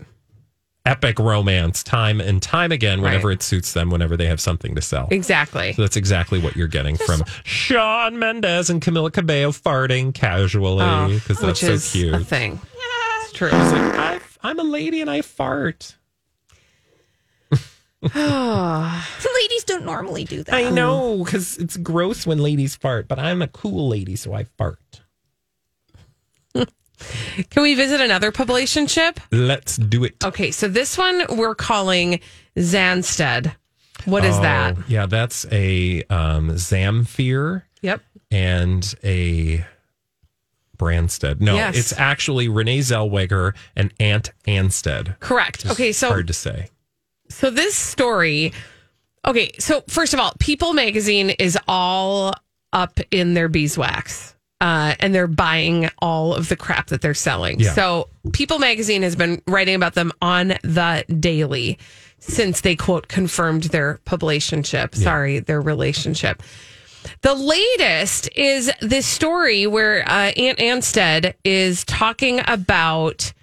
epic 0.86 1.20
romance 1.20 1.84
time 1.84 2.22
and 2.22 2.42
time 2.42 2.72
again 2.72 3.02
whenever 3.02 3.28
Right. 3.30 3.36
it 3.38 3.44
suits 3.44 3.74
them, 3.74 3.90
whenever 3.90 4.16
they 4.16 4.28
have 4.28 4.40
something 4.40 4.74
to 4.76 4.82
sell. 4.82 5.08
Exactly. 5.12 5.74
So 5.74 5.82
that's 5.82 5.98
exactly 5.98 6.40
what 6.40 6.56
you're 6.56 6.68
getting 6.68 6.96
from 6.98 7.24
Shawn 7.44 8.20
Mendes 8.20 8.70
and 8.70 8.82
Camila 8.82 9.12
Cabello 9.12 9.52
farting 9.52 10.14
casually 10.14 10.84
Oh, 10.84 11.08
because 11.14 11.40
that's 11.40 11.62
which 11.62 11.68
so 11.68 11.72
is 11.74 11.92
cute. 11.92 12.14
a 12.14 12.20
thing. 12.20 12.60
It's 13.24 13.34
true. 13.34 13.50
She's 13.50 13.72
like, 13.72 13.96
I, 13.96 14.20
I'm 14.44 14.60
a 14.60 14.64
lady 14.64 15.02
and 15.02 15.10
I 15.10 15.22
fart. 15.22 15.96
The 18.02 19.30
ladies 19.42 19.64
don't 19.64 19.86
normally 19.86 20.26
do 20.26 20.44
that. 20.44 20.54
I 20.54 20.70
know 20.70 21.24
because 21.24 21.58
it's 21.58 21.78
gross 21.78 22.28
when 22.28 22.38
ladies 22.40 22.76
fart, 22.76 23.08
but 23.08 23.18
I'm 23.18 23.42
a 23.42 23.48
cool 23.48 23.88
lady, 23.88 24.18
so 24.18 24.34
I 24.34 24.44
fart. 24.44 25.02
Can 26.54 27.64
we 27.64 27.76
visit 27.76 28.02
another 28.02 28.32
publication 28.34 28.88
ship? 28.88 29.20
Let's 29.32 29.78
do 29.78 30.04
it. 30.04 30.22
Okay, 30.24 30.52
so 30.52 30.68
this 30.68 30.98
one 30.98 31.24
we're 31.38 31.56
calling 31.56 32.20
Zanstead. 32.58 33.56
What 34.06 34.26
is 34.26 34.36
Oh, 34.38 34.42
that? 34.42 34.78
Yeah, 34.90 35.06
that's 35.06 35.46
a 35.52 36.04
um, 36.10 36.50
Zamfir. 36.52 37.64
Yep. 37.82 38.02
and 38.32 38.96
a 39.04 39.66
Branstead. 40.84 41.40
No, 41.42 41.56
Yes. 41.56 41.78
it's 41.78 41.94
actually 41.98 42.48
Renee 42.50 42.80
Zellweger 42.80 43.54
and 43.76 43.94
Ant 44.00 44.32
Anstead. 44.46 45.20
Correct. 45.20 45.66
Okay, 45.66 45.92
so 45.92 46.10
hard 46.10 46.28
to 46.28 46.34
say. 46.34 46.68
So 47.30 47.50
this 47.50 47.76
story, 47.76 48.54
okay. 49.26 49.52
So 49.60 49.84
first 49.88 50.14
of 50.14 50.20
all, 50.20 50.34
People 50.40 50.74
Magazine 50.74 51.30
is 51.32 51.58
all 51.68 52.34
up 52.74 53.00
in 53.12 53.34
their 53.34 53.48
beeswax, 53.48 54.36
uh, 54.62 54.96
and 55.00 55.14
they're 55.16 55.28
buying 55.28 55.90
all 56.00 56.34
of 56.34 56.50
the 56.50 56.56
crap 56.56 56.88
that 56.88 57.02
they're 57.02 57.14
selling. 57.14 57.60
Yeah. 57.60 57.74
So 57.74 58.10
People 58.34 58.60
Magazine 58.60 59.02
has 59.04 59.16
been 59.16 59.42
writing 59.48 59.76
about 59.76 59.94
them 59.94 60.12
on 60.22 60.50
the 60.64 61.06
daily 61.20 61.78
since 62.20 62.62
they 62.62 62.76
quote 62.76 63.08
confirmed 63.08 63.64
their 63.64 64.00
publicationship. 64.06 64.96
Sorry, 64.96 65.40
their 65.40 65.62
relationship. 65.62 66.42
The 67.22 67.34
latest 67.34 68.30
is 68.36 68.72
this 68.82 69.06
story 69.06 69.68
where 69.68 70.04
uh, 70.08 70.32
Ant 70.38 70.60
Anstead 70.60 71.34
is 71.44 71.84
talking 71.86 72.42
about 72.48 73.34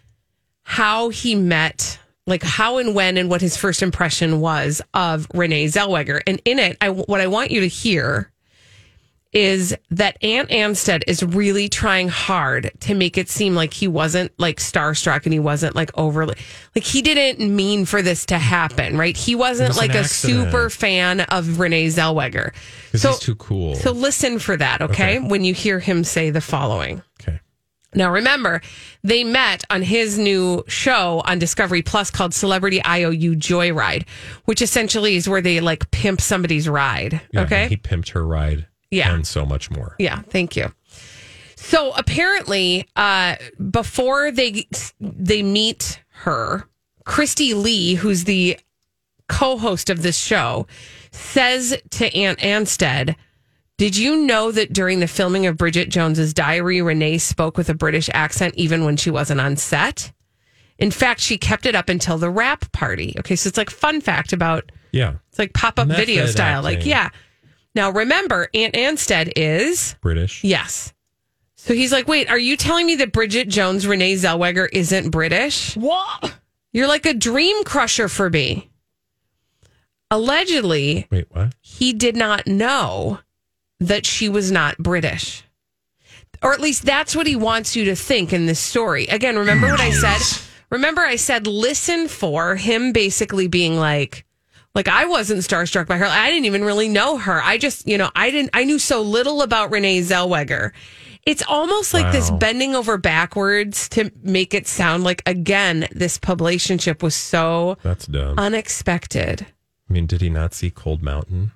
how 0.63 1.09
he 1.09 1.35
met, 1.35 1.99
like 2.27 2.43
how 2.43 2.79
and 2.79 2.95
when 2.95 3.17
and 3.17 3.29
what 3.29 3.41
his 3.41 3.57
first 3.57 3.83
impression 3.83 4.41
was 4.41 4.81
of 4.95 5.27
Renee 5.35 5.67
Zellweger. 5.67 6.21
And 6.27 6.41
in 6.45 6.59
it, 6.59 6.77
I, 6.81 6.91
what 6.91 7.21
I 7.21 7.27
want 7.27 7.51
you 7.51 7.61
to 7.61 7.69
hear 7.69 8.31
is 9.33 9.76
that 9.91 10.22
Ant 10.24 10.49
Anstead 10.51 11.03
is 11.07 11.22
really 11.22 11.68
trying 11.68 12.09
hard 12.09 12.72
to 12.81 12.95
make 12.95 13.16
it 13.16 13.28
seem 13.28 13.55
like 13.55 13.72
he 13.72 13.87
wasn't 13.87 14.33
like 14.39 14.57
starstruck 14.57 15.24
and 15.24 15.33
he 15.33 15.39
wasn't 15.39 15.76
like 15.76 15.91
overly 15.97 16.35
like 16.74 16.85
he 16.85 17.01
didn't 17.01 17.55
mean 17.55 17.85
for 17.85 18.03
this 18.03 18.26
to 18.26 18.39
happen, 18.39 18.99
right? 18.99 19.16
He 19.16 19.37
wasn't 19.37 19.68
was 19.68 19.78
like 19.78 19.95
a 19.95 20.01
accident. 20.01 20.47
super 20.51 20.70
fan 20.70 21.20
of 21.20 21.61
Renee 21.61 21.87
Zellweger. 21.87 22.53
So- 22.95 23.11
he's 23.11 23.18
too 23.20 23.37
cool. 23.37 23.76
So 23.76 23.93
listen 23.93 24.41
for 24.41 24.57
that, 24.57 24.83
okay? 24.83 25.18
Okay. 25.18 25.28
When 25.28 25.45
you 25.45 25.55
hear 25.55 25.78
him 25.78 26.03
say 26.03 26.31
the 26.31 26.41
following. 26.41 27.03
Okay. 27.20 27.39
Now 27.95 28.11
remember, 28.12 28.61
they 29.03 29.22
met 29.24 29.64
on 29.70 29.83
his 29.83 30.18
new 30.18 30.64
show 30.66 31.22
on 31.24 31.39
Discovery 31.39 31.83
Plus 31.83 32.11
called 32.11 32.35
Celebrity 32.35 32.81
IOU 32.85 33.37
Joyride, 33.37 34.07
which 34.45 34.61
essentially 34.62 35.14
is 35.16 35.28
where 35.28 35.41
they 35.41 35.61
like 35.61 35.91
pimp 35.93 36.20
somebody's 36.20 36.68
ride. 36.68 37.20
Yeah, 37.33 37.43
okay. 37.43 37.68
He 37.68 37.76
pimped 37.76 38.11
her 38.11 38.26
ride. 38.26 38.66
Yeah. 38.91 39.12
And 39.14 39.26
so 39.26 39.45
much 39.47 39.70
more. 39.70 39.95
Yeah, 39.99 40.20
thank 40.22 40.57
you. 40.57 40.72
So 41.57 41.93
apparently, 41.93 42.88
uh, 42.97 43.36
before 43.70 44.30
they 44.32 44.66
they 45.01 45.43
meet 45.43 46.01
her, 46.24 46.68
Christy 47.05 47.55
Lee, 47.55 47.95
who's 47.95 48.24
the 48.24 48.59
co-host 49.28 49.91
of 49.91 50.03
this 50.03 50.16
show, 50.18 50.66
says 51.12 51.76
to 51.91 52.12
Ant 52.16 52.38
Anstead, 52.41 53.14
"Did 53.76 53.97
you 53.97 54.16
know 54.16 54.51
that 54.53 54.72
during 54.72 55.01
the 55.01 55.07
filming 55.07 55.47
of 55.47 55.57
Bridget 55.57 55.91
Jones's 55.91 56.34
Diary, 56.34 56.82
Renee 56.82 57.18
spoke 57.18 57.57
with 57.57 57.68
a 57.68 57.74
British 57.74 58.09
accent 58.12 58.55
even 58.57 58.84
when 58.84 58.97
she 58.97 59.11
wasn't 59.11 59.41
on 59.41 59.57
set? 59.57 60.12
In 60.78 60.91
fact, 60.91 61.20
she 61.20 61.36
kept 61.36 61.66
it 61.66 61.74
up 61.74 61.91
until 61.91 62.16
the 62.16 62.30
wrap 62.30 62.72
party. 62.72 63.14
Okay, 63.18 63.36
so 63.36 63.49
it's 63.49 63.59
like 63.59 63.68
fun 63.70 64.01
fact 64.01 64.32
about 64.32 64.72
Yeah. 64.93 65.14
it's 65.28 65.38
like 65.38 65.53
pop 65.53 65.78
up 65.78 65.88
video 65.88 66.24
style. 66.26 66.62
Like, 66.62 66.86
yeah. 66.86 67.11
Now 67.75 67.91
remember, 67.91 68.49
Ant 68.55 68.75
Anstead 68.75 69.33
is 69.37 69.95
British. 70.01 70.43
Yes. 70.45 70.93
So 71.57 71.75
he's 71.75 71.93
like, 71.93 72.09
wait, 72.09 72.29
are 72.31 72.39
you 72.39 72.57
telling 72.57 72.87
me 72.87 72.97
that 72.97 73.12
Bridget 73.12 73.49
Jones, 73.49 73.87
Renee 73.87 74.14
Zellweger 74.14 74.68
isn't 74.73 75.11
British? 75.11 75.77
What? 75.77 76.35
You're 76.73 76.89
like 76.89 77.07
a 77.07 77.14
dream 77.14 77.64
crusher 77.64 78.09
for 78.09 78.31
me. 78.31 78.71
Allegedly, 80.11 81.07
Wait, 81.11 81.27
what? 81.31 81.55
he 81.61 81.93
did 81.93 82.16
not 82.16 82.47
know 82.47 83.21
that 83.79 84.05
she 84.07 84.29
was 84.29 84.51
not 84.51 84.79
British. 84.79 85.45
Or 86.43 86.53
at 86.53 86.61
least 86.61 86.85
that's 86.85 87.14
what 87.14 87.27
he 87.27 87.37
wants 87.37 87.77
you 87.77 87.85
to 87.87 87.95
think 87.95 88.33
in 88.33 88.47
this 88.47 88.59
story. 88.59 89.07
Again, 89.07 89.39
remember 89.39 89.68
what 89.68 89.81
I 89.81 89.91
said? 89.91 90.41
Remember 90.71 91.03
I 91.03 91.16
said 91.16 91.47
listen 91.47 92.09
for 92.09 92.57
him 92.57 92.93
basically 92.93 93.47
being 93.49 93.77
like 93.77 94.25
like 94.75 94.89
I 94.89 95.07
wasn't 95.07 95.41
starstruck 95.41 95.87
by 95.87 95.97
her. 95.97 96.07
I 96.07 96.31
didn't 96.31 96.47
even 96.47 96.64
really 96.64 96.89
know 96.89 97.16
her. 97.18 97.43
I 97.43 97.59
just, 97.59 97.87
you 97.89 97.99
know, 97.99 98.11
I 98.14 98.31
didn't 98.31 98.51
I 98.55 98.64
knew 98.64 98.79
so 98.79 99.03
little 99.03 99.43
about 99.43 99.71
Renee 99.71 100.01
Zellweger. 100.01 100.73
It's 101.27 101.43
almost 101.47 101.93
like 101.93 102.12
this 102.12 102.31
bending 102.31 102.75
over 102.75 102.97
backwards 102.97 103.89
to 103.91 104.11
make 104.23 104.55
it 104.55 104.66
sound 104.66 105.05
like 105.05 105.23
again 105.27 105.87
this 105.93 106.18
publicationship 106.18 107.03
was 107.03 107.14
so 107.14 107.77
That's 107.83 108.07
dumb. 108.07 108.39
unexpected. 108.39 109.47
I 109.89 109.93
mean, 109.93 110.07
did 110.07 110.21
he 110.21 110.31
not 110.31 110.55
see 110.55 110.71
Cold 110.71 111.03
Mountain? 111.03 111.53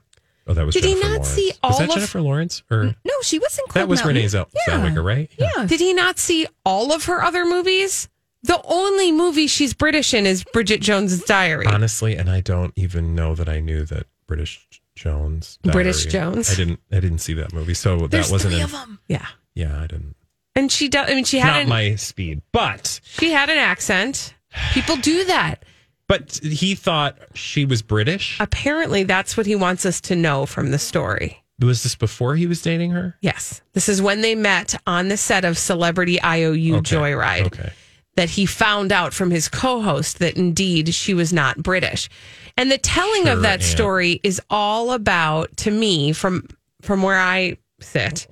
Oh, 0.46 0.52
that 0.52 0.66
was 0.66 0.74
Did 0.74 0.84
he 0.84 0.94
not 0.96 1.04
Lawrence. 1.06 1.28
see 1.28 1.52
all 1.62 1.70
Was 1.70 1.78
that 1.78 1.88
of- 1.88 1.94
Jennifer 1.94 2.20
Lawrence? 2.20 2.62
Or 2.70 2.94
No, 3.04 3.12
she 3.22 3.38
was 3.38 3.56
in 3.58 3.64
Cold 3.64 3.74
that 3.76 3.88
was 3.88 4.00
Mountain. 4.00 4.16
Renee 4.16 4.28
Zell- 4.28 4.48
Yeah. 4.68 4.74
Zellweger, 4.80 5.02
right? 5.02 5.30
Yeah. 5.38 5.64
Did 5.64 5.80
he 5.80 5.94
not 5.94 6.18
see 6.18 6.46
all 6.66 6.92
of 6.92 7.06
her 7.06 7.22
other 7.22 7.46
movies? 7.46 8.08
The 8.44 8.60
only 8.64 9.10
movie 9.12 9.46
she's 9.46 9.74
British 9.74 10.14
in 10.14 10.26
is 10.26 10.44
Bridget 10.44 10.80
Jones's 10.80 11.24
Diary. 11.24 11.66
Honestly, 11.66 12.16
and 12.16 12.30
I 12.30 12.40
don't 12.40 12.72
even 12.76 13.14
know 13.14 13.34
that 13.34 13.48
I 13.48 13.60
knew 13.60 13.84
that 13.86 14.06
British 14.26 14.66
Jones. 14.94 15.58
British 15.62 16.06
Jones? 16.06 16.50
I 16.50 16.54
didn't. 16.54 16.80
I 16.92 17.00
didn't 17.00 17.18
see 17.18 17.34
that 17.34 17.52
movie, 17.52 17.74
so 17.74 18.06
There's 18.06 18.28
that 18.28 18.32
wasn't. 18.32 18.52
three 18.52 18.60
an- 18.60 18.64
of 18.66 18.72
them. 18.72 18.98
Yeah, 19.08 19.26
Yeah, 19.54 19.76
I 19.80 19.86
didn't. 19.86 20.14
and 20.54 20.70
she 20.70 20.88
does. 20.88 21.10
I 21.10 21.14
mean, 21.14 21.24
she 21.24 21.38
had 21.38 21.52
Not 21.54 21.62
an, 21.62 21.68
my 21.68 21.94
speed, 21.96 22.42
but 22.52 23.00
she 23.04 23.30
had 23.32 23.50
an 23.50 23.58
accent. 23.58 24.34
People 24.72 24.96
do 24.96 25.24
that. 25.24 25.64
but 26.06 26.38
he 26.42 26.74
thought 26.74 27.18
she 27.34 27.64
was 27.64 27.80
British. 27.82 28.36
Apparently, 28.40 29.04
that's 29.04 29.36
what 29.36 29.46
he 29.46 29.56
wants 29.56 29.84
us 29.86 30.00
to 30.02 30.14
know 30.14 30.44
from 30.46 30.70
the 30.70 30.78
story. 30.78 31.42
Was 31.60 31.82
this 31.82 31.94
before 31.94 32.36
he 32.36 32.46
was 32.46 32.60
dating 32.62 32.90
her? 32.90 33.16
Yes, 33.20 33.62
this 33.72 33.88
is 33.88 34.02
when 34.02 34.20
they 34.20 34.34
met 34.34 34.74
on 34.86 35.08
the 35.08 35.16
set 35.16 35.44
of 35.46 35.56
Celebrity 35.56 36.20
IOU 36.22 36.76
Okay. 36.76 36.94
Joyride. 36.96 37.46
Okay. 37.46 37.72
That 38.16 38.30
he 38.30 38.46
found 38.46 38.92
out 38.92 39.12
from 39.12 39.30
his 39.30 39.48
co-host 39.48 40.20
that 40.20 40.36
indeed 40.36 40.94
she 40.94 41.14
was 41.14 41.32
not 41.32 41.62
British, 41.62 42.08
and 42.56 42.70
the 42.70 42.78
telling 42.78 43.28
of 43.28 43.42
that 43.42 43.60
yeah. 43.60 43.66
story 43.66 44.20
is 44.22 44.40
all 44.50 44.92
about 44.92 45.56
to 45.58 45.70
me 45.70 46.12
from 46.12 46.46
from 46.80 47.02
where 47.02 47.18
I 47.18 47.56
sit 47.80 48.28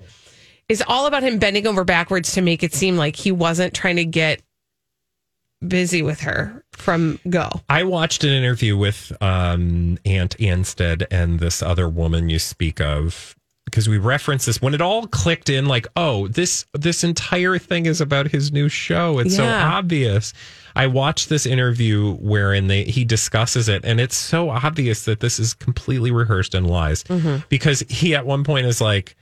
is 0.69 0.83
all 0.87 1.07
about 1.07 1.23
him 1.23 1.39
bending 1.39 1.67
over 1.67 1.85
backwards 1.85 2.33
to 2.33 2.41
make 2.41 2.63
it 2.63 2.75
seem 2.75 2.97
like 2.97 3.17
he 3.17 3.33
wasn't 3.33 3.75
trying 3.75 3.97
to 3.97 4.05
get 4.05 4.41
busy 5.67 6.03
with 6.03 6.21
her 6.21 6.65
from 6.73 7.19
go. 7.29 7.49
I 7.69 7.85
watched 7.85 8.25
an 8.25 8.31
interview 8.31 8.77
with 8.77 9.13
um, 9.21 9.99
Ant 10.05 10.37
Anstead 10.39 11.07
and 11.11 11.41
this 11.41 11.63
other 11.63 11.89
woman 11.89 12.29
you 12.29 12.39
speak 12.39 12.81
of, 12.81 13.37
because 13.73 13.89
we 13.89 13.97
referenced 13.99 14.45
this 14.47 14.61
when 14.61 14.75
it 14.75 14.81
all 14.83 15.07
clicked 15.09 15.49
in 15.49 15.65
like 15.67 15.87
oh 15.97 16.29
this 16.29 16.67
this 16.75 17.03
entire 17.03 17.59
thing 17.59 17.87
is 17.87 18.01
about 18.01 18.29
his 18.29 18.53
new 18.53 18.69
show. 18.69 19.19
It's 19.19 19.35
so 19.35 19.45
obvious. 19.45 20.33
I 20.77 20.87
watched 20.87 21.29
this 21.31 21.47
interview 21.47 22.15
wherein 22.17 22.67
they 22.69 22.85
he 22.85 23.05
discusses 23.05 23.69
it 23.69 23.85
and 23.85 23.99
it's 24.01 24.17
so 24.17 24.51
obvious 24.51 25.05
that 25.07 25.21
this 25.21 25.39
is 25.41 25.55
completely 25.55 26.11
rehearsed 26.11 26.55
and 26.55 26.67
lies. 26.71 27.03
Mhm. 27.05 27.45
because 27.49 27.81
he 27.89 28.15
at 28.15 28.27
one 28.27 28.45
point 28.45 28.67
is 28.67 28.81
like 28.81 29.17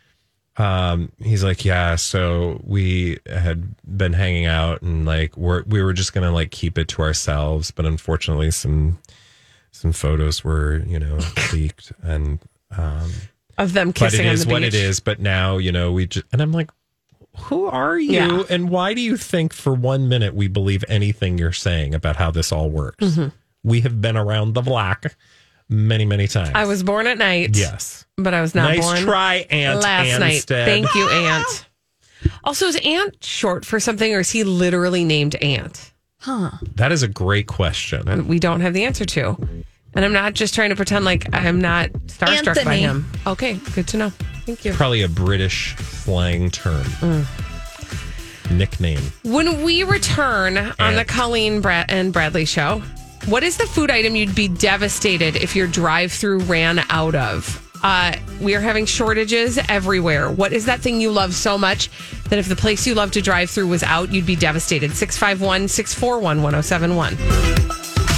um 0.57 1.13
he's 1.23 1.45
like 1.45 1.65
yeah 1.65 1.95
so 1.95 2.61
we 2.65 3.19
had 3.27 3.73
been 3.97 4.13
hanging 4.13 4.47
out 4.47 4.83
and 4.83 5.07
like 5.07 5.37
we're 5.37 5.63
we 5.63 5.81
were 5.81 5.93
just 5.93 6.13
gonna 6.13 6.33
like 6.33 6.51
keep 6.51 6.77
it 6.77 6.89
to 6.89 7.03
ourselves 7.03 7.71
but 7.71 7.87
unfortunately 7.87 8.51
some 8.51 8.99
some 9.71 9.93
photos 9.93 10.43
were 10.43 10.83
you 10.87 10.99
know 10.99 11.19
leaked 11.53 11.93
and 12.03 12.41
um 12.77 13.11
Of 13.61 13.73
them 13.75 13.89
but 13.89 13.97
kissing 13.97 14.27
it 14.27 14.29
on 14.29 14.35
is 14.35 14.45
the 14.47 14.53
what 14.53 14.63
it 14.63 14.75
is. 14.75 15.01
but 15.01 15.21
now 15.21 15.59
you 15.59 15.71
know 15.73 15.93
we 15.93 16.07
just 16.07 16.27
and 16.33 16.41
i'm 16.41 16.53
like 16.53 16.71
who 17.37 17.67
are 17.67 17.99
you 17.99 18.13
Yeah. 18.13 18.43
and 18.51 18.71
why 18.71 18.95
do 18.95 19.01
you 19.01 19.17
think 19.17 19.53
for 19.53 19.73
one 19.73 20.09
minute 20.09 20.35
we 20.35 20.49
believe 20.49 20.85
anything 20.89 21.39
you're 21.39 21.53
saying 21.53 21.95
about 21.95 22.17
how 22.17 22.31
this 22.31 22.51
all 22.53 22.71
works 22.71 23.05
Mhm. 23.05 23.33
we 23.63 23.83
have 23.83 24.01
been 24.01 24.17
around 24.17 24.55
the 24.55 24.63
block 24.63 25.07
many 25.69 26.05
many 26.05 26.27
times 26.27 26.51
I 26.55 26.65
was 26.67 26.83
born 26.83 27.07
at 27.07 27.19
night. 27.19 27.57
Yes. 27.57 28.05
But 28.17 28.35
I 28.35 28.41
was 28.43 28.55
not 28.55 28.65
born. 28.65 28.77
Nice 28.79 28.85
born 28.87 29.05
try, 29.05 29.35
Aunt 29.51 29.81
last 29.81 30.19
night. 30.21 30.45
Thank 30.47 30.93
you, 30.95 31.09
Ant. 31.09 31.67
Also, 32.45 32.67
is 32.67 32.77
Ant 32.85 33.23
short 33.25 33.65
for 33.65 33.79
something 33.81 34.13
or 34.15 34.21
is 34.21 34.31
he 34.31 34.43
literally 34.45 35.05
named 35.05 35.37
Ant? 35.37 35.93
Huh. 36.19 36.51
that 36.75 36.93
is 36.93 37.03
a 37.03 37.09
great 37.09 37.47
question 37.47 38.27
We 38.29 38.39
don't 38.39 38.61
have 38.61 38.75
the 38.75 38.85
answer 38.85 39.05
to. 39.07 39.39
And 39.95 40.05
I'm 40.05 40.13
not 40.13 40.35
just 40.35 40.55
trying 40.55 40.71
to 40.71 40.77
pretend 40.77 41.05
like 41.05 41.27
I'm 41.33 41.61
not 41.61 41.91
starstruck 42.07 42.65
by 42.65 42.77
him. 42.77 43.11
Okay, 43.27 43.55
good 43.75 43.89
to 43.89 43.97
know. 43.97 44.11
Thank 44.47 44.65
you. 44.65 44.73
probably 44.73 45.03
a 45.03 45.09
british 45.09 45.77
slang 45.77 46.51
term 46.51 46.83
Mm. 46.85 48.51
nickname 48.51 49.01
When 49.23 49.63
we 49.63 49.85
return 49.85 50.57
on 50.79 50.97
the 50.97 51.05
Colleen 51.05 51.61
Brad 51.61 51.87
and 51.91 52.13
Bradley 52.13 52.45
show, 52.47 52.83
what 53.27 53.43
is 53.45 53.59
the 53.59 53.67
food 53.67 53.91
item 53.91 54.17
you'd 54.17 54.35
be 54.35 54.49
devastated 54.49 55.37
if 55.37 55.55
your 55.55 55.67
drive 55.69 56.11
through 56.11 56.41
ran 56.41 56.81
out 56.91 57.15
of? 57.15 57.65
Uh, 57.83 58.15
we 58.41 58.55
are 58.55 58.61
having 58.61 58.87
shortages 58.87 59.59
everywhere. 59.69 60.31
What 60.31 60.53
is 60.53 60.65
that 60.67 60.81
thing 60.81 61.01
you 61.01 61.11
love 61.13 61.35
so 61.35 61.57
much 61.57 61.89
that 62.29 62.39
if 62.39 62.49
the 62.49 62.57
place 62.57 62.87
you 62.87 62.95
love 62.95 63.11
to 63.13 63.23
drive 63.23 63.51
through 63.51 63.69
was 63.69 63.83
out, 63.83 64.11
you'd 64.13 64.27
be 64.27 64.37
devastated? 64.37 64.97
651 64.97 65.69
641 65.69 66.43
1071. 66.43 68.10